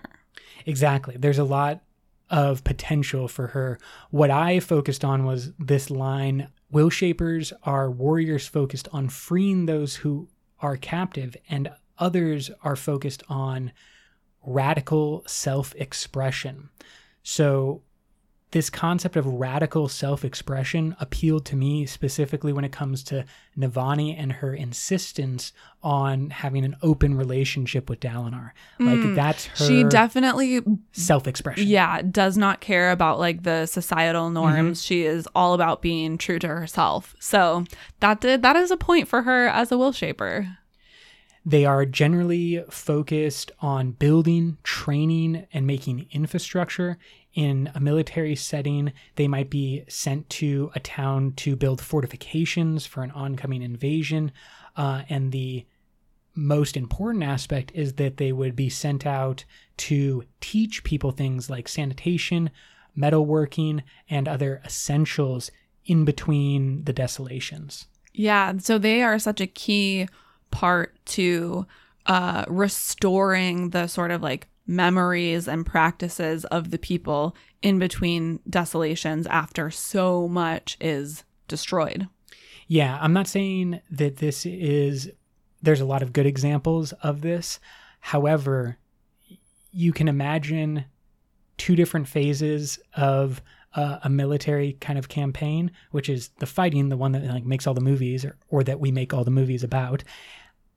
Exactly. 0.66 1.16
There's 1.18 1.38
a 1.38 1.44
lot 1.44 1.80
of 2.30 2.62
potential 2.62 3.26
for 3.26 3.48
her. 3.48 3.78
What 4.10 4.30
I 4.30 4.60
focused 4.60 5.02
on 5.04 5.24
was 5.24 5.52
this 5.58 5.88
line 5.90 6.48
Will 6.70 6.90
shapers 6.90 7.52
are 7.62 7.90
warriors 7.90 8.46
focused 8.46 8.88
on 8.92 9.08
freeing 9.08 9.66
those 9.66 9.96
who 9.96 10.28
are 10.60 10.76
captive, 10.76 11.36
and 11.48 11.70
others 11.98 12.50
are 12.62 12.76
focused 12.76 13.22
on 13.28 13.72
radical 14.44 15.24
self 15.26 15.74
expression. 15.76 16.68
So, 17.22 17.82
this 18.50 18.70
concept 18.70 19.14
of 19.16 19.26
radical 19.26 19.88
self 19.88 20.24
expression 20.24 20.96
appealed 21.00 21.44
to 21.46 21.56
me 21.56 21.84
specifically 21.84 22.52
when 22.52 22.64
it 22.64 22.72
comes 22.72 23.02
to 23.04 23.24
Navani 23.58 24.14
and 24.18 24.32
her 24.32 24.54
insistence 24.54 25.52
on 25.82 26.30
having 26.30 26.64
an 26.64 26.74
open 26.82 27.14
relationship 27.14 27.90
with 27.90 28.00
Dalinar. 28.00 28.52
Like, 28.78 28.98
mm, 28.98 29.14
that's 29.14 29.46
her 29.46 29.64
She 29.66 29.84
definitely 29.84 30.62
self 30.92 31.26
expression. 31.26 31.66
yeah, 31.66 32.00
does 32.02 32.38
not 32.38 32.60
care 32.60 32.90
about 32.90 33.18
like 33.18 33.42
the 33.42 33.66
societal 33.66 34.30
norms. 34.30 34.78
Mm-hmm. 34.78 34.86
She 34.86 35.04
is 35.04 35.28
all 35.34 35.52
about 35.52 35.82
being 35.82 36.16
true 36.16 36.38
to 36.38 36.48
herself. 36.48 37.14
So 37.20 37.64
that 38.00 38.20
did 38.20 38.42
that 38.42 38.56
is 38.56 38.70
a 38.70 38.76
point 38.78 39.08
for 39.08 39.22
her 39.22 39.46
as 39.48 39.70
a 39.70 39.76
will 39.78 39.92
shaper. 39.92 40.58
They 41.44 41.64
are 41.64 41.86
generally 41.86 42.62
focused 42.68 43.52
on 43.60 43.92
building, 43.92 44.58
training, 44.64 45.46
and 45.52 45.66
making 45.66 46.06
infrastructure. 46.10 46.98
In 47.38 47.70
a 47.72 47.78
military 47.78 48.34
setting, 48.34 48.92
they 49.14 49.28
might 49.28 49.48
be 49.48 49.84
sent 49.86 50.28
to 50.30 50.72
a 50.74 50.80
town 50.80 51.34
to 51.36 51.54
build 51.54 51.80
fortifications 51.80 52.84
for 52.84 53.04
an 53.04 53.12
oncoming 53.12 53.62
invasion. 53.62 54.32
Uh, 54.76 55.02
and 55.08 55.30
the 55.30 55.64
most 56.34 56.76
important 56.76 57.22
aspect 57.22 57.70
is 57.76 57.92
that 57.92 58.16
they 58.16 58.32
would 58.32 58.56
be 58.56 58.68
sent 58.68 59.06
out 59.06 59.44
to 59.76 60.24
teach 60.40 60.82
people 60.82 61.12
things 61.12 61.48
like 61.48 61.68
sanitation, 61.68 62.50
metalworking, 62.98 63.84
and 64.10 64.26
other 64.26 64.60
essentials 64.64 65.52
in 65.86 66.04
between 66.04 66.82
the 66.86 66.92
desolations. 66.92 67.86
Yeah, 68.12 68.54
so 68.58 68.78
they 68.78 69.00
are 69.04 69.16
such 69.20 69.40
a 69.40 69.46
key 69.46 70.08
part 70.50 70.96
to 71.04 71.68
uh, 72.06 72.46
restoring 72.48 73.70
the 73.70 73.86
sort 73.86 74.10
of 74.10 74.24
like 74.24 74.48
memories 74.68 75.48
and 75.48 75.66
practices 75.66 76.44
of 76.44 76.70
the 76.70 76.78
people 76.78 77.34
in 77.62 77.78
between 77.78 78.38
desolations 78.48 79.26
after 79.26 79.70
so 79.70 80.28
much 80.28 80.76
is 80.80 81.24
destroyed. 81.48 82.06
Yeah, 82.68 82.98
I'm 83.00 83.14
not 83.14 83.26
saying 83.26 83.80
that 83.90 84.18
this 84.18 84.44
is, 84.44 85.10
there's 85.62 85.80
a 85.80 85.86
lot 85.86 86.02
of 86.02 86.12
good 86.12 86.26
examples 86.26 86.92
of 87.02 87.22
this. 87.22 87.58
However, 88.00 88.76
you 89.72 89.92
can 89.92 90.06
imagine 90.06 90.84
two 91.56 91.74
different 91.74 92.06
phases 92.06 92.78
of 92.94 93.42
uh, 93.74 93.98
a 94.02 94.10
military 94.10 94.74
kind 94.80 94.98
of 94.98 95.08
campaign, 95.08 95.70
which 95.92 96.08
is 96.08 96.28
the 96.38 96.46
fighting, 96.46 96.88
the 96.88 96.96
one 96.96 97.12
that 97.12 97.24
like 97.24 97.44
makes 97.44 97.66
all 97.66 97.74
the 97.74 97.80
movies 97.80 98.24
or, 98.24 98.36
or 98.48 98.62
that 98.64 98.80
we 98.80 98.92
make 98.92 99.14
all 99.14 99.24
the 99.24 99.30
movies 99.30 99.64
about. 99.64 100.04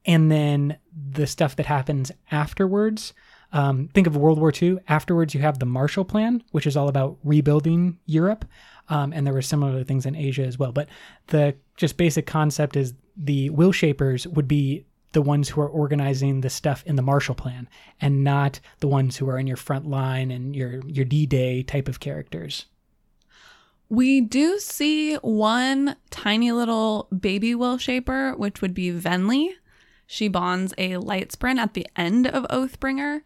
And 0.06 0.32
then 0.32 0.78
the 0.94 1.28
stuff 1.28 1.58
that 1.58 1.66
happens 1.66 2.12
afterwards. 2.32 3.14
Um, 3.54 3.90
think 3.94 4.08
of 4.08 4.16
World 4.16 4.40
War 4.40 4.52
II. 4.60 4.78
Afterwards, 4.88 5.34
you 5.34 5.42
have 5.42 5.60
the 5.60 5.66
Marshall 5.66 6.06
Plan, 6.06 6.44
which 6.52 6.66
is 6.66 6.78
all 6.78 6.88
about 6.88 7.18
rebuilding 7.24 8.00
Europe. 8.06 8.46
Um, 8.90 9.14
and 9.14 9.26
there 9.26 9.34
were 9.34 9.42
similar 9.42 9.84
things 9.84 10.06
in 10.06 10.16
Asia 10.16 10.46
as 10.46 10.58
well. 10.58 10.72
But 10.72 10.90
the 11.28 11.56
just 11.78 11.98
basic 11.98 12.26
concept 12.26 12.76
is 12.76 12.94
the 13.16 13.50
will 13.50 13.72
shapers 13.72 14.28
would 14.28 14.48
be 14.48 14.86
the 15.14 15.22
ones 15.22 15.50
who 15.50 15.62
are 15.62 15.68
organizing 15.68 16.42
the 16.42 16.50
stuff 16.50 16.84
in 16.86 16.96
the 16.96 17.02
Marshall 17.02 17.36
Plan, 17.36 17.68
and 18.00 18.24
not 18.24 18.60
the 18.80 18.88
ones 18.88 19.18
who 19.18 19.30
are 19.30 19.38
in 19.38 19.48
your 19.48 19.58
front 19.58 19.86
line 19.86 20.32
and 20.32 20.56
your 20.56 20.82
your 20.88 21.06
D 21.06 21.26
Day 21.26 21.64
type 21.64 21.90
of 21.90 22.00
characters. 22.00 22.66
We 23.90 24.22
do 24.22 24.58
see 24.58 25.16
one 25.16 25.98
tiny 26.12 26.54
little 26.54 27.10
baby 27.18 27.54
will 27.54 27.78
shaper, 27.78 28.34
which 28.38 28.62
would 28.62 28.74
be 28.74 28.90
Venli. 28.92 29.50
She 30.08 30.30
bonds 30.30 30.74
a 30.78 30.92
lightspren 30.92 31.58
at 31.58 31.74
the 31.74 31.88
end 31.98 32.26
of 32.26 32.46
Oathbringer. 32.50 33.22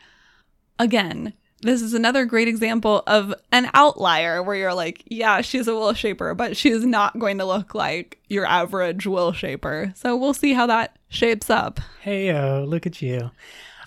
Again, 0.77 1.33
this 1.61 1.81
is 1.81 1.93
another 1.93 2.25
great 2.25 2.47
example 2.47 3.01
of 3.07 3.33
an 3.51 3.69
outlier 3.73 4.43
where 4.43 4.55
you're 4.55 4.73
like, 4.73 5.03
yeah, 5.07 5.41
she's 5.41 5.67
a 5.67 5.73
will 5.73 5.93
shaper, 5.93 6.35
but 6.35 6.55
she's 6.57 6.85
not 6.85 7.17
going 7.17 7.37
to 7.39 7.45
look 7.45 7.73
like 7.73 8.19
your 8.27 8.45
average 8.45 9.07
will 9.07 9.31
shaper. 9.31 9.93
So 9.95 10.15
we'll 10.15 10.33
see 10.33 10.53
how 10.53 10.67
that 10.67 10.97
shapes 11.07 11.49
up. 11.49 11.79
Hey, 12.01 12.33
look 12.63 12.85
at 12.85 13.01
you. 13.01 13.31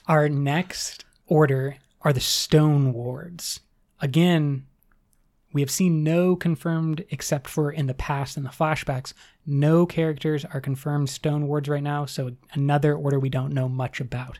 Our 0.06 0.28
next 0.28 1.04
order 1.26 1.76
are 2.00 2.12
the 2.12 2.20
Stone 2.20 2.94
Wards. 2.94 3.60
Again, 4.00 4.64
we 5.52 5.60
have 5.60 5.70
seen 5.70 6.02
no 6.02 6.36
confirmed, 6.36 7.04
except 7.10 7.48
for 7.48 7.70
in 7.70 7.86
the 7.86 7.94
past 7.94 8.36
in 8.36 8.42
the 8.42 8.48
flashbacks, 8.48 9.12
no 9.46 9.86
characters 9.86 10.44
are 10.44 10.60
confirmed 10.60 11.10
Stone 11.10 11.46
Wards 11.46 11.68
right 11.68 11.82
now. 11.82 12.06
So 12.06 12.32
another 12.52 12.94
order 12.94 13.18
we 13.18 13.28
don't 13.28 13.52
know 13.52 13.68
much 13.68 14.00
about. 14.00 14.38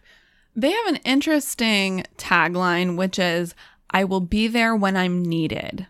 They 0.55 0.71
have 0.71 0.87
an 0.87 0.97
interesting 1.05 2.05
tagline, 2.17 2.97
which 2.97 3.19
is, 3.19 3.55
I 3.91 4.05
will 4.05 4.21
be 4.21 4.49
there 4.49 4.75
when 4.75 4.97
I'm 4.97 5.23
needed. 5.23 5.87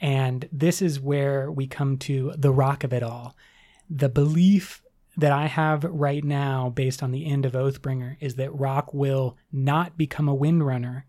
And 0.00 0.48
this 0.52 0.80
is 0.80 1.00
where 1.00 1.50
we 1.50 1.66
come 1.66 1.98
to 1.98 2.32
the 2.36 2.52
rock 2.52 2.84
of 2.84 2.92
it 2.92 3.02
all 3.02 3.36
the 3.90 4.08
belief 4.08 4.82
that 5.16 5.32
I 5.32 5.46
have 5.46 5.82
right 5.84 6.22
now, 6.22 6.70
based 6.70 7.02
on 7.02 7.10
the 7.10 7.26
end 7.26 7.44
of 7.44 7.52
Oathbringer, 7.52 8.16
is 8.20 8.36
that 8.36 8.54
Rock 8.54 8.94
will 8.94 9.36
not 9.52 9.98
become 9.98 10.28
a 10.28 10.36
Windrunner, 10.36 11.02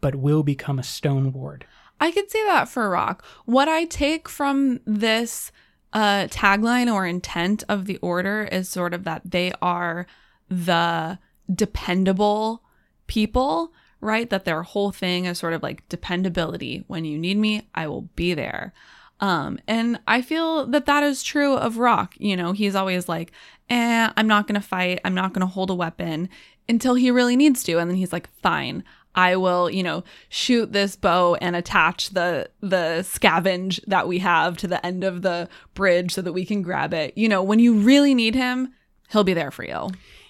but 0.00 0.16
will 0.16 0.42
become 0.42 0.78
a 0.78 0.82
Stone 0.82 1.32
Ward. 1.32 1.64
I 2.00 2.10
could 2.10 2.30
see 2.30 2.42
that 2.46 2.68
for 2.68 2.90
Rock. 2.90 3.24
What 3.44 3.68
I 3.68 3.84
take 3.84 4.28
from 4.28 4.80
this 4.84 5.52
uh, 5.92 6.26
tagline 6.26 6.92
or 6.92 7.06
intent 7.06 7.64
of 7.68 7.86
the 7.86 7.96
order 7.98 8.42
is 8.50 8.68
sort 8.68 8.92
of 8.92 9.04
that 9.04 9.22
they 9.24 9.52
are 9.62 10.06
the 10.48 11.18
dependable 11.52 12.62
people, 13.06 13.72
right? 14.00 14.28
That 14.30 14.44
their 14.44 14.62
whole 14.62 14.90
thing 14.92 15.24
is 15.24 15.38
sort 15.38 15.52
of 15.52 15.62
like 15.62 15.88
dependability. 15.88 16.84
When 16.86 17.04
you 17.04 17.18
need 17.18 17.36
me, 17.36 17.68
I 17.74 17.86
will 17.86 18.02
be 18.16 18.34
there. 18.34 18.72
Um, 19.20 19.58
and 19.66 19.98
I 20.06 20.22
feel 20.22 20.66
that 20.66 20.86
that 20.86 21.02
is 21.02 21.22
true 21.22 21.56
of 21.56 21.78
Rock. 21.78 22.14
You 22.18 22.36
know, 22.36 22.52
he's 22.52 22.76
always 22.76 23.08
like, 23.08 23.32
eh, 23.68 24.10
I'm 24.16 24.28
not 24.28 24.46
going 24.46 24.60
to 24.60 24.66
fight. 24.66 25.00
I'm 25.04 25.14
not 25.14 25.32
going 25.32 25.40
to 25.40 25.52
hold 25.52 25.70
a 25.70 25.74
weapon 25.74 26.28
until 26.68 26.94
he 26.94 27.10
really 27.10 27.36
needs 27.36 27.64
to. 27.64 27.78
And 27.78 27.90
then 27.90 27.96
he's 27.96 28.12
like, 28.12 28.28
fine, 28.40 28.84
I 29.14 29.34
will, 29.36 29.68
you 29.68 29.82
know, 29.82 30.04
shoot 30.28 30.72
this 30.72 30.94
bow 30.94 31.34
and 31.36 31.56
attach 31.56 32.10
the 32.10 32.50
the 32.60 33.00
scavenge 33.02 33.80
that 33.86 34.06
we 34.06 34.18
have 34.18 34.56
to 34.58 34.68
the 34.68 34.84
end 34.86 35.02
of 35.02 35.22
the 35.22 35.48
bridge 35.74 36.12
so 36.12 36.22
that 36.22 36.32
we 36.32 36.44
can 36.44 36.62
grab 36.62 36.94
it. 36.94 37.18
You 37.18 37.28
know, 37.28 37.42
when 37.42 37.58
you 37.58 37.74
really 37.74 38.14
need 38.14 38.36
him, 38.36 38.72
he'll 39.10 39.24
be 39.24 39.34
there 39.34 39.50
for 39.50 39.64
you. 39.64 39.88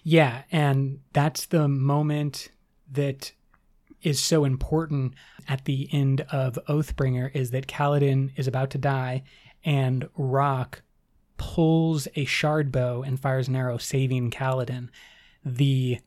Yeah, 0.08 0.44
and 0.50 1.00
that's 1.12 1.44
the 1.44 1.68
moment 1.68 2.48
that 2.92 3.30
is 4.00 4.18
so 4.18 4.46
important 4.46 5.12
at 5.46 5.66
the 5.66 5.86
end 5.92 6.22
of 6.32 6.58
Oathbringer 6.66 7.30
is 7.34 7.50
that 7.50 7.66
Kaladin 7.66 8.30
is 8.34 8.46
about 8.46 8.70
to 8.70 8.78
die 8.78 9.22
and 9.66 10.08
Rock 10.16 10.80
pulls 11.36 12.08
a 12.16 12.24
shard 12.24 12.72
bow 12.72 13.02
and 13.02 13.20
fires 13.20 13.48
an 13.48 13.56
arrow 13.56 13.76
saving 13.76 14.30
Kaladin. 14.30 14.88
The 15.44 15.98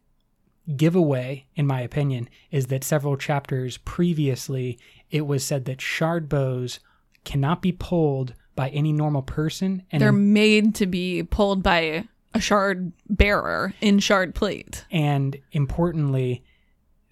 giveaway, 0.75 1.45
in 1.55 1.67
my 1.67 1.81
opinion, 1.81 2.27
is 2.49 2.67
that 2.67 2.83
several 2.83 3.17
chapters 3.17 3.77
previously 3.77 4.79
it 5.11 5.27
was 5.27 5.45
said 5.45 5.65
that 5.65 5.79
shard 5.79 6.27
bows 6.27 6.79
cannot 7.23 7.61
be 7.61 7.71
pulled 7.71 8.33
by 8.55 8.69
any 8.69 8.93
normal 8.93 9.21
person 9.21 9.83
and 9.91 10.01
They're 10.01 10.11
made 10.11 10.73
to 10.75 10.87
be 10.87 11.21
pulled 11.21 11.61
by 11.61 12.07
a 12.33 12.39
shard 12.39 12.91
bearer 13.09 13.73
in 13.81 13.99
shard 13.99 14.35
plate. 14.35 14.85
And 14.91 15.37
importantly, 15.51 16.43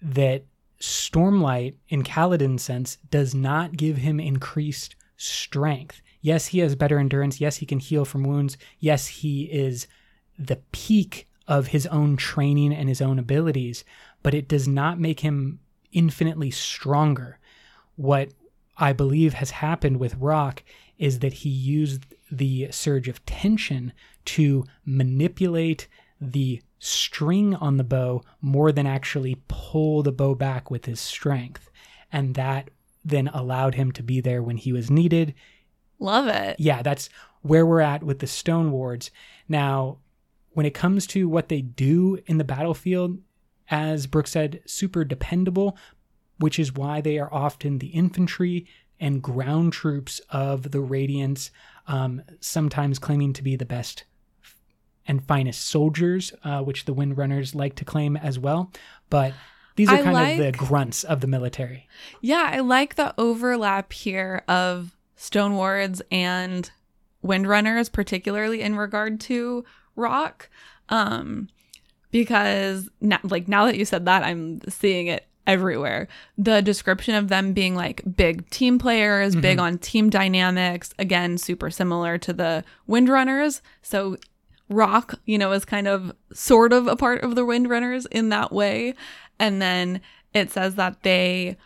that 0.02 0.44
Stormlight, 0.80 1.74
in 1.88 2.02
Kaladin's 2.02 2.62
sense, 2.62 2.96
does 3.10 3.34
not 3.34 3.76
give 3.76 3.98
him 3.98 4.18
increased 4.18 4.96
strength. 5.16 6.00
Yes, 6.22 6.46
he 6.46 6.58
has 6.60 6.74
better 6.74 6.98
endurance. 6.98 7.40
Yes, 7.40 7.56
he 7.56 7.66
can 7.66 7.78
heal 7.78 8.04
from 8.04 8.24
wounds. 8.24 8.56
Yes, 8.78 9.06
he 9.06 9.44
is 9.44 9.86
the 10.38 10.60
peak 10.72 11.28
of 11.46 11.68
his 11.68 11.86
own 11.86 12.16
training 12.16 12.72
and 12.72 12.88
his 12.88 13.02
own 13.02 13.18
abilities, 13.18 13.84
but 14.22 14.34
it 14.34 14.48
does 14.48 14.66
not 14.66 14.98
make 14.98 15.20
him 15.20 15.60
infinitely 15.92 16.50
stronger. 16.50 17.38
What 17.96 18.30
I 18.78 18.92
believe 18.92 19.34
has 19.34 19.50
happened 19.50 19.98
with 19.98 20.14
Rock 20.16 20.62
is 20.98 21.18
that 21.18 21.32
he 21.32 21.50
used 21.50 22.06
the 22.30 22.68
surge 22.70 23.08
of 23.08 23.24
tension 23.26 23.92
to 24.26 24.64
manipulate 24.84 25.88
the 26.20 26.60
string 26.78 27.54
on 27.54 27.76
the 27.76 27.84
bow 27.84 28.22
more 28.40 28.72
than 28.72 28.86
actually 28.86 29.42
pull 29.48 30.02
the 30.02 30.12
bow 30.12 30.34
back 30.34 30.70
with 30.70 30.86
his 30.86 31.00
strength. 31.00 31.70
And 32.12 32.34
that 32.34 32.70
then 33.04 33.28
allowed 33.28 33.74
him 33.74 33.92
to 33.92 34.02
be 34.02 34.20
there 34.20 34.42
when 34.42 34.56
he 34.56 34.72
was 34.72 34.90
needed. 34.90 35.34
Love 35.98 36.26
it. 36.28 36.56
Yeah, 36.58 36.82
that's 36.82 37.08
where 37.42 37.64
we're 37.64 37.80
at 37.80 38.02
with 38.02 38.18
the 38.18 38.26
Stone 38.26 38.72
Wards. 38.72 39.10
Now, 39.48 39.98
when 40.52 40.66
it 40.66 40.74
comes 40.74 41.06
to 41.08 41.28
what 41.28 41.48
they 41.48 41.60
do 41.60 42.18
in 42.26 42.38
the 42.38 42.44
battlefield, 42.44 43.18
as 43.70 44.06
Brooke 44.06 44.26
said, 44.26 44.60
super 44.66 45.04
dependable, 45.04 45.76
which 46.38 46.58
is 46.58 46.74
why 46.74 47.00
they 47.00 47.18
are 47.18 47.32
often 47.32 47.78
the 47.78 47.88
infantry 47.88 48.66
and 48.98 49.22
ground 49.22 49.72
troops 49.72 50.20
of 50.30 50.72
the 50.72 50.82
Radiants, 50.82 51.50
um, 51.86 52.22
sometimes 52.40 52.98
claiming 52.98 53.32
to 53.34 53.42
be 53.42 53.56
the 53.56 53.64
best 53.64 54.04
and 55.06 55.24
finest 55.24 55.66
soldiers, 55.66 56.32
uh, 56.44 56.60
which 56.62 56.84
the 56.84 56.94
Windrunners 56.94 57.54
like 57.54 57.74
to 57.76 57.84
claim 57.84 58.16
as 58.16 58.38
well. 58.38 58.70
But 59.08 59.32
these 59.76 59.88
are 59.88 59.96
I 59.96 60.02
kind 60.02 60.14
like, 60.14 60.38
of 60.38 60.44
the 60.44 60.52
grunts 60.52 61.04
of 61.04 61.20
the 61.20 61.26
military. 61.26 61.88
Yeah, 62.20 62.50
I 62.52 62.60
like 62.60 62.94
the 62.96 63.14
overlap 63.18 63.92
here 63.92 64.42
of 64.46 64.96
Stone 65.16 65.56
Wards 65.56 66.02
and 66.10 66.70
Windrunners, 67.24 67.90
particularly 67.90 68.60
in 68.60 68.76
regard 68.76 69.20
to 69.20 69.64
Rock. 69.96 70.48
Um, 70.88 71.48
because 72.10 72.88
now, 73.00 73.20
like 73.22 73.48
now 73.48 73.66
that 73.66 73.76
you 73.78 73.84
said 73.84 74.04
that, 74.06 74.22
I'm 74.22 74.60
seeing 74.68 75.06
it 75.06 75.26
everywhere. 75.50 76.06
The 76.38 76.62
description 76.62 77.16
of 77.16 77.26
them 77.26 77.52
being 77.52 77.74
like 77.74 78.02
big 78.16 78.48
team 78.50 78.78
players, 78.78 79.32
mm-hmm. 79.32 79.40
big 79.40 79.58
on 79.58 79.78
team 79.78 80.08
dynamics, 80.08 80.94
again, 80.98 81.38
super 81.38 81.70
similar 81.70 82.18
to 82.18 82.32
the 82.32 82.64
Windrunners. 82.88 83.60
So 83.82 84.16
rock, 84.68 85.18
you 85.26 85.36
know, 85.36 85.50
is 85.50 85.64
kind 85.64 85.88
of 85.88 86.12
sort 86.32 86.72
of 86.72 86.86
a 86.86 86.94
part 86.94 87.22
of 87.22 87.34
the 87.34 87.44
Windrunners 87.44 88.06
in 88.12 88.28
that 88.28 88.52
way. 88.52 88.94
And 89.40 89.60
then 89.60 90.00
it 90.32 90.52
says 90.52 90.76
that 90.76 91.02
they 91.02 91.56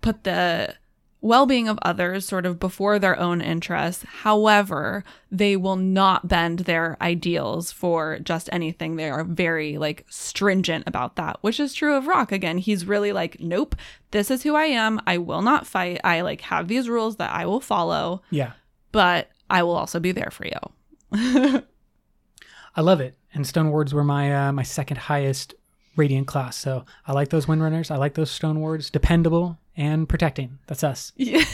put 0.00 0.22
the 0.22 0.76
well 1.24 1.46
being 1.46 1.68
of 1.68 1.78
others 1.80 2.26
sort 2.28 2.44
of 2.44 2.60
before 2.60 2.98
their 2.98 3.18
own 3.18 3.40
interests. 3.40 4.04
However, 4.06 5.02
they 5.30 5.56
will 5.56 5.76
not 5.76 6.28
bend 6.28 6.60
their 6.60 6.98
ideals 7.00 7.72
for 7.72 8.18
just 8.18 8.50
anything. 8.52 8.96
They 8.96 9.08
are 9.08 9.24
very 9.24 9.78
like 9.78 10.04
stringent 10.10 10.84
about 10.86 11.16
that, 11.16 11.38
which 11.40 11.58
is 11.58 11.72
true 11.72 11.96
of 11.96 12.06
Rock. 12.06 12.30
Again, 12.30 12.58
he's 12.58 12.84
really 12.84 13.10
like, 13.10 13.40
nope, 13.40 13.74
this 14.10 14.30
is 14.30 14.42
who 14.42 14.54
I 14.54 14.66
am. 14.66 15.00
I 15.06 15.16
will 15.16 15.40
not 15.40 15.66
fight. 15.66 15.98
I 16.04 16.20
like 16.20 16.42
have 16.42 16.68
these 16.68 16.90
rules 16.90 17.16
that 17.16 17.32
I 17.32 17.46
will 17.46 17.60
follow. 17.60 18.20
Yeah. 18.28 18.52
But 18.92 19.30
I 19.48 19.62
will 19.62 19.76
also 19.76 20.00
be 20.00 20.12
there 20.12 20.30
for 20.30 20.46
you. 20.46 20.52
I 22.76 22.82
love 22.82 23.00
it. 23.00 23.16
And 23.32 23.46
Stone 23.46 23.70
Wards 23.70 23.94
were 23.94 24.04
my 24.04 24.48
uh, 24.48 24.52
my 24.52 24.62
second 24.62 24.98
highest 24.98 25.54
radiant 25.96 26.26
class. 26.26 26.56
So 26.56 26.84
I 27.06 27.12
like 27.12 27.28
those 27.28 27.46
Windrunners. 27.46 27.90
I 27.90 27.96
like 27.96 28.14
those 28.14 28.30
Stone 28.30 28.60
Wards. 28.60 28.90
Dependable 28.90 29.58
and 29.76 30.08
protecting. 30.08 30.58
That's 30.66 30.84
us. 30.84 31.12
Yeah. 31.16 31.44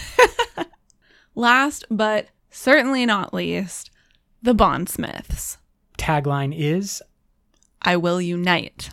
Last 1.35 1.85
but 1.91 2.29
certainly 2.51 3.07
not 3.07 3.33
least, 3.33 3.91
the 4.43 4.55
Bondsmiths. 4.55 5.59
Tagline 5.99 6.55
is 6.57 7.03
I 7.83 7.97
will 7.97 8.21
unite. 8.21 8.91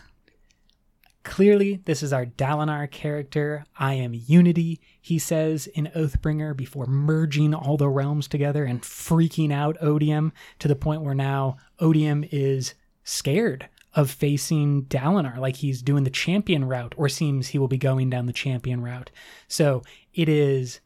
Clearly, 1.23 1.81
this 1.83 2.01
is 2.03 2.13
our 2.13 2.25
Dalinar 2.25 2.89
character. 2.89 3.65
I 3.77 3.95
am 3.95 4.13
unity, 4.13 4.79
he 5.01 5.19
says 5.19 5.67
in 5.67 5.91
Oathbringer 5.93 6.55
before 6.55 6.85
merging 6.85 7.53
all 7.53 7.75
the 7.75 7.89
realms 7.89 8.29
together 8.29 8.63
and 8.63 8.81
freaking 8.81 9.51
out 9.51 9.75
Odium 9.81 10.31
to 10.59 10.69
the 10.69 10.75
point 10.75 11.01
where 11.01 11.13
now 11.13 11.57
Odium 11.79 12.23
is 12.31 12.75
scared 13.03 13.67
of 13.97 14.11
facing 14.11 14.85
Dalinar, 14.85 15.39
like 15.39 15.55
he's 15.55 15.81
doing 15.81 16.03
the 16.03 16.11
champion 16.11 16.65
route, 16.65 16.93
or 16.97 17.09
seems 17.09 17.47
he 17.47 17.57
will 17.57 17.67
be 17.67 17.79
going 17.79 18.11
down 18.11 18.27
the 18.27 18.31
champion 18.31 18.81
route. 18.81 19.09
So 19.47 19.81
it 20.13 20.29
is 20.29 20.79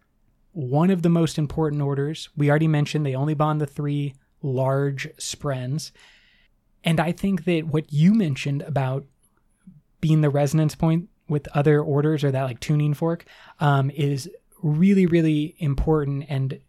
one 0.53 0.89
of 0.89 1.01
the 1.01 1.09
most 1.09 1.37
important 1.37 1.81
orders. 1.81 2.29
We 2.37 2.49
already 2.49 2.69
mentioned 2.69 3.05
they 3.05 3.13
only 3.13 3.33
bond 3.33 3.59
the 3.59 3.67
three 3.67 4.15
large 4.41 5.09
sprens. 5.19 5.91
And 6.85 7.01
I 7.01 7.11
think 7.11 7.43
that 7.43 7.67
what 7.67 7.91
you 7.91 8.13
mentioned 8.13 8.61
about 8.61 9.05
being 9.99 10.21
the 10.21 10.29
resonance 10.29 10.73
point 10.73 11.09
with 11.27 11.49
other 11.49 11.81
orders 11.81 12.23
or 12.23 12.31
that 12.31 12.43
like 12.43 12.61
tuning 12.61 12.93
fork 12.93 13.25
um, 13.59 13.89
is 13.91 14.29
really, 14.63 15.05
really 15.05 15.55
important 15.59 16.25
and 16.29 16.61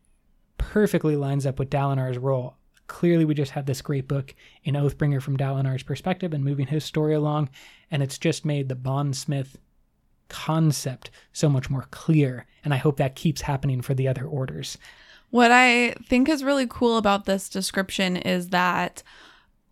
perfectly 0.59 1.15
lines 1.15 1.47
up 1.47 1.61
with 1.61 1.71
Dalinar's 1.71 2.19
role. 2.19 2.57
Clearly, 2.93 3.25
we 3.25 3.33
just 3.33 3.53
had 3.53 3.65
this 3.65 3.81
great 3.81 4.07
book 4.07 4.35
in 4.65 4.75
Oathbringer 4.75 5.23
from 5.23 5.39
Dalinar's 5.39 5.83
perspective 5.83 6.35
and 6.35 6.45
moving 6.45 6.67
his 6.67 6.85
story 6.85 7.15
along, 7.15 7.49
and 7.91 8.03
it's 8.03 8.19
just 8.19 8.45
made 8.45 8.69
the 8.69 8.77
Bondsmith 8.77 9.57
concept 10.29 11.11
so 11.33 11.49
much 11.49 11.71
more 11.71 11.87
clear. 11.91 12.45
And 12.63 12.75
I 12.75 12.77
hope 12.77 12.99
that 12.99 13.15
keeps 13.15 13.41
happening 13.41 13.81
for 13.81 13.95
the 13.95 14.09
other 14.09 14.27
orders. 14.27 14.77
What 15.31 15.51
I 15.51 15.95
think 16.07 16.29
is 16.29 16.45
really 16.45 16.67
cool 16.69 16.99
about 16.99 17.25
this 17.25 17.49
description 17.49 18.19
is 18.19 18.51
that 18.51 19.03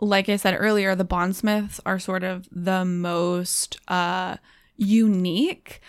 like 0.00 0.30
I 0.30 0.36
said 0.36 0.56
earlier, 0.58 0.94
the 0.94 1.04
bondsmiths 1.04 1.78
are 1.84 1.98
sort 1.98 2.24
of 2.24 2.48
the 2.50 2.86
most 2.86 3.78
uh, 3.86 4.38
unique 4.78 5.82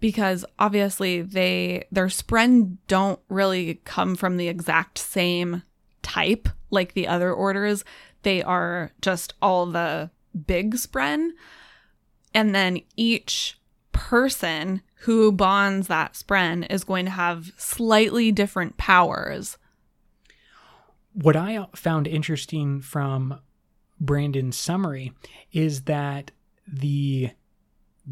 because 0.00 0.42
obviously 0.58 1.20
they 1.20 1.84
their 1.92 2.06
spren 2.06 2.78
don't 2.86 3.20
really 3.28 3.82
come 3.84 4.16
from 4.16 4.38
the 4.38 4.48
exact 4.48 4.96
same 4.96 5.64
type 6.02 6.48
like 6.70 6.94
the 6.94 7.06
other 7.06 7.32
orders. 7.32 7.84
They 8.22 8.42
are 8.42 8.92
just 9.00 9.34
all 9.40 9.66
the 9.66 10.10
big 10.46 10.74
spren. 10.74 11.30
And 12.34 12.54
then 12.54 12.80
each 12.96 13.58
person 13.92 14.82
who 15.02 15.32
bonds 15.32 15.88
that 15.88 16.14
spren 16.14 16.70
is 16.70 16.84
going 16.84 17.04
to 17.06 17.10
have 17.10 17.52
slightly 17.56 18.32
different 18.32 18.76
powers. 18.76 19.58
What 21.12 21.36
I 21.36 21.66
found 21.74 22.06
interesting 22.06 22.80
from 22.80 23.40
Brandon's 24.00 24.56
summary 24.56 25.12
is 25.52 25.82
that 25.82 26.30
the 26.66 27.30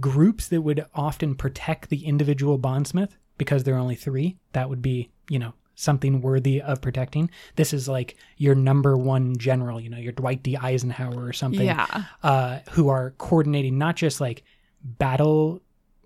groups 0.01 0.49
that 0.49 0.63
would 0.63 0.87
often 0.95 1.35
protect 1.35 1.89
the 1.89 2.05
individual 2.05 2.59
bondsmith, 2.59 3.17
because 3.39 3.65
there 3.65 3.75
are 3.75 3.79
only 3.79 3.95
three, 3.95 4.37
that 4.53 4.69
would 4.69 4.83
be, 4.83 5.11
you 5.29 5.39
know, 5.39 5.55
something 5.77 6.21
worthy 6.21 6.61
of 6.61 6.81
protecting. 6.81 7.31
This 7.55 7.73
is 7.73 7.87
like 7.89 8.17
your 8.37 8.57
number 8.57 8.97
one 8.97 9.37
general, 9.37 9.79
you 9.81 9.89
know, 9.89 9.99
your 9.99 10.13
Dwight 10.13 10.43
D. 10.43 10.57
Eisenhower 10.57 11.25
or 11.25 11.33
something, 11.33 11.67
Yeah. 11.67 12.05
uh, 12.25 12.59
who 12.73 12.89
are 12.89 13.13
coordinating 13.19 13.79
not 13.79 13.95
just 13.95 14.21
like 14.21 14.43
battle 14.83 15.61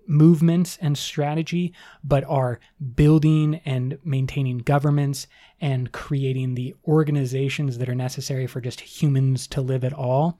movements 0.07 0.77
and 0.81 0.97
strategy, 0.97 1.73
but 2.03 2.23
are 2.25 2.59
building 2.95 3.61
and 3.65 3.97
maintaining 4.03 4.57
governments 4.59 5.25
and 5.61 5.91
creating 5.91 6.55
the 6.55 6.75
organizations 6.87 7.77
that 7.77 7.87
are 7.87 7.95
necessary 7.95 8.45
for 8.45 8.59
just 8.59 8.81
humans 8.81 9.47
to 9.47 9.61
live 9.61 9.83
at 9.83 9.93
all. 9.93 10.37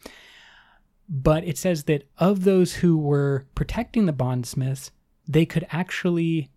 But 1.08 1.44
it 1.46 1.58
says 1.58 1.86
that 1.86 2.04
of 2.18 2.44
those 2.44 2.76
who 2.76 2.98
were 2.98 3.46
protecting 3.56 4.06
the 4.06 4.14
bondsmiths, 4.14 4.92
they 5.28 5.46
could 5.46 5.66
actually 5.70 6.50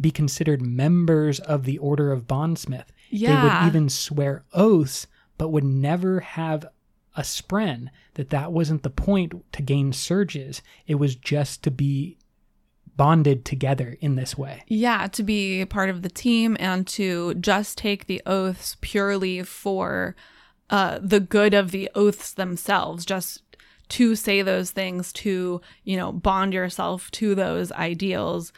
be 0.00 0.10
considered 0.10 0.62
members 0.62 1.40
of 1.40 1.64
the 1.64 1.78
order 1.78 2.12
of 2.12 2.26
bondsmith. 2.26 2.92
They 3.10 3.42
would 3.42 3.66
even 3.66 3.88
swear 3.88 4.44
oaths, 4.52 5.06
but 5.36 5.48
would 5.48 5.64
never 5.64 6.20
have 6.20 6.66
a 7.16 7.22
spren. 7.22 7.88
That 8.14 8.30
that 8.30 8.52
wasn't 8.52 8.82
the 8.82 8.90
point 8.90 9.32
to 9.52 9.62
gain 9.62 9.92
surges. 9.92 10.62
It 10.86 10.96
was 10.96 11.14
just 11.14 11.62
to 11.64 11.70
be 11.70 12.18
bonded 12.96 13.44
together 13.44 13.96
in 14.00 14.16
this 14.16 14.36
way. 14.36 14.64
Yeah, 14.66 15.06
to 15.08 15.22
be 15.22 15.64
part 15.64 15.88
of 15.88 16.02
the 16.02 16.10
team 16.10 16.56
and 16.58 16.86
to 16.88 17.34
just 17.34 17.78
take 17.78 18.06
the 18.06 18.20
oaths 18.26 18.76
purely 18.80 19.42
for 19.44 20.16
uh, 20.68 20.98
the 21.00 21.20
good 21.20 21.54
of 21.54 21.70
the 21.70 21.88
oaths 21.94 22.34
themselves, 22.34 23.06
just 23.06 23.42
to 23.90 24.14
say 24.16 24.42
those 24.42 24.72
things, 24.72 25.12
to, 25.14 25.60
you 25.84 25.96
know, 25.96 26.12
bond 26.12 26.52
yourself 26.52 27.10
to 27.12 27.34
those 27.34 27.72
ideals 27.72 28.52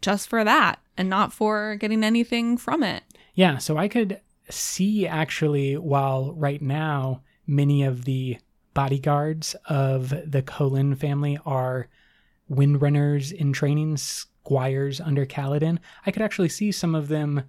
just 0.00 0.28
for 0.28 0.44
that 0.44 0.80
and 0.96 1.08
not 1.08 1.32
for 1.32 1.76
getting 1.76 2.04
anything 2.04 2.56
from 2.56 2.82
it. 2.82 3.02
Yeah, 3.34 3.58
so 3.58 3.76
I 3.76 3.88
could 3.88 4.20
see 4.48 5.06
actually 5.06 5.76
while 5.76 6.32
right 6.34 6.62
now 6.62 7.22
many 7.46 7.82
of 7.82 8.04
the 8.04 8.38
bodyguards 8.74 9.56
of 9.68 10.10
the 10.10 10.42
Kholin 10.42 10.96
family 10.96 11.38
are 11.44 11.88
windrunners 12.48 13.32
in 13.32 13.52
training, 13.52 13.96
squires 13.96 15.00
under 15.00 15.26
Kaladin, 15.26 15.78
I 16.04 16.10
could 16.10 16.22
actually 16.22 16.50
see 16.50 16.70
some 16.70 16.94
of 16.94 17.08
them 17.08 17.44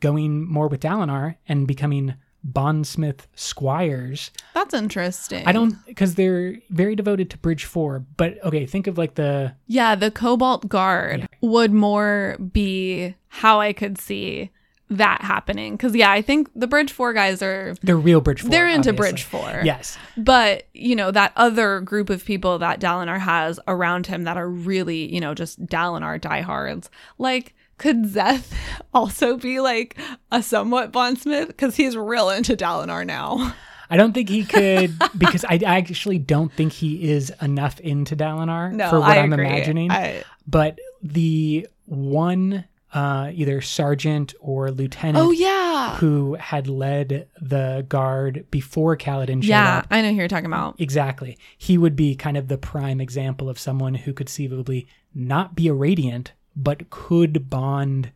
going 0.00 0.46
more 0.46 0.68
with 0.68 0.80
Dalinar 0.80 1.36
and 1.48 1.66
becoming 1.66 2.14
bondsmith 2.52 3.26
squires. 3.34 4.30
That's 4.54 4.74
interesting. 4.74 5.46
I 5.46 5.52
don't 5.52 5.74
because 5.86 6.14
they're 6.14 6.56
very 6.70 6.94
devoted 6.94 7.30
to 7.30 7.38
Bridge 7.38 7.64
Four. 7.64 8.04
But 8.16 8.42
okay, 8.44 8.66
think 8.66 8.86
of 8.86 8.96
like 8.98 9.14
the 9.14 9.54
Yeah, 9.66 9.94
the 9.94 10.10
Cobalt 10.10 10.68
Guard 10.68 11.20
Yeah. 11.20 11.26
would 11.40 11.72
more 11.72 12.36
be 12.52 13.14
how 13.28 13.60
I 13.60 13.72
could 13.72 13.98
see 13.98 14.50
that 14.88 15.20
happening. 15.22 15.72
Because, 15.76 15.96
yeah, 15.96 16.12
I 16.12 16.22
think 16.22 16.48
the 16.54 16.68
Bridge 16.68 16.92
4 16.92 17.12
guys 17.12 17.42
are. 17.42 17.74
the 17.82 17.96
real 17.96 18.20
Bridge 18.20 18.42
Four. 18.42 18.50
They're 18.50 18.68
into 18.68 18.90
obviously. 18.90 19.10
Bridge 19.14 19.22
4. 19.24 19.62
Yes, 19.64 19.98
But, 20.16 20.68
you 20.74 20.94
know, 20.94 21.10
that 21.10 21.32
other 21.34 21.80
group 21.80 22.08
of 22.08 22.24
people 22.24 22.56
that 22.60 22.78
Dalinar 22.80 23.18
has 23.18 23.58
around 23.66 24.06
him 24.06 24.22
that 24.22 24.36
are 24.36 24.48
really, 24.48 25.12
you 25.12 25.18
know, 25.20 25.34
just 25.34 25.60
Dalinar 25.66 26.20
diehards. 26.20 26.88
Like, 27.18 27.55
could 27.78 28.04
Szeth 28.04 28.52
also 28.94 29.36
be 29.36 29.60
like 29.60 29.96
a 30.32 30.42
somewhat 30.42 30.92
bondsmith? 30.92 31.48
Because 31.48 31.76
he's 31.76 31.96
real 31.96 32.30
into 32.30 32.56
Dalinar 32.56 33.04
now. 33.06 33.54
I 33.88 33.96
don't 33.96 34.12
think 34.12 34.28
he 34.28 34.44
could 34.44 34.98
because 35.18 35.44
I 35.44 35.60
actually 35.64 36.18
don't 36.18 36.52
think 36.52 36.72
he 36.72 37.08
is 37.10 37.32
enough 37.40 37.78
into 37.80 38.16
Dalinar 38.16 38.72
No, 38.72 38.90
for 38.90 39.00
what 39.00 39.10
I 39.10 39.16
am 39.18 39.32
agree. 39.32 39.46
imagining. 39.46 39.90
I, 39.92 40.24
but 40.46 40.78
the 41.02 41.68
one, 41.84 42.64
uh, 42.92 43.30
either 43.32 43.60
sergeant 43.60 44.34
or 44.40 44.70
lieutenant, 44.72 45.18
oh, 45.24 45.30
yeah. 45.30 45.96
who 45.98 46.34
had 46.34 46.66
led 46.66 47.28
the 47.40 47.86
guard 47.88 48.46
before 48.50 48.96
Kaladin 48.96 49.40
showed 49.42 49.50
Yeah, 49.50 49.78
up, 49.78 49.86
I 49.90 50.02
know 50.02 50.10
who 50.10 50.16
you're 50.16 50.26
talking 50.28 50.46
about. 50.46 50.80
exactly, 50.80 51.38
he 51.56 51.78
would 51.78 51.94
be 51.94 52.16
kind 52.16 52.36
of 52.36 52.48
the 52.48 52.58
prime 52.58 53.00
example 53.00 53.48
of 53.48 53.58
someone 53.58 53.94
who 53.94 54.12
could 54.12 54.26
conceivably 54.26 54.88
not 55.14 55.54
be 55.54 55.68
a 55.68 55.74
radiant, 55.74 56.32
but 56.56 56.88
could 56.90 57.50
bond 57.50 58.10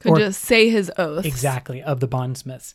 Could 0.00 0.12
or- 0.12 0.18
just 0.18 0.42
say 0.42 0.68
his 0.68 0.92
oath. 0.98 1.24
exactly 1.24 1.82
of 1.82 2.00
the 2.00 2.06
bondsmiths. 2.06 2.74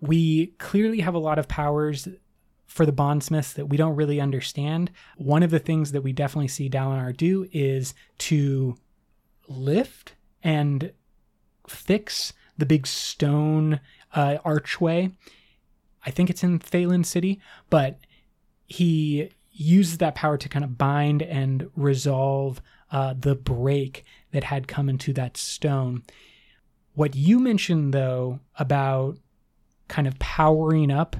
We 0.00 0.48
clearly 0.58 1.00
have 1.00 1.14
a 1.14 1.18
lot 1.18 1.38
of 1.38 1.46
powers 1.48 2.08
for 2.66 2.84
the 2.86 2.92
bondsmiths 2.92 3.52
that 3.52 3.66
we 3.66 3.76
don't 3.76 3.94
really 3.94 4.20
understand. 4.20 4.90
One 5.16 5.42
of 5.42 5.50
the 5.50 5.58
things 5.60 5.92
that 5.92 6.02
we 6.02 6.12
definitely 6.12 6.48
see 6.48 6.68
Dalinar 6.68 7.16
do 7.16 7.46
is 7.52 7.94
to 8.18 8.76
lift 9.48 10.14
and 10.42 10.92
fix 11.68 12.32
the 12.58 12.66
big 12.66 12.86
stone 12.86 13.80
uh, 14.14 14.38
archway. 14.44 15.12
I 16.04 16.10
think 16.10 16.30
it's 16.30 16.42
in 16.44 16.58
Thaylen 16.58 17.04
City, 17.06 17.40
but 17.70 17.98
he 18.66 19.30
uses 19.52 19.98
that 19.98 20.14
power 20.14 20.36
to 20.36 20.48
kind 20.48 20.64
of 20.64 20.76
bind 20.76 21.22
and 21.22 21.70
resolve 21.76 22.60
uh, 22.94 23.12
the 23.18 23.34
break 23.34 24.04
that 24.30 24.44
had 24.44 24.68
come 24.68 24.88
into 24.88 25.12
that 25.12 25.36
stone. 25.36 26.04
What 26.94 27.16
you 27.16 27.40
mentioned, 27.40 27.92
though, 27.92 28.38
about 28.56 29.18
kind 29.88 30.06
of 30.06 30.16
powering 30.20 30.92
up 30.92 31.16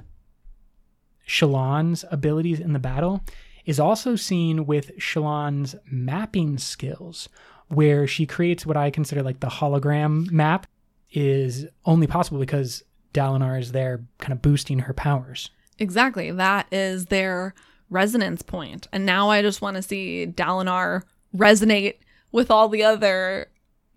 Shallan's 1.26 2.04
abilities 2.12 2.60
in 2.60 2.74
the 2.74 2.78
battle 2.78 3.24
is 3.66 3.80
also 3.80 4.14
seen 4.14 4.66
with 4.66 4.96
Shallan's 4.98 5.74
mapping 5.90 6.58
skills, 6.58 7.28
where 7.66 8.06
she 8.06 8.24
creates 8.24 8.64
what 8.64 8.76
I 8.76 8.90
consider 8.90 9.24
like 9.24 9.40
the 9.40 9.48
hologram 9.48 10.30
map 10.30 10.68
is 11.10 11.66
only 11.84 12.06
possible 12.06 12.38
because 12.38 12.84
Dalinar 13.12 13.58
is 13.58 13.72
there 13.72 14.04
kind 14.18 14.32
of 14.32 14.42
boosting 14.42 14.80
her 14.80 14.94
powers. 14.94 15.50
Exactly. 15.80 16.30
That 16.30 16.68
is 16.70 17.06
their 17.06 17.52
resonance 17.90 18.42
point. 18.42 18.86
And 18.92 19.04
now 19.04 19.30
I 19.30 19.42
just 19.42 19.60
want 19.60 19.76
to 19.76 19.82
see 19.82 20.28
Dalinar 20.28 21.02
resonate 21.36 21.96
with 22.32 22.50
all 22.50 22.68
the 22.68 22.82
other 22.82 23.48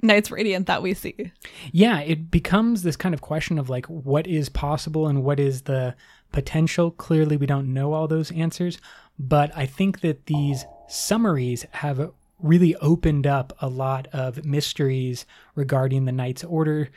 Knights 0.01 0.29
Radiant 0.29 0.67
that 0.67 0.83
we 0.83 0.93
see. 0.93 1.31
Yeah, 1.71 2.01
it 2.01 2.29
becomes 2.29 2.83
this 2.83 2.95
kind 2.95 3.15
of 3.15 3.21
question 3.21 3.57
of 3.57 3.69
like 3.69 3.85
what 3.87 4.27
is 4.27 4.49
possible 4.49 5.07
and 5.07 5.23
what 5.23 5.39
is 5.39 5.63
the 5.63 5.95
potential. 6.31 6.91
Clearly, 6.91 7.37
we 7.37 7.47
don't 7.47 7.73
know 7.73 7.93
all 7.93 8.07
those 8.07 8.31
answers, 8.31 8.77
but 9.17 9.51
I 9.55 9.65
think 9.65 10.01
that 10.01 10.27
these 10.27 10.65
summaries 10.87 11.65
have 11.71 12.11
really 12.39 12.75
opened 12.75 13.25
up 13.25 13.53
a 13.59 13.67
lot 13.67 14.07
of 14.13 14.45
mysteries 14.45 15.25
regarding 15.55 16.05
the 16.05 16.11
Knight's 16.11 16.43
Order. 16.43 16.89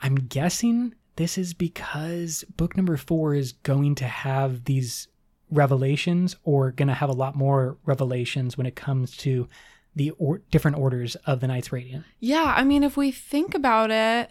I'm 0.00 0.14
guessing 0.14 0.94
this 1.16 1.36
is 1.36 1.54
because 1.54 2.44
book 2.56 2.76
number 2.76 2.96
four 2.96 3.34
is 3.34 3.52
going 3.52 3.96
to 3.96 4.04
have 4.04 4.64
these 4.64 5.08
revelations 5.52 6.36
or 6.44 6.72
going 6.72 6.88
to 6.88 6.94
have 6.94 7.10
a 7.10 7.14
lot 7.14 7.36
more 7.36 7.76
revelations 7.84 8.56
when 8.56 8.66
it 8.66 8.74
comes 8.74 9.16
to 9.18 9.48
the 9.94 10.10
or- 10.12 10.40
different 10.50 10.78
orders 10.78 11.14
of 11.26 11.40
the 11.40 11.46
Knights 11.46 11.72
Radiant. 11.72 12.04
Yeah. 12.18 12.54
I 12.56 12.64
mean, 12.64 12.82
if 12.82 12.96
we 12.96 13.10
think 13.10 13.54
about 13.54 13.90
it, 13.90 14.30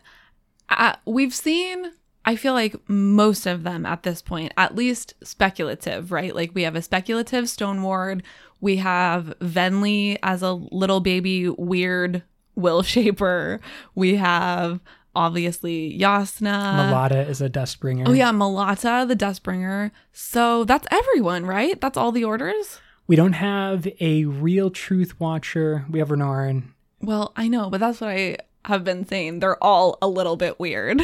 uh, 0.70 0.96
we've 1.06 1.34
seen, 1.34 1.92
I 2.26 2.36
feel 2.36 2.54
like 2.54 2.76
most 2.90 3.46
of 3.46 3.64
them 3.64 3.86
at 3.86 4.04
this 4.04 4.22
point, 4.22 4.54
at 4.58 4.76
least 4.76 5.14
speculative, 5.24 6.12
right? 6.12 6.36
Like 6.36 6.52
we 6.54 6.64
have 6.64 6.76
a 6.76 6.82
speculative 6.82 7.48
Stone 7.48 7.84
Ward. 7.84 8.24
We 8.60 8.78
have 8.78 9.34
Venli 9.40 10.18
as 10.24 10.42
a 10.42 10.54
little 10.54 11.00
baby 11.00 11.50
weird 11.50 12.24
will 12.56 12.84
shaper. 12.84 13.60
We 13.96 14.16
have 14.16 14.80
obviously 15.16 15.98
Jasnah. 16.00 16.76
Malata 16.76 17.28
is 17.28 17.42
a 17.42 17.50
Dustbringer. 17.50 18.08
Oh 18.08 18.12
yeah, 18.14 18.32
Malata, 18.32 19.06
the 19.08 19.16
Dustbringer. 19.16 19.92
So 20.14 20.64
that's 20.64 20.88
everyone, 20.92 21.46
right? 21.46 21.80
That's 21.80 21.98
all 21.98 22.12
the 22.12 22.24
orders. 22.24 22.80
We 23.08 23.16
don't 23.16 23.34
have 23.34 23.88
a 24.00 24.26
real 24.26 24.70
Truth 24.70 25.20
Watcher. 25.20 25.86
We 25.90 26.00
have 26.00 26.10
Renarin. 26.10 26.64
Well, 27.02 27.34
I 27.36 27.48
know, 27.48 27.70
but 27.70 27.80
that's 27.80 28.00
what 28.00 28.12
I 28.12 28.38
have 28.66 28.84
been 28.84 29.06
saying. 29.06 29.40
They're 29.40 29.62
all 29.62 29.98
a 30.02 30.08
little 30.08 30.38
bit 30.38 30.60
weird. 30.60 31.02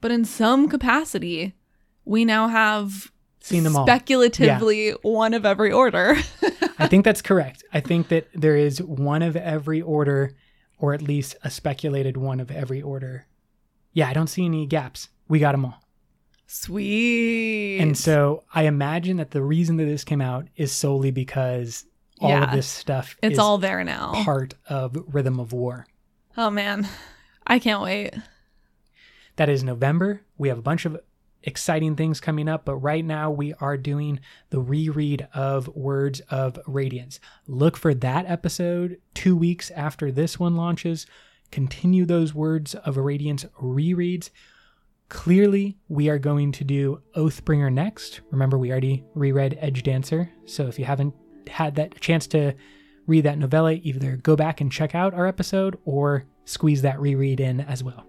But 0.00 0.12
in 0.12 0.24
some 0.24 0.68
capacity, 0.68 1.54
we 2.04 2.24
now 2.24 2.46
have 2.46 3.10
Seen 3.40 3.64
them 3.64 3.74
all. 3.76 3.84
speculatively 3.84 4.90
one 5.02 5.34
of 5.34 5.44
every 5.44 5.72
order. 5.72 6.16
I 6.78 6.86
think 6.86 7.04
that's 7.04 7.22
correct. 7.22 7.64
I 7.72 7.80
think 7.80 8.08
that 8.08 8.28
there 8.32 8.54
is 8.56 8.80
one 8.80 9.22
of 9.22 9.34
every 9.34 9.82
order, 9.82 10.36
or 10.78 10.94
at 10.94 11.02
least 11.02 11.36
a 11.44 11.50
speculated 11.50 12.16
one 12.16 12.40
of 12.40 12.50
every 12.50 12.80
order. 12.82 13.26
Yeah, 13.92 14.08
I 14.08 14.12
don't 14.12 14.26
see 14.28 14.44
any 14.44 14.66
gaps. 14.66 15.08
We 15.28 15.38
got 15.38 15.52
them 15.52 15.64
all. 15.64 15.82
Sweet. 16.46 17.78
And 17.80 17.96
so 17.96 18.44
I 18.54 18.62
imagine 18.64 19.18
that 19.18 19.32
the 19.32 19.42
reason 19.42 19.76
that 19.76 19.84
this 19.84 20.04
came 20.04 20.20
out 20.20 20.46
is 20.56 20.72
solely 20.72 21.10
because 21.10 21.84
all 22.20 22.30
Yeah. 22.30 22.44
of 22.44 22.52
this 22.52 22.66
stuff 22.66 23.16
it's 23.22 23.34
is 23.34 23.38
all 23.38 23.58
there 23.58 23.84
now. 23.84 24.12
part 24.24 24.54
of 24.68 24.96
Rhythm 25.12 25.38
of 25.40 25.52
War. 25.52 25.86
Oh 26.36 26.50
man. 26.50 26.86
I 27.46 27.58
can't 27.58 27.82
wait. 27.82 28.14
That 29.36 29.48
is 29.48 29.62
November. 29.64 30.22
We 30.36 30.48
have 30.48 30.58
a 30.58 30.62
bunch 30.62 30.84
of 30.84 30.98
exciting 31.42 31.96
things 31.96 32.20
coming 32.20 32.48
up, 32.48 32.64
but 32.64 32.76
right 32.76 33.04
now 33.04 33.30
we 33.30 33.54
are 33.54 33.76
doing 33.76 34.20
the 34.50 34.60
reread 34.60 35.28
of 35.34 35.68
Words 35.68 36.20
of 36.30 36.58
Radiance. 36.66 37.20
Look 37.46 37.76
for 37.76 37.94
that 37.94 38.26
episode 38.26 38.98
two 39.14 39.36
weeks 39.36 39.70
after 39.70 40.10
this 40.10 40.38
one 40.38 40.56
launches. 40.56 41.06
Continue 41.50 42.04
those 42.04 42.34
Words 42.34 42.74
of 42.74 42.96
Radiance 42.96 43.44
rereads. 43.60 44.30
Clearly, 45.08 45.78
we 45.88 46.10
are 46.10 46.18
going 46.18 46.52
to 46.52 46.64
do 46.64 47.00
Oathbringer 47.16 47.72
next. 47.72 48.20
Remember, 48.30 48.58
we 48.58 48.70
already 48.70 49.04
reread 49.14 49.56
Edge 49.60 49.82
Dancer, 49.82 50.30
so 50.44 50.66
if 50.66 50.78
you 50.78 50.84
haven't 50.84 51.14
had 51.48 51.76
that 51.76 51.98
chance 52.00 52.26
to 52.28 52.54
read 53.06 53.24
that 53.24 53.38
novella, 53.38 53.72
either 53.72 54.16
go 54.16 54.36
back 54.36 54.60
and 54.60 54.70
check 54.70 54.94
out 54.94 55.14
our 55.14 55.26
episode 55.26 55.78
or 55.86 56.26
squeeze 56.44 56.82
that 56.82 57.00
reread 57.00 57.40
in 57.40 57.60
as 57.60 57.82
well. 57.82 58.06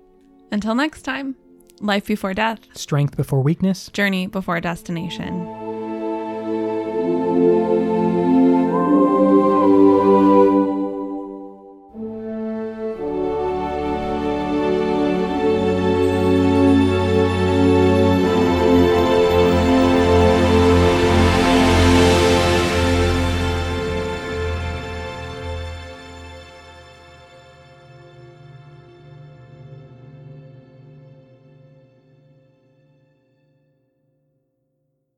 Until 0.51 0.75
next 0.75 1.03
time, 1.03 1.38
Life 1.82 2.07
Before 2.07 2.34
Death, 2.34 2.59
Strength 2.77 3.15
Before 3.15 3.41
Weakness, 3.41 3.89
Journey 3.89 4.27
Before 4.27 4.59
Destination. 4.59 5.45